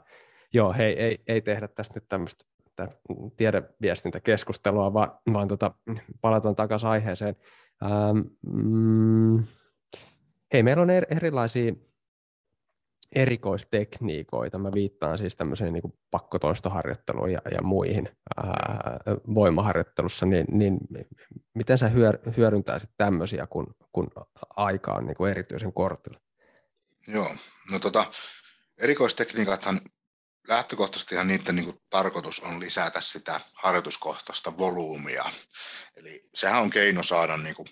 joo, 0.52 0.72
hei, 0.72 1.02
ei, 1.02 1.22
ei 1.26 1.40
tehdä 1.40 1.68
tästä 1.68 1.94
nyt 1.94 2.08
tämmöistä 2.08 2.44
tiedeviestintäkeskustelua, 3.36 4.92
vaan, 4.92 5.12
vaan 5.32 5.48
tota, 5.48 5.74
palataan 6.20 6.56
takaisin 6.56 6.88
aiheeseen. 6.88 7.36
Ähm, 7.82 8.18
mm, 8.46 9.44
hei, 10.52 10.62
meillä 10.62 10.82
on 10.82 10.90
er, 10.90 11.06
erilaisia 11.10 11.72
erikoistekniikoita. 13.14 14.58
Mä 14.58 14.70
viittaan 14.74 15.18
siis 15.18 15.36
tämmöiseen 15.36 15.72
niin 15.72 15.94
pakkotoistoharjoitteluun 16.10 17.32
ja, 17.32 17.40
ja 17.50 17.62
muihin 17.62 18.08
ää, 18.36 19.00
voimaharjoittelussa, 19.34 20.26
niin, 20.26 20.46
niin 20.50 20.78
miten 21.54 21.78
sä 21.78 21.88
hyör, 21.88 22.18
hyödyntäisit 22.36 22.90
tämmöisiä, 22.96 23.46
kun, 23.46 23.74
kun 23.92 24.08
aika 24.56 24.92
on 24.92 25.06
niin 25.06 25.16
kuin 25.16 25.30
erityisen 25.30 25.72
kortilla? 25.72 26.20
Joo, 27.08 27.34
no 27.72 27.78
tota, 27.78 28.04
erikoistekniikathan 28.78 29.80
lähtökohtaisesti 30.48 31.14
ihan 31.14 31.28
niiden 31.28 31.56
niin 31.56 31.64
kuin, 31.64 31.82
tarkoitus 31.90 32.40
on 32.40 32.60
lisätä 32.60 33.00
sitä 33.00 33.40
harjoituskohtaista 33.54 34.58
volyymia. 34.58 35.24
Eli 35.96 36.28
sehän 36.34 36.62
on 36.62 36.70
keino 36.70 37.02
saada 37.02 37.36
niin 37.36 37.54
kuin, 37.54 37.68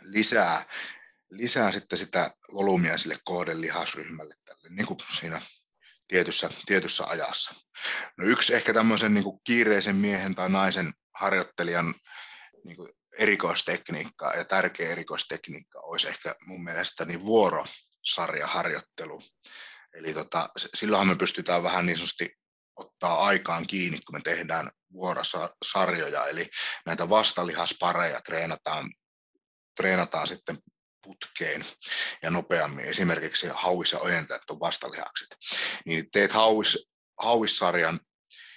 lisää, 0.00 0.64
lisää 1.30 1.72
sitten 1.72 1.98
sitä 1.98 2.34
volyymia 2.52 2.98
sille 2.98 3.18
kohdelihasryhmälle 3.24 4.34
tälle, 4.44 4.68
niin 4.70 4.86
kuin 4.86 4.98
siinä 5.18 5.40
tietyssä, 6.08 6.50
tietyssä 6.66 7.04
ajassa. 7.06 7.54
No 8.16 8.26
yksi 8.26 8.54
ehkä 8.54 8.74
tämmöisen 8.74 9.14
niin 9.14 9.24
kuin 9.24 9.40
kiireisen 9.44 9.96
miehen 9.96 10.34
tai 10.34 10.48
naisen 10.48 10.94
harjoittelijan 11.14 11.94
niin 12.64 12.76
kuin 12.76 12.92
erikoistekniikka 13.18 14.34
ja 14.34 14.44
tärkeä 14.44 14.90
erikoistekniikka 14.90 15.80
olisi 15.80 16.08
ehkä 16.08 16.36
mun 16.46 16.64
mielestä 16.64 17.04
niin 17.04 17.20
vuorosarjaharjoittelu. 17.20 19.22
Eli 19.94 20.14
tota, 20.14 20.48
silloinhan 20.74 21.08
me 21.08 21.16
pystytään 21.16 21.62
vähän 21.62 21.86
niin 21.86 21.96
sanotusti 21.96 22.36
ottaa 22.76 23.26
aikaan 23.26 23.66
kiinni, 23.66 24.00
kun 24.00 24.14
me 24.14 24.20
tehdään 24.20 24.70
vuorosarjoja, 24.92 26.26
eli 26.26 26.50
näitä 26.86 27.08
vastalihaspareja 27.08 28.20
treenataan, 28.20 28.90
treenataan 29.76 30.26
sitten 30.26 30.58
putkeen 31.02 31.64
ja 32.22 32.30
nopeammin. 32.30 32.84
Esimerkiksi 32.84 33.46
hauis- 33.52 33.92
ja 33.92 33.98
ojentajat 33.98 34.50
on 34.50 34.60
vastalihakset. 34.60 35.28
Niin 35.86 36.10
teet 36.12 36.32
hauis, 36.32 36.90
hauissarjan, 37.22 38.00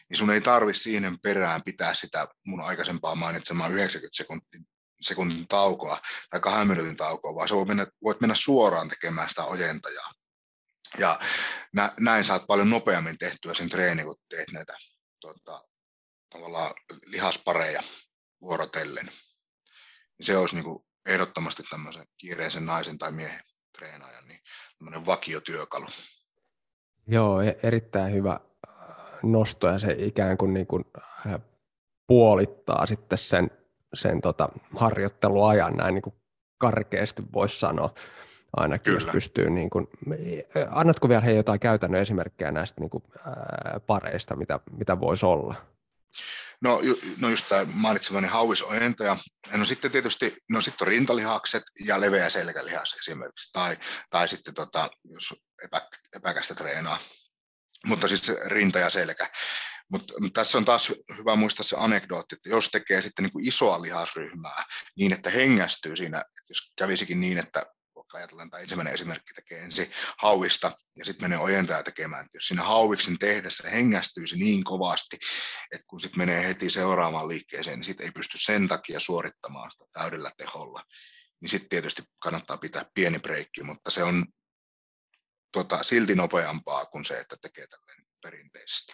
niin 0.10 0.18
sun 0.18 0.32
ei 0.32 0.42
tarvi 0.42 0.74
siihen 0.74 1.18
perään 1.24 1.64
pitää 1.64 1.94
sitä 1.94 2.28
mun 2.46 2.62
aikaisempaa 2.62 3.16
mainitsemaa 3.16 3.68
90 3.68 4.18
sekuntia 4.18 4.62
sekuntin 5.04 5.48
taukoa 5.48 6.02
tai 6.30 6.40
kahden 6.40 6.68
minuutin 6.68 6.96
taukoa, 6.96 7.36
vaan 7.36 7.48
sä 7.48 7.56
voit 7.56 7.68
mennä, 7.68 7.88
voit 8.04 8.22
mennä 8.22 8.36
suoraan 8.36 8.90
tekemään 8.90 9.30
sitä 9.30 9.44
ojentajaa. 9.44 10.12
Ja 10.98 11.20
nä, 11.74 11.92
näin 12.00 12.24
saat 12.24 12.48
paljon 12.48 12.70
nopeammin 12.70 13.18
tehtyä 13.18 13.54
sen 13.54 13.70
treenin, 13.70 14.06
kun 14.06 14.16
teet 14.30 14.52
näitä 14.52 14.74
tota, 15.22 15.64
tavallaan 16.30 16.74
lihaspareja 17.06 17.82
vuorotellen. 18.42 19.08
Se 20.22 20.38
olisi 20.38 20.56
niin 20.56 20.64
kuin 20.64 20.86
ehdottomasti 21.06 21.64
tämmöisen 21.70 22.06
kiireisen 22.18 22.66
naisen 22.66 22.98
tai 22.98 23.12
miehen 23.12 23.42
treenaajan 23.78 24.28
niin 24.28 24.42
vakiotyökalu. 25.06 25.86
Joo, 27.08 27.42
e-, 27.42 27.60
erittäin 27.64 28.14
hyvä 28.14 28.40
äh, 28.68 28.76
nosto 29.24 29.68
ja 29.68 29.80
se 29.80 29.96
ikään 29.98 30.38
kuin, 30.38 30.54
niin 30.54 30.68
kuin 30.68 30.86
äh, 31.28 31.40
puolittaa 32.08 32.86
sitten 32.86 33.18
sen, 33.18 33.52
sen 33.94 34.22
tota 34.22 34.50
harjoitteluajan 34.76 35.78
näin 35.78 35.94
niin 35.94 36.02
kuin 36.02 36.16
karkeasti 36.58 37.24
voisi 37.34 37.60
sanoa 37.60 37.94
ainakin, 38.58 38.84
Kyllä. 38.84 38.98
jos 38.98 39.12
pystyy, 39.12 39.50
niin 39.50 39.70
kuin, 39.70 39.88
annatko 40.70 41.10
vielä 41.10 41.22
hei 41.22 41.36
jotain 41.36 41.60
käytännön 41.60 42.02
esimerkkejä 42.02 42.52
näistä 42.52 42.82
niin 42.82 42.90
kuin, 42.90 43.04
ää, 43.28 43.80
pareista, 43.88 44.36
mitä, 44.36 44.60
mitä 44.78 45.00
voisi 45.00 45.26
olla? 45.26 45.56
No, 46.62 46.80
ju, 46.82 47.00
no 47.22 47.30
just 47.30 47.50
tämä 47.50 47.66
mainitsemani 47.74 48.28
hauisojentaja. 48.28 49.18
No 49.52 49.66
sitten 49.66 49.92
tietysti, 49.92 50.38
no 50.50 50.62
sitten 50.62 50.86
on 50.86 50.88
rintalihakset 50.88 51.64
ja 51.86 52.02
leveä 52.02 52.30
selkälihas 52.30 52.94
esimerkiksi, 52.94 53.50
tai, 53.54 53.78
tai 54.10 54.28
sitten 54.28 54.54
tota, 54.54 54.90
jos 55.04 55.34
epä, 55.64 55.82
epäkästä 56.16 56.56
treenaa, 56.56 57.00
mutta 57.88 58.08
siis 58.08 58.32
rinta 58.46 58.80
ja 58.80 58.90
selkä. 58.90 59.30
Mutta 59.92 60.14
tässä 60.34 60.58
on 60.58 60.66
taas 60.66 60.94
hyvä 61.18 61.36
muistaa 61.36 61.64
se 61.64 61.76
anekdootti, 61.80 62.36
että 62.36 62.50
jos 62.50 62.70
tekee 62.70 63.02
sitten 63.02 63.24
niin 63.24 63.32
kuin 63.32 63.48
isoa 63.48 63.82
lihasryhmää 63.82 64.66
niin, 64.98 65.14
että 65.14 65.30
hengästyy 65.30 65.96
siinä, 65.96 66.24
jos 66.50 66.74
kävisikin 66.78 67.22
niin, 67.22 67.38
että 67.38 67.66
vaikka 68.14 68.18
ajatellaan 68.18 68.50
tämä 68.50 68.62
ensimmäinen 68.62 68.94
esimerkki 68.94 69.34
tekee 69.34 69.60
ensin 69.60 69.92
hauista 70.18 70.72
ja 70.98 71.06
sitten 71.06 71.24
menee 71.24 71.38
ojentaja 71.38 71.84
tekemään. 71.84 72.28
Jos 72.34 72.48
siinä 72.48 72.64
hauiksen 72.64 73.20
tehdessä 73.20 73.70
hengästyisi 73.70 74.36
niin 74.36 74.64
kovasti, 74.64 75.18
että 75.72 75.86
kun 75.88 76.00
sitten 76.00 76.18
menee 76.20 76.48
heti 76.48 76.70
seuraavaan 76.70 77.28
liikkeeseen, 77.28 77.80
niin 77.80 77.86
sitten 77.86 78.06
ei 78.06 78.12
pysty 78.12 78.38
sen 78.38 78.68
takia 78.68 79.00
suorittamaan 79.00 79.72
sitä 79.72 79.86
täydellä 79.94 80.32
teholla. 80.38 80.84
Niin 81.42 81.50
sitten 81.50 81.70
tietysti 81.70 82.04
kannattaa 82.20 82.58
pitää 82.58 82.86
pieni 82.94 83.20
breikki, 83.20 83.64
mutta 83.64 83.92
se 83.92 84.04
on 84.04 84.26
tota, 85.52 85.84
silti 85.84 86.16
nopeampaa 86.16 86.86
kuin 86.86 87.06
se, 87.06 87.20
että 87.20 87.36
tekee 87.42 87.68
tälleen 87.68 88.06
perinteisesti. 88.22 88.94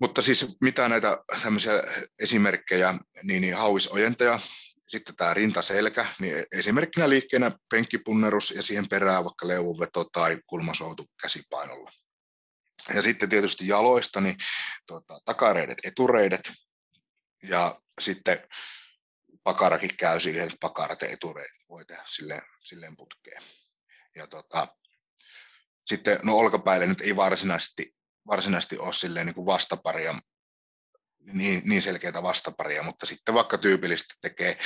Mutta 0.00 0.22
siis 0.22 0.56
mitä 0.60 0.88
näitä 0.88 1.18
tämmöisiä 1.42 1.72
esimerkkejä, 2.18 2.94
niin, 3.22 3.42
niin 3.42 3.56
hauisojentaja 3.56 4.38
sitten 4.92 5.16
tämä 5.16 5.34
rintaselkä, 5.34 6.06
niin 6.20 6.44
esimerkkinä 6.52 7.08
liikkeenä 7.08 7.52
penkkipunnerus 7.70 8.50
ja 8.50 8.62
siihen 8.62 8.88
perään 8.88 9.24
vaikka 9.24 9.48
leuvunveto 9.48 10.04
tai 10.04 10.38
kulmasoutu 10.46 11.06
käsipainolla. 11.22 11.90
Ja 12.94 13.02
sitten 13.02 13.28
tietysti 13.28 13.68
jaloista, 13.68 14.20
niin 14.20 14.36
tuota, 14.86 15.20
takareidet, 15.24 15.78
etureidet 15.84 16.52
ja 17.42 17.80
sitten 18.00 18.48
pakarakin 19.42 19.96
käy 19.96 20.20
siihen, 20.20 20.44
että 20.44 20.56
pakarat 20.60 21.02
ja 21.02 21.08
etureidet 21.08 21.60
voi 21.68 21.84
tehdä 21.84 22.02
silleen, 22.06 22.42
silleen 22.60 22.96
putkeen. 22.96 23.42
Ja 24.16 24.26
tota, 24.26 24.68
sitten 25.86 26.18
no 26.22 26.36
olkapäille 26.36 26.86
nyt 26.86 27.00
ei 27.00 27.16
varsinaisesti, 27.16 27.94
varsinaisesti 28.26 28.78
ole 28.78 28.92
silleen 28.92 29.26
niin 29.26 29.34
kuin 29.34 29.46
vastaparia, 29.46 30.18
niin, 31.24 31.62
niin 31.64 31.82
selkeitä 31.82 32.22
vastaparia, 32.22 32.82
mutta 32.82 33.06
sitten 33.06 33.34
vaikka 33.34 33.58
tyypillisesti 33.58 34.14
tekee 34.22 34.58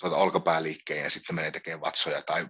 tuota 0.00 0.16
olkapääliikkeen 0.16 1.04
ja 1.04 1.10
sitten 1.10 1.36
menee 1.36 1.50
tekemään 1.50 1.80
vatsoja 1.80 2.22
tai, 2.22 2.48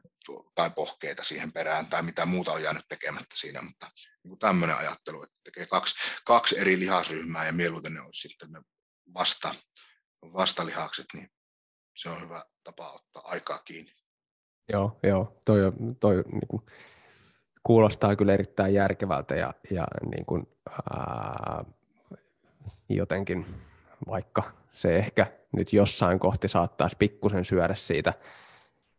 tai 0.55 0.71
pohkeita 0.71 1.25
siihen 1.25 1.53
perään 1.53 1.87
tai 1.87 2.03
mitä 2.03 2.27
muuta 2.27 2.53
on 2.53 2.63
jäänyt 2.63 2.85
tekemättä 2.89 3.35
siinä, 3.35 3.63
mutta 3.63 3.91
niin 4.25 4.39
tämmöinen 4.39 4.77
ajattelu, 4.77 5.23
että 5.23 5.37
tekee 5.45 5.67
kaksi, 5.67 5.95
kaksi 6.25 6.59
eri 6.59 6.79
lihasryhmää 6.79 7.47
ja 7.47 7.53
mieluiten 7.53 7.95
ne 7.95 8.01
olisi 8.01 8.29
sitten 8.29 8.53
ne 8.53 8.63
vasta, 9.15 9.55
vastalihakset, 10.23 11.07
niin 11.15 11.29
se 11.97 12.09
on 12.09 12.21
hyvä 12.21 12.45
tapa 12.65 12.93
ottaa 12.93 13.23
aikaa 13.25 13.59
kiinni. 13.59 13.93
Joo, 14.73 14.99
joo. 15.03 15.43
Toi, 15.45 15.59
toi 16.01 16.15
niin 16.15 16.49
kuin, 16.49 16.63
kuulostaa 17.63 18.17
kyllä 18.17 18.35
erittäin 18.35 18.75
järkevältä 18.75 19.35
ja, 19.35 19.55
ja 19.71 19.87
niin 20.11 20.27
kuin, 20.27 20.47
ää, 20.71 21.65
jotenkin, 22.89 23.47
vaikka 24.07 24.43
se 24.73 24.97
ehkä 24.97 25.27
nyt 25.53 25.73
jossain 25.73 26.19
kohti 26.19 26.49
saattaisi 26.49 26.97
pikkusen 26.99 27.45
syödä 27.45 27.75
siitä 27.75 28.13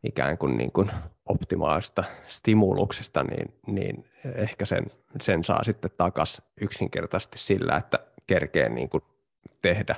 ikään 0.03 0.38
kuin, 0.38 0.57
niin 0.57 0.71
kuin 0.71 0.91
optimaalista 1.25 2.03
stimuluksesta, 2.27 3.23
niin, 3.23 3.53
niin 3.67 4.05
ehkä 4.35 4.65
sen, 4.65 4.85
sen 5.21 5.43
saa 5.43 5.63
sitten 5.63 5.91
takaisin 5.97 6.45
yksinkertaisesti 6.61 7.38
sillä, 7.38 7.77
että 7.77 7.99
kerkee 8.27 8.69
niin 8.69 8.89
kuin 8.89 9.03
tehdä 9.61 9.95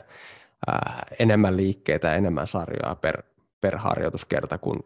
ää, 0.67 1.03
enemmän 1.19 1.57
liikkeitä, 1.57 2.15
enemmän 2.15 2.47
sarjoja 2.47 2.95
per, 2.95 3.23
per 3.61 3.77
harjoituskerta 3.77 4.57
kuin 4.57 4.79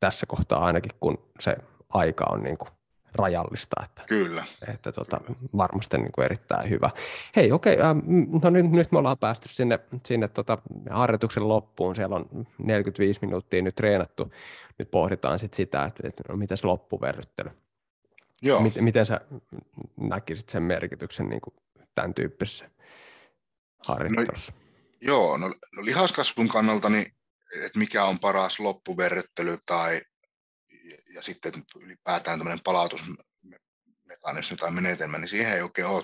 tässä 0.00 0.26
kohtaa 0.26 0.64
ainakin, 0.64 0.92
kun 1.00 1.18
se 1.40 1.56
aika 1.88 2.24
on 2.30 2.42
niin 2.42 2.58
kuin 2.58 2.70
rajallista. 3.14 3.76
Että, 3.84 4.02
Kyllä. 4.08 4.44
Että 4.74 4.92
tota, 4.92 5.20
Kyllä. 5.26 5.38
varmasti 5.56 5.98
niin 5.98 6.12
kuin 6.12 6.24
erittäin 6.24 6.70
hyvä. 6.70 6.90
Hei, 7.36 7.52
okei, 7.52 7.74
okay, 7.74 7.94
no 8.42 8.50
nyt, 8.50 8.70
nyt 8.70 8.92
me 8.92 8.98
ollaan 8.98 9.18
päästy 9.18 9.48
sinne, 9.48 9.78
sinne 10.06 10.28
tota 10.28 10.58
harjoituksen 10.90 11.48
loppuun. 11.48 11.96
Siellä 11.96 12.16
on 12.16 12.46
45 12.58 13.20
minuuttia 13.22 13.62
nyt 13.62 13.74
treenattu. 13.74 14.32
Nyt 14.78 14.90
pohditaan 14.90 15.38
sit 15.38 15.54
sitä, 15.54 15.84
että, 15.84 16.08
että 16.08 16.22
no, 16.28 16.36
miten 16.36 16.56
se 16.56 16.66
loppuverryttely. 16.66 17.50
Joo. 18.42 18.60
Miten, 18.60 18.84
miten 18.84 19.06
sä 19.06 19.20
näkisit 19.96 20.48
sen 20.48 20.62
merkityksen 20.62 21.28
niin 21.28 21.40
kuin 21.40 21.54
tämän 21.94 22.14
tyyppisessä 22.14 22.70
harjoittelussa? 23.88 24.52
No, 24.52 24.58
joo, 25.00 25.36
no, 25.36 25.48
no 25.48 25.84
lihaskasvun 25.84 26.48
kannalta, 26.48 26.88
niin, 26.88 27.14
että 27.64 27.78
mikä 27.78 28.04
on 28.04 28.18
paras 28.18 28.60
loppuverryttely 28.60 29.58
tai 29.66 30.00
ja 31.14 31.22
sitten 31.22 31.52
ylipäätään 31.76 32.38
tämmöinen 32.38 32.64
palautusmekanismi 32.64 34.56
tai 34.56 34.70
menetelmä, 34.70 35.18
niin 35.18 35.28
siihen 35.28 35.52
ei 35.52 35.62
oikein 35.62 35.86
ole, 35.86 36.02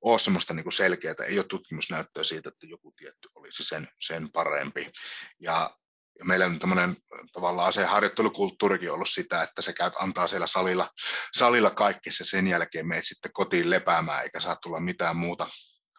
ole 0.00 0.18
semmoista 0.18 0.54
niin 0.54 0.72
selkeää, 0.72 1.14
ei 1.26 1.38
ole 1.38 1.46
tutkimusnäyttöä 1.48 2.24
siitä, 2.24 2.48
että 2.48 2.66
joku 2.66 2.94
tietty 2.96 3.28
olisi 3.34 3.62
sen, 3.62 3.88
sen 4.00 4.32
parempi. 4.32 4.92
Ja, 5.40 5.70
ja 6.18 6.24
meillä 6.24 6.46
on 6.46 6.58
tämmöinen 6.58 6.96
tavallaan 7.32 7.72
se 7.72 7.84
harjoittelukulttuurikin 7.84 8.92
ollut 8.92 9.08
sitä, 9.08 9.42
että 9.42 9.62
se 9.62 9.72
käy, 9.72 9.90
antaa 9.98 10.28
siellä 10.28 10.46
salilla, 10.46 10.90
salilla 11.34 11.70
kaikki 11.70 12.12
se 12.12 12.24
sen 12.24 12.46
jälkeen 12.46 12.88
meet 12.88 13.04
sitten 13.06 13.32
kotiin 13.32 13.70
lepäämään, 13.70 14.22
eikä 14.22 14.40
saa 14.40 14.56
tulla 14.56 14.80
mitään 14.80 15.16
muuta 15.16 15.46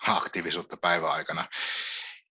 aktiivisuutta 0.07 0.77
päiväaikana. 0.77 1.47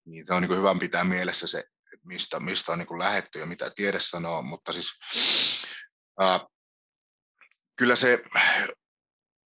Niin 0.04 0.26
se 0.26 0.34
on 0.34 0.42
niin 0.42 0.58
hyvä 0.58 0.74
pitää 0.80 1.04
mielessä 1.04 1.46
se, 1.46 1.58
että 1.58 2.06
mistä, 2.06 2.40
mistä 2.40 2.72
on 2.72 2.78
niin 2.78 2.98
lähetty 2.98 3.38
ja 3.38 3.46
mitä 3.46 3.70
tiede 3.70 4.00
sanoo, 4.00 4.42
mutta 4.42 4.72
siis 4.72 4.90
kyllä 7.76 7.96
se, 7.96 8.22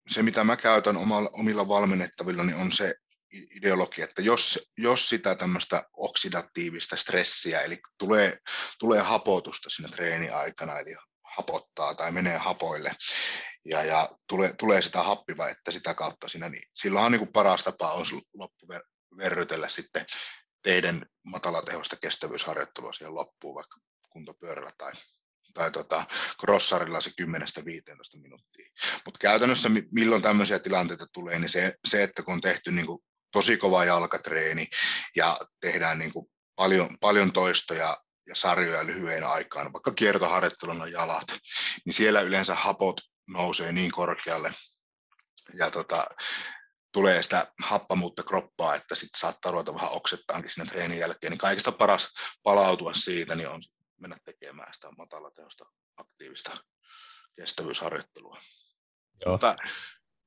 se, 0.08 0.24
mitä 0.24 0.44
mä 0.44 0.58
käytän 0.58 0.98
omalla, 0.98 1.30
omilla 1.34 1.68
valmennettavilla, 1.68 2.44
niin 2.44 2.58
on 2.58 2.72
se 2.72 2.96
ideologia, 3.32 4.04
että 4.04 4.22
jos, 4.22 4.70
jos 4.78 5.10
sitä 5.10 5.36
tämmöistä 5.36 5.84
oksidatiivista 5.94 6.96
stressiä, 6.96 7.62
eli 7.62 7.80
tulee, 7.98 8.38
tulee 8.80 9.02
hapotusta 9.02 9.70
siinä 9.70 9.90
treeniaikana, 9.90 10.80
eli 10.80 10.96
hapottaa 11.38 11.96
tai 11.96 12.12
menee 12.12 12.38
hapoille, 12.38 12.92
ja, 13.66 13.84
ja 13.84 14.10
tulee, 14.28 14.54
tulee 14.54 14.82
sitä 14.82 15.04
että 15.52 15.72
sitä 15.72 15.94
kautta 15.94 16.28
siinä, 16.28 16.50
niin 16.50 16.64
silloinhan 16.74 17.12
niin 17.12 17.20
kuin 17.20 17.34
paras 17.34 17.64
tapa 17.64 17.94
on 17.94 18.06
loppuverrytellä 18.34 19.70
sitten 19.70 20.06
teidän 20.64 21.06
matalatehosta 21.24 21.96
kestävyysharjoittelua 21.96 22.94
siihen 22.94 23.16
loppuun, 23.16 23.56
vaikka 23.56 23.80
kuntopyörällä 24.10 24.72
tai 24.78 24.92
tai 25.60 25.72
tota, 25.72 26.06
crossarilla 26.40 27.02
se 27.02 27.12
10-15 27.22 28.22
minuuttia. 28.22 28.70
Mutta 29.06 29.20
käytännössä 29.20 29.70
milloin 29.92 30.22
tämmöisiä 30.22 30.60
tilanteita 30.60 31.08
tulee, 31.14 31.40
niin 31.40 31.50
se, 31.50 31.76
se 31.88 32.04
että 32.04 32.24
kun 32.24 32.34
on 32.34 32.42
tehty 32.42 32.72
niin 32.72 32.86
kuin 32.86 33.00
tosi 33.32 33.58
kova 33.58 33.86
jalkatreeni 33.86 34.68
ja 35.16 35.40
tehdään 35.60 36.00
niin 36.00 36.14
kuin 36.14 36.26
paljon, 36.56 36.98
paljon 37.00 37.32
toistoja 37.32 37.98
ja 38.28 38.36
sarjoja 38.36 38.86
lyhyen 38.86 39.24
aikaan, 39.24 39.74
vaikka 39.74 39.92
kiertoharjoitteluna 39.92 40.88
jalat, 40.88 41.28
niin 41.86 41.94
siellä 41.94 42.22
yleensä 42.22 42.56
hapot 42.56 43.02
nousee 43.28 43.72
niin 43.72 43.92
korkealle 43.92 44.52
ja 45.54 45.72
tota, 45.72 46.08
tulee 46.92 47.24
sitä 47.24 47.48
happamuutta 47.64 48.24
kroppaa, 48.24 48.76
että 48.76 48.96
sitten 48.96 49.20
saattaa 49.20 49.52
ruveta 49.52 49.76
vähän 49.76 49.92
oksettaankin 49.92 50.52
sinne 50.52 50.70
treenin 50.70 51.00
jälkeen, 51.00 51.32
niin 51.32 51.38
kaikista 51.38 51.72
paras 51.72 52.14
palautua 52.44 52.94
siitä 52.94 53.36
niin 53.36 53.50
on 53.50 53.62
mennä 54.00 54.18
tekemään 54.26 54.74
sitä 54.74 54.92
matalatehosta 54.98 55.66
aktiivista 55.98 56.52
kestävyysharjoittelua. 57.36 58.38
Joo. 59.26 59.32
Mutta, 59.32 59.56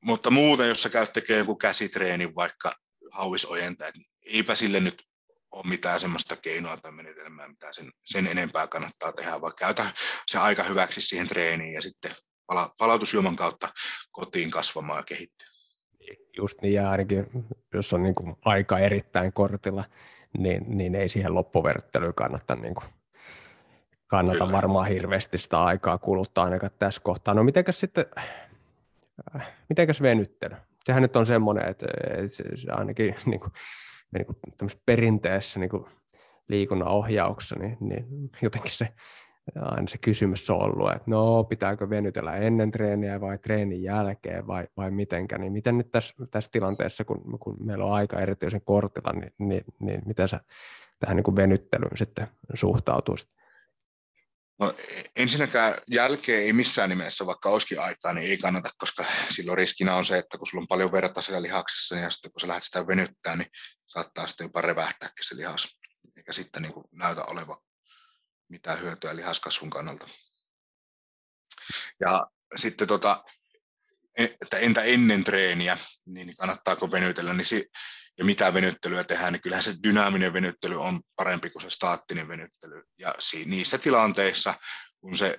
mutta 0.01 0.31
muuten, 0.31 0.69
jos 0.69 0.83
sä 0.83 0.89
käyt 0.89 1.13
tekemään 1.13 1.39
joku 1.39 1.57
käsitreenin, 1.57 2.35
vaikka 2.35 2.77
hauisojentaja, 3.11 3.91
niin 3.95 4.07
eipä 4.27 4.55
sille 4.55 4.81
nyt 4.81 5.05
ole 5.51 5.69
mitään 5.69 6.01
semmoista 6.01 6.37
keinoa 6.37 6.77
tai 6.77 6.93
menetelmää, 6.93 7.49
mitä 7.49 7.73
sen, 7.73 7.93
sen 8.05 8.27
enempää 8.27 8.67
kannattaa 8.67 9.13
tehdä, 9.13 9.41
vaan 9.41 9.53
käytä 9.59 9.87
se 10.27 10.39
aika 10.39 10.63
hyväksi 10.63 11.01
siihen 11.01 11.29
treeniin 11.29 11.75
ja 11.75 11.83
sitten 11.83 12.13
pala, 12.47 12.75
palautusjuoman 12.79 13.37
kautta 13.37 13.69
kotiin 14.11 14.51
kasvamaan 14.51 14.99
ja 14.99 15.03
kehittyä. 15.03 15.49
Just 16.37 16.61
niin, 16.63 16.75
ja 16.75 16.91
ainakin 16.91 17.27
jos 17.75 17.93
on 17.93 18.03
niin 18.03 18.15
kuin 18.15 18.37
aika 18.45 18.79
erittäin 18.79 19.33
kortilla, 19.33 19.85
niin, 20.39 20.79
niin 20.79 20.95
ei 20.95 21.09
siihen 21.09 21.35
loppuverttelyyn 21.35 22.15
kannata, 22.15 22.57
niin 22.57 22.75
kuin, 22.75 22.87
kannata 24.13 24.39
Kyllä. 24.39 24.53
varmaan 24.53 24.89
hirveästi 24.89 25.39
sitä 25.39 25.65
aikaa 25.65 25.99
kuluttaa 25.99 26.45
ainakaan 26.45 26.73
tässä 26.79 27.01
kohtaa. 27.05 27.35
No 27.35 27.45
mitenkäs 27.45 27.81
sitten, 27.81 28.05
äh, 29.37 29.53
mitenkäs 29.69 30.03
venyttely? 30.03 30.57
Sehän 30.85 31.03
nyt 31.03 31.17
on 31.17 31.27
semmoinen, 31.27 31.69
että, 31.69 31.87
että 32.07 32.29
se 32.29 32.45
ainakin 32.71 33.15
niin 33.27 33.41
kuin, 33.41 33.53
niin 34.13 34.27
kuin 34.27 34.71
perinteessä 34.87 35.61
niin 35.61 35.71
kuin 35.71 35.85
liikunnan 36.49 36.89
ohjauksessa, 36.89 37.57
niin, 37.59 37.77
niin 37.81 38.31
jotenkin 38.43 38.73
se 38.73 38.89
aina 39.61 39.87
se 39.89 39.99
kysymys 39.99 40.51
on 40.51 40.63
ollut, 40.63 40.93
että 40.93 41.11
no 41.11 41.45
pitääkö 41.45 41.91
venytellä 41.91 42.37
ennen 42.37 42.71
treeniä 42.71 43.21
vai 43.21 43.39
treenin 43.39 43.83
jälkeen 43.83 44.47
vai, 44.47 44.69
vai 44.77 44.91
mitenkä, 44.91 45.39
niin 45.39 45.53
miten 45.53 45.79
nyt 45.79 45.91
tässä, 45.91 46.15
tässä 46.31 46.51
tilanteessa, 46.51 47.05
kun, 47.05 47.39
kun 47.41 47.57
meillä 47.65 47.85
on 47.85 47.93
aika 47.93 48.21
erityisen 48.21 48.63
kortilla, 48.65 49.13
niin, 49.13 49.33
niin, 49.39 49.65
niin 49.81 50.03
miten 50.07 50.29
sä 50.29 50.41
tähän 50.99 51.17
niin 51.17 51.25
kuin 51.25 51.37
venyttelyyn 51.37 51.97
sitten 51.97 52.27
suhtautuisit? 52.55 53.42
No, 54.63 54.75
ensinnäkään 55.17 55.75
jälkeen 55.91 56.43
ei 56.43 56.53
missään 56.53 56.91
nimessä, 56.91 57.27
vaikka 57.27 57.49
olisikin 57.49 57.81
aikaa, 57.81 58.13
niin 58.13 58.31
ei 58.31 58.39
kannata, 58.39 58.71
koska 58.79 59.05
silloin 59.29 59.59
riskinä 59.59 59.97
on 59.97 60.05
se, 60.05 60.19
että 60.19 60.39
kun 60.39 60.47
sulla 60.47 60.63
on 60.63 60.69
paljon 60.69 60.93
verta 60.93 61.23
siellä 61.23 61.43
lihaksessa, 61.43 61.95
niin 61.95 62.13
sitten 62.13 62.33
kun 62.33 62.41
sä 62.41 62.49
lähdet 62.49 62.65
sitä 62.65 62.87
venyttämään, 62.87 63.39
niin 63.39 63.51
saattaa 63.87 64.27
sitten 64.27 64.45
jopa 64.45 64.61
revähtääkin 64.61 65.27
se 65.27 65.37
lihas, 65.37 65.79
eikä 66.17 66.33
sitten 66.33 66.63
niin 66.63 66.73
kuin 66.73 66.85
näytä 66.93 67.25
oleva 67.25 67.63
mitään 68.49 68.81
hyötyä 68.81 69.17
lihaskasvun 69.17 69.71
kannalta. 69.71 70.07
Ja 72.01 72.27
sitten 72.57 72.89
tota, 72.89 73.25
että 74.17 74.59
entä 74.59 74.83
ennen 74.83 75.25
treeniä, 75.25 75.79
niin 76.07 76.37
kannattaako 76.37 76.91
venytellä, 76.91 77.35
niin 77.35 77.47
ja 78.19 78.25
mitä 78.25 78.55
venyttelyä 78.55 79.05
tehdään, 79.05 79.33
niin 79.33 79.41
kyllähän 79.41 79.63
se 79.63 79.75
dynaaminen 79.83 80.33
venyttely 80.33 80.81
on 80.81 81.01
parempi 81.17 81.51
kuin 81.51 81.63
se 81.63 81.71
staattinen 81.71 82.29
venyttely. 82.29 82.83
Ja 82.99 83.15
niissä 83.45 83.79
tilanteissa, 83.79 84.55
kun 85.01 85.17
se 85.17 85.39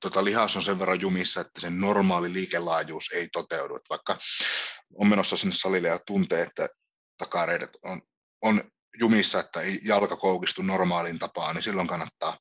tota, 0.00 0.24
lihas 0.24 0.56
on 0.56 0.62
sen 0.62 0.78
verran 0.78 1.00
jumissa, 1.00 1.40
että 1.40 1.60
sen 1.60 1.80
normaali 1.80 2.32
liikelaajuus 2.32 3.10
ei 3.14 3.28
toteudu. 3.32 3.76
Että 3.76 3.88
vaikka 3.90 4.18
on 4.94 5.06
menossa 5.06 5.36
sinne 5.36 5.54
salille 5.54 5.88
ja 5.88 6.00
tuntee, 6.06 6.42
että 6.42 6.68
takareidet 7.18 7.70
on, 7.82 8.02
on 8.42 8.70
jumissa, 8.98 9.40
että 9.40 9.60
ei 9.60 9.80
jalka 9.84 10.16
koukistu 10.16 10.62
normaalin 10.62 11.18
tapaan, 11.18 11.54
niin 11.54 11.62
silloin 11.62 11.88
kannattaa 11.88 12.38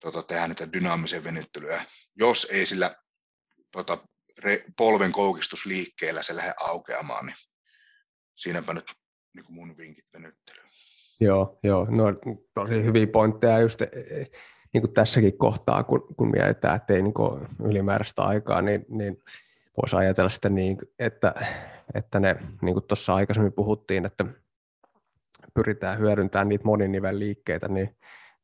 tota, 0.00 0.22
tehdä 0.22 0.48
niitä 0.48 0.72
dynaamisia 0.72 1.24
venyttelyjä. 1.24 1.84
Jos 2.16 2.44
ei 2.50 2.66
sillä 2.66 2.96
tota, 3.72 3.98
re, 4.38 4.64
polven 4.76 5.12
koukistusliikkeellä 5.12 6.22
se 6.22 6.36
lähde 6.36 6.54
aukeamaan, 6.60 7.26
niin 7.26 7.36
siinäpä 8.38 8.74
nyt 8.74 8.84
niin 9.34 9.44
kuin 9.44 9.54
mun 9.54 9.74
vinkit 9.78 10.04
venyttelyyn. 10.12 10.68
Joo, 11.20 11.58
joo, 11.62 11.86
no 11.90 12.04
tosi 12.54 12.84
hyviä 12.84 13.06
pointteja 13.06 13.60
just 13.60 13.82
e, 13.82 13.84
e, 13.84 14.26
niin 14.72 14.82
kuin 14.82 14.94
tässäkin 14.94 15.38
kohtaa, 15.38 15.84
kun, 15.84 16.14
kun 16.16 16.30
mietitään, 16.30 16.76
että 16.76 16.94
ei 16.94 17.02
niin 17.02 17.14
ylimääräistä 17.64 18.22
aikaa, 18.22 18.62
niin, 18.62 18.86
niin 18.88 19.22
voisi 19.82 19.96
ajatella 19.96 20.28
sitä 20.28 20.48
niin, 20.48 20.78
että, 20.98 21.34
että 21.94 22.20
ne, 22.20 22.36
niin 22.62 22.74
kuin 22.74 22.84
tuossa 22.88 23.14
aikaisemmin 23.14 23.52
puhuttiin, 23.52 24.06
että 24.06 24.24
pyritään 25.54 25.98
hyödyntämään 25.98 26.48
niitä 26.48 26.64
moninivel 26.64 27.18
liikkeitä, 27.18 27.68
niin, 27.68 27.96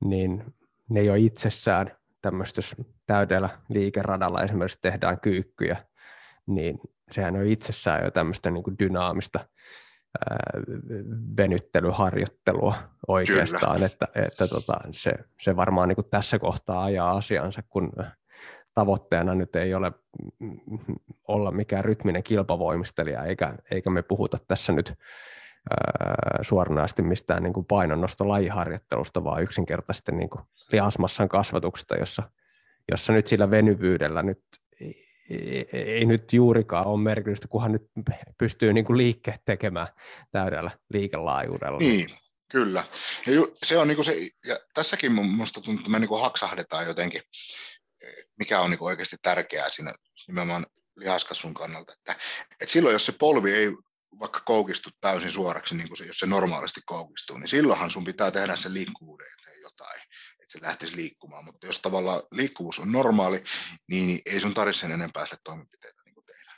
niin 0.05 0.45
ne 0.91 1.03
jo 1.03 1.15
itsessään 1.15 1.97
tämmöistä, 2.23 2.59
jos 2.59 2.77
täydellä 3.07 3.49
liikeradalla 3.69 4.43
esimerkiksi 4.43 4.79
tehdään 4.83 5.21
kyykkyjä, 5.21 5.77
niin 6.47 6.79
sehän 7.11 7.37
on 7.37 7.47
itsessään 7.47 8.05
jo 8.05 8.11
tämmöistä 8.11 8.51
niin 8.51 8.65
kuin 8.65 8.79
dynaamista 8.79 9.49
venyttelyharjoittelua 11.37 12.75
oikeastaan, 13.09 13.75
Kyllä. 13.75 13.87
että, 13.87 14.09
että 14.15 14.49
tota, 14.49 14.75
se, 14.91 15.13
se 15.41 15.57
varmaan 15.57 15.89
niin 15.89 15.97
kuin 15.97 16.11
tässä 16.11 16.39
kohtaa 16.39 16.85
ajaa 16.85 17.17
asiansa, 17.17 17.63
kun 17.69 17.93
tavoitteena 18.75 19.35
nyt 19.35 19.57
ei 19.57 19.75
ole 19.75 19.93
olla 21.29 21.51
mikään 21.51 21.85
rytminen 21.85 22.23
kilpavoimistelija, 22.23 23.25
eikä, 23.25 23.55
eikä 23.71 23.91
me 23.91 24.03
puhuta 24.03 24.39
tässä 24.49 24.73
nyt 24.73 24.95
suoranaisesti 26.43 27.03
mistään 27.03 27.43
niin 27.43 27.53
kuin 27.53 27.67
painonnosto-lajiharjoittelusta, 27.67 29.25
vaan 29.25 29.43
yksinkertaisesti 29.43 30.13
niin 30.13 30.31
kuin 30.31 30.43
lihasmassan 30.73 31.29
kasvatuksesta, 31.29 31.97
jossa, 31.97 32.23
jossa 32.91 33.13
nyt 33.13 33.27
sillä 33.27 33.51
venyvyydellä 33.51 34.23
nyt 34.23 34.43
ei, 35.73 36.05
nyt 36.05 36.33
juurikaan 36.33 36.87
ole 36.87 37.01
merkitystä, 37.01 37.49
kunhan 37.49 37.73
nyt 37.73 37.83
pystyy 38.39 38.73
niin 38.73 38.85
kuin 38.85 38.97
liikkeet 38.97 39.45
tekemään 39.45 39.89
täydellä 40.31 40.71
liikelaajuudella. 40.93 41.79
Niin, 41.79 42.11
kyllä. 42.51 42.85
Ja 43.27 43.33
ju, 43.33 43.57
se 43.63 43.79
on 43.79 43.89
niin 43.89 43.97
kuin 43.97 44.05
se, 44.05 44.31
ja 44.47 44.59
tässäkin 44.75 45.13
minusta 45.13 45.61
tuntuu, 45.61 45.81
että 45.81 45.91
me 45.91 45.99
niin 45.99 46.09
kuin 46.09 46.23
haksahdetaan 46.23 46.87
jotenkin, 46.87 47.21
mikä 48.39 48.61
on 48.61 48.71
niin 48.71 48.79
kuin 48.79 48.87
oikeasti 48.87 49.17
tärkeää 49.23 49.69
siinä 49.69 49.95
nimenomaan 50.27 50.67
lihaskasvun 50.97 51.55
kannalta. 51.55 51.93
Että, 51.93 52.17
että 52.61 52.73
silloin, 52.73 52.93
jos 52.93 53.07
se 53.07 53.13
polvi 53.19 53.53
ei 53.53 53.71
vaikka 54.19 54.41
koukistu 54.45 54.91
täysin 55.01 55.31
suoraksi, 55.31 55.75
niin 55.77 55.89
kuin 55.89 55.99
se, 55.99 56.05
jos 56.05 56.19
se 56.19 56.27
normaalisti 56.27 56.81
koukistuu, 56.85 57.39
niin 57.39 57.49
silloinhan 57.49 57.91
sun 57.91 58.05
pitää 58.05 58.31
tehdä 58.31 58.57
sen 58.57 58.75
liikkuvuuden 58.75 59.27
jotain, 59.63 60.01
se 60.59 60.67
lähtisi 60.67 60.97
liikkumaan. 60.97 61.45
Mutta 61.45 61.67
jos 61.67 61.83
tavallaan 61.83 62.23
liikkuvuus 62.33 62.79
on 62.79 62.93
normaali, 62.93 63.43
niin 63.91 64.21
ei 64.27 64.41
sun 64.41 64.55
tarvitse 64.55 64.81
sen 64.81 64.93
enempää 64.93 65.27
sille 65.27 65.41
toimenpiteitä 65.45 66.03
niin 66.05 66.15
kuin 66.15 66.25
tehdä. 66.27 66.53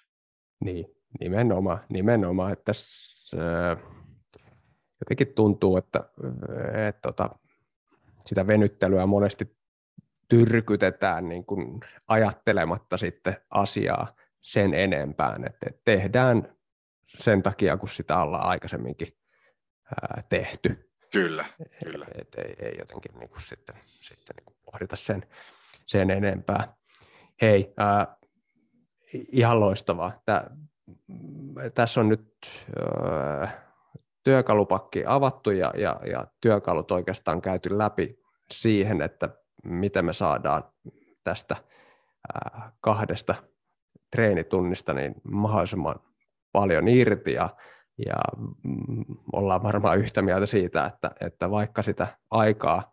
Niin, 0.64 0.86
nimenomaan. 1.20 1.84
nimenomaan 1.88 2.52
että 2.52 2.64
tässä, 2.64 3.36
äh, 3.36 3.78
jotenkin 5.00 5.34
tuntuu, 5.34 5.76
että, 5.76 5.98
äh, 5.98 6.88
että 6.88 7.00
tota, 7.02 7.30
sitä 8.26 8.46
venyttelyä 8.46 9.06
monesti 9.06 9.56
tyrkytetään 10.28 11.28
niin 11.28 11.44
kuin 11.46 11.80
ajattelematta 12.08 12.96
sitten 12.96 13.36
asiaa 13.50 14.14
sen 14.42 14.74
enempään, 14.74 15.46
että 15.46 15.66
tehdään 15.84 16.56
sen 17.08 17.42
takia, 17.42 17.76
kun 17.76 17.88
sitä 17.88 18.20
ollaan 18.20 18.46
aikaisemminkin 18.46 19.16
ää, 19.84 20.22
tehty. 20.28 20.85
Kyllä, 21.12 21.44
kyllä. 21.84 22.06
Et, 22.14 22.20
et, 22.20 22.44
ei, 22.44 22.66
ei 22.66 22.76
jotenkin 22.78 23.18
niin 23.18 23.28
kuin 23.28 23.42
sitten, 23.42 23.76
sitten 23.84 24.36
niin 24.36 24.44
kuin 24.44 24.56
pohdita 24.64 24.96
sen, 24.96 25.26
sen 25.86 26.10
enempää. 26.10 26.74
Hei, 27.42 27.74
ää, 27.76 28.16
ihan 29.12 29.60
loistavaa. 29.60 30.22
Tää, 30.24 30.50
tässä 31.74 32.00
on 32.00 32.08
nyt 32.08 32.34
ää, 33.04 33.66
työkalupakki 34.24 35.04
avattu 35.06 35.50
ja, 35.50 35.72
ja, 35.76 36.00
ja 36.10 36.26
työkalut 36.40 36.90
oikeastaan 36.90 37.42
käyty 37.42 37.78
läpi 37.78 38.18
siihen, 38.50 39.02
että 39.02 39.28
miten 39.64 40.04
me 40.04 40.12
saadaan 40.12 40.64
tästä 41.24 41.56
ää, 42.34 42.72
kahdesta 42.80 43.34
treenitunnista 44.10 44.94
niin 44.94 45.14
mahdollisimman 45.30 46.00
paljon 46.52 46.88
irti 46.88 47.32
ja, 47.32 47.56
ja 48.06 48.14
mm, 48.62 49.04
ollaan 49.32 49.62
varmaan 49.62 49.98
yhtä 49.98 50.22
mieltä 50.22 50.46
siitä, 50.46 50.86
että, 50.86 51.10
että 51.20 51.50
vaikka 51.50 51.82
sitä 51.82 52.06
aikaa 52.30 52.92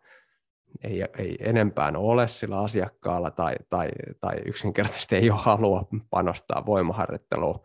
ei, 0.84 1.04
ei 1.18 1.36
enempää 1.40 1.92
ole 1.96 2.28
sillä 2.28 2.60
asiakkaalla 2.60 3.30
tai, 3.30 3.54
tai, 3.70 3.88
tai 4.20 4.36
yksinkertaisesti 4.46 5.16
ei 5.16 5.30
ole 5.30 5.40
halua 5.42 5.86
panostaa 6.10 6.66
voimaharjoitteluun 6.66 7.60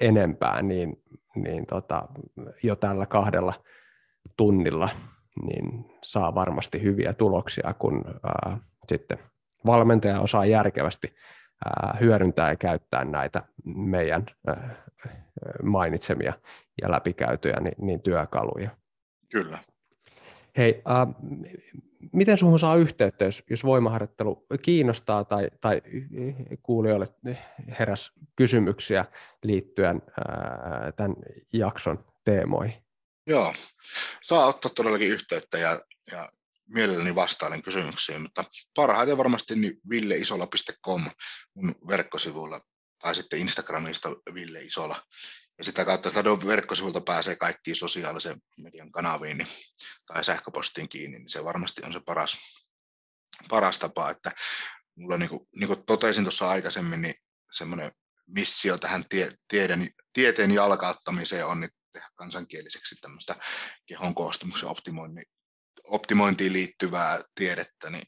enempää, 0.00 0.62
niin, 0.62 1.02
niin 1.34 1.66
tota, 1.66 2.08
jo 2.62 2.76
tällä 2.76 3.06
kahdella 3.06 3.54
tunnilla 4.36 4.88
niin 5.42 5.84
saa 6.02 6.34
varmasti 6.34 6.82
hyviä 6.82 7.12
tuloksia, 7.12 7.74
kun 7.78 8.04
ää, 8.22 8.58
sitten 8.88 9.18
valmentaja 9.66 10.20
osaa 10.20 10.46
järkevästi 10.46 11.14
hyödyntää 12.00 12.50
ja 12.50 12.56
käyttää 12.56 13.04
näitä 13.04 13.42
meidän 13.64 14.26
mainitsemia 15.62 16.32
ja 16.82 16.90
läpikäytyjä 16.90 17.60
niin, 17.60 17.74
niin 17.78 18.02
työkaluja. 18.02 18.70
Kyllä. 19.32 19.58
Hei, 20.56 20.82
äh, 20.90 21.14
miten 22.12 22.38
sinuun 22.38 22.58
saa 22.58 22.76
yhteyttä, 22.76 23.24
jos, 23.24 23.42
jos 23.50 23.64
voimaharjoittelu 23.64 24.46
kiinnostaa 24.62 25.24
tai, 25.24 25.48
tai 25.60 25.82
kuulijoille 26.62 27.08
heräs 27.78 28.12
kysymyksiä 28.36 29.04
liittyen 29.42 30.02
äh, 30.06 30.92
tämän 30.96 31.16
jakson 31.52 32.04
teemoihin? 32.24 32.84
Joo, 33.26 33.52
saa 34.22 34.46
ottaa 34.46 34.70
todellakin 34.74 35.08
yhteyttä 35.08 35.58
ja, 35.58 35.80
ja 36.12 36.32
mielelläni 36.74 37.14
vastailen 37.14 37.62
kysymyksiin, 37.62 38.22
mutta 38.22 38.44
parhaiten 38.76 39.18
varmasti 39.18 39.56
niin 39.56 39.80
villeisola.com 39.90 41.10
mun 41.54 41.74
verkkosivuilla 41.88 42.60
tai 42.98 43.14
sitten 43.14 43.38
Instagramista 43.38 44.08
Ville 44.34 44.62
Isola. 44.62 45.02
ja 45.58 45.64
sitä 45.64 45.84
kautta 45.84 46.10
Stadon 46.10 46.46
verkkosivulta 46.46 47.00
pääsee 47.00 47.36
kaikkiin 47.36 47.76
sosiaalisen 47.76 48.42
median 48.58 48.92
kanaviin 48.92 49.38
niin, 49.38 49.48
tai 50.06 50.24
sähköpostiin 50.24 50.88
kiinni, 50.88 51.18
niin 51.18 51.28
se 51.28 51.44
varmasti 51.44 51.82
on 51.84 51.92
se 51.92 52.00
paras, 52.00 52.36
paras 53.48 53.78
tapa, 53.78 54.10
että 54.10 54.32
mulla 54.94 55.16
niin 55.16 55.28
kuin, 55.28 55.48
niin 55.56 55.68
kuin 55.68 55.84
totesin 55.86 56.24
tuossa 56.24 56.50
aikaisemmin, 56.50 57.02
niin 57.02 57.14
semmoinen 57.52 57.92
missio 58.26 58.78
tähän 58.78 59.04
tie, 59.08 59.32
tieden, 59.48 59.90
tieteen 60.12 60.50
jalkauttamiseen 60.54 61.46
on 61.46 61.60
niin 61.60 61.70
tehdä 61.92 62.08
kansankieliseksi 62.14 62.96
tämmöistä 63.00 63.36
kehon 63.86 64.14
koostumuksen 64.14 64.68
optimointiin 65.90 66.52
liittyvää 66.52 67.18
tiedettä, 67.34 67.90
niin 67.90 68.06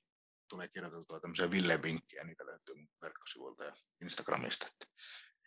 tulee 0.48 0.68
kirjoiteltua 0.68 1.20
tämmöisiä 1.20 1.50
Ville-vinkkejä, 1.50 2.24
niitä 2.24 2.46
löytyy 2.46 2.74
mun 2.74 2.88
verkkosivuilta 3.02 3.64
ja 3.64 3.72
Instagramista, 4.02 4.66
että 4.66 4.94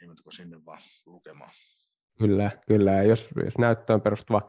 ei 0.02 0.08
muuta 0.08 0.32
sinne 0.32 0.58
vaan 0.66 0.80
lukemaan. 1.06 1.52
Kyllä, 2.20 2.52
kyllä. 2.68 2.92
Ja 2.92 3.04
jos, 3.04 3.28
jos 3.46 3.58
näyttöön 3.58 4.02
perustuva 4.02 4.42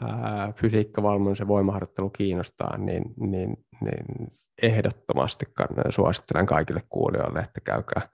ää, 0.00 0.52
fysiikkavalmennus 0.52 1.40
ja 1.40 1.48
voimaharjoittelu 1.48 2.10
kiinnostaa, 2.10 2.76
niin, 2.76 3.02
niin, 3.16 3.56
niin 3.80 4.32
ehdottomasti 4.62 5.46
suosittelen 5.90 6.46
kaikille 6.46 6.82
kuulijoille, 6.88 7.40
että 7.40 7.60
käykää, 7.60 8.08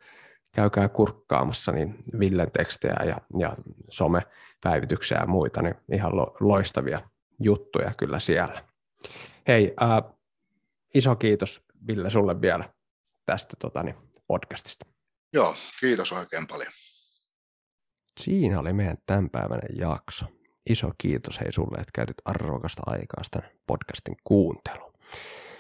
käykää 0.55 0.89
kurkkaamassa 0.89 1.73
niin 1.73 1.95
Villen 2.19 2.51
tekstejä 2.51 2.97
ja, 3.07 3.21
ja 3.39 3.57
somepäivityksiä 3.91 5.19
ja 5.19 5.27
muita, 5.27 5.63
niin 5.63 5.75
ihan 5.93 6.17
lo, 6.17 6.37
loistavia 6.41 7.01
juttuja 7.41 7.93
kyllä 7.99 8.19
siellä. 8.19 8.74
Hei, 9.49 9.75
ää, 9.81 10.03
iso 10.95 11.17
kiitos 11.17 11.63
Ville 11.87 12.11
sulle 12.11 12.41
vielä 12.41 12.75
tästä 13.27 13.57
tota, 13.59 13.83
niin, 13.83 13.97
podcastista. 14.27 14.87
Joo, 15.33 15.55
kiitos 15.81 16.13
oikein 16.13 16.47
paljon. 16.47 16.73
Siinä 18.21 18.61
oli 18.61 18.73
meidän 18.73 18.99
tämänpäiväinen 19.07 19.79
jakso. 19.79 20.27
Iso 20.71 20.91
kiitos 20.99 21.41
hei 21.41 21.53
sulle, 21.53 21.77
että 21.79 21.91
käytit 21.95 22.17
arvokasta 22.25 22.83
aikaa 22.87 23.23
tämän 23.31 23.51
podcastin 23.67 24.17
kuunteluun. 24.25 24.95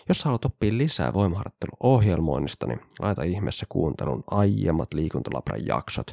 Jos 0.08 0.24
haluat 0.24 0.44
oppia 0.44 0.78
lisää 0.78 1.12
voimaharjoitteluohjelmoinnista, 1.12 2.66
niin 2.66 2.80
laita 2.98 3.22
ihmeessä 3.22 3.66
kuuntelun 3.68 4.24
aiemmat 4.26 4.94
liikuntalabran 4.94 5.66
jaksot 5.66 6.10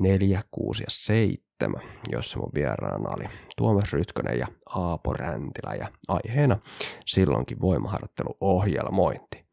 4, 0.00 0.42
6 0.50 0.82
ja 0.82 0.86
7, 0.90 1.45
jossa 2.10 2.38
mun 2.38 2.50
vieraana 2.54 3.10
oli 3.10 3.24
Tuomas 3.56 3.92
Rytkönen 3.92 4.38
ja 4.38 4.46
Aapo 4.66 5.12
Räntilä 5.12 5.74
ja 5.74 5.88
aiheena 6.08 6.58
silloinkin 7.06 7.60
voimaharjoitteluohjelmointi 7.60 9.46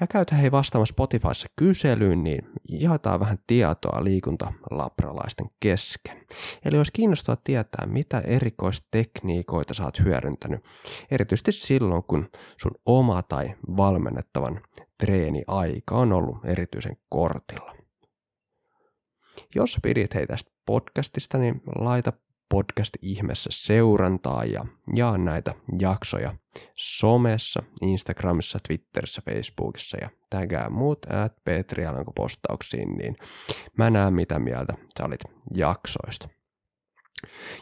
ja 0.00 0.06
käytä 0.06 0.34
hei 0.34 0.52
vastaamassa 0.52 0.92
Spotifyssa 0.92 1.48
kyselyyn, 1.56 2.24
niin 2.24 2.46
jaetaan 2.68 3.20
vähän 3.20 3.38
tietoa 3.46 4.04
liikuntalabralaisten 4.04 5.50
kesken. 5.60 6.26
Eli 6.64 6.76
olisi 6.76 6.92
kiinnostavaa 6.92 7.40
tietää, 7.44 7.86
mitä 7.86 8.20
erikoistekniikoita 8.20 9.74
sä 9.74 9.84
oot 9.84 10.00
hyödyntänyt, 10.00 10.64
erityisesti 11.10 11.52
silloin, 11.52 12.02
kun 12.02 12.28
sun 12.60 12.72
oma 12.86 13.22
tai 13.22 13.54
valmennettavan 13.76 14.60
treeni 14.98 15.42
aika 15.46 15.94
on 15.94 16.12
ollut 16.12 16.44
erityisen 16.44 16.96
kortilla. 17.08 17.76
Jos 19.54 19.78
pidit 19.82 20.14
hei 20.14 20.26
tästä 20.26 20.55
podcastista, 20.66 21.38
niin 21.38 21.62
laita 21.78 22.12
podcast 22.48 22.94
ihmeessä 23.02 23.50
seurantaa 23.52 24.44
ja 24.44 24.64
jaa 24.94 25.18
näitä 25.18 25.54
jaksoja 25.80 26.34
somessa, 26.74 27.62
Instagramissa, 27.82 28.58
Twitterissä, 28.68 29.22
Facebookissa 29.24 29.96
ja 30.00 30.10
tägää 30.30 30.70
muut 30.70 31.06
at 31.10 31.32
Petri 31.44 31.84
postauksiin, 32.16 32.96
niin 32.96 33.16
mä 33.78 33.90
näen 33.90 34.14
mitä 34.14 34.38
mieltä 34.38 34.74
sä 34.98 35.04
olit 35.04 35.20
jaksoista. 35.54 36.28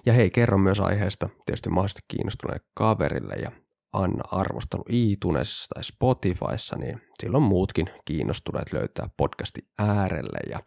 Ja 0.06 0.12
hei, 0.12 0.30
kerro 0.30 0.58
myös 0.58 0.80
aiheesta 0.80 1.28
tietysti 1.46 1.70
mahdollisesti 1.70 2.02
kiinnostuneelle 2.08 2.64
kaverille 2.74 3.34
ja 3.34 3.50
anna 3.92 4.24
arvostelu 4.30 4.84
iTunesissa 4.88 5.66
tai 5.74 5.84
Spotifyssa, 5.84 6.76
niin 6.76 7.00
silloin 7.20 7.44
muutkin 7.44 7.90
kiinnostuneet 8.04 8.72
löytää 8.72 9.08
podcasti 9.16 9.60
äärelle 9.78 10.38
ja 10.50 10.60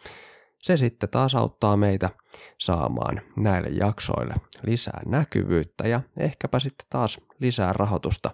se 0.68 0.77
sitten 0.77 1.10
taas 1.10 1.35
auttaa 1.35 1.77
meitä 1.77 2.10
saamaan 2.57 3.22
näille 3.38 3.69
jaksoille 3.69 4.35
lisää 4.64 5.02
näkyvyyttä 5.06 5.88
ja 5.88 6.02
ehkäpä 6.18 6.60
sitten 6.60 6.88
taas 6.89 7.19
lisää 7.39 7.73
rahoitusta 7.73 8.31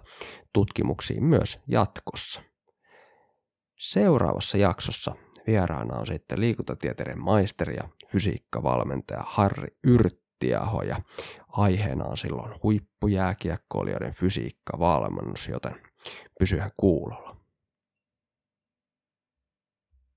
tutkimuksiin 0.52 1.24
myös 1.24 1.60
jatkossa. 1.68 2.42
Seuraavassa 3.78 4.58
jaksossa 4.58 5.14
vieraana 5.46 5.96
on 5.98 6.06
sitten 6.06 6.40
liikuntatieteiden 6.40 7.20
maisteri 7.20 7.74
ja 7.74 7.88
fysiikkavalmentaja 8.08 9.22
Harri 9.26 9.68
Yrttiaho 9.84 10.82
ja 10.82 10.96
aiheena 11.48 12.04
on 12.04 12.16
silloin 12.16 12.54
huippujääkiekkoilijoiden 12.62 14.14
fysiikkavalmennus, 14.14 15.48
joten 15.48 15.74
pysyhän 16.38 16.70
kuulolla. 16.76 17.23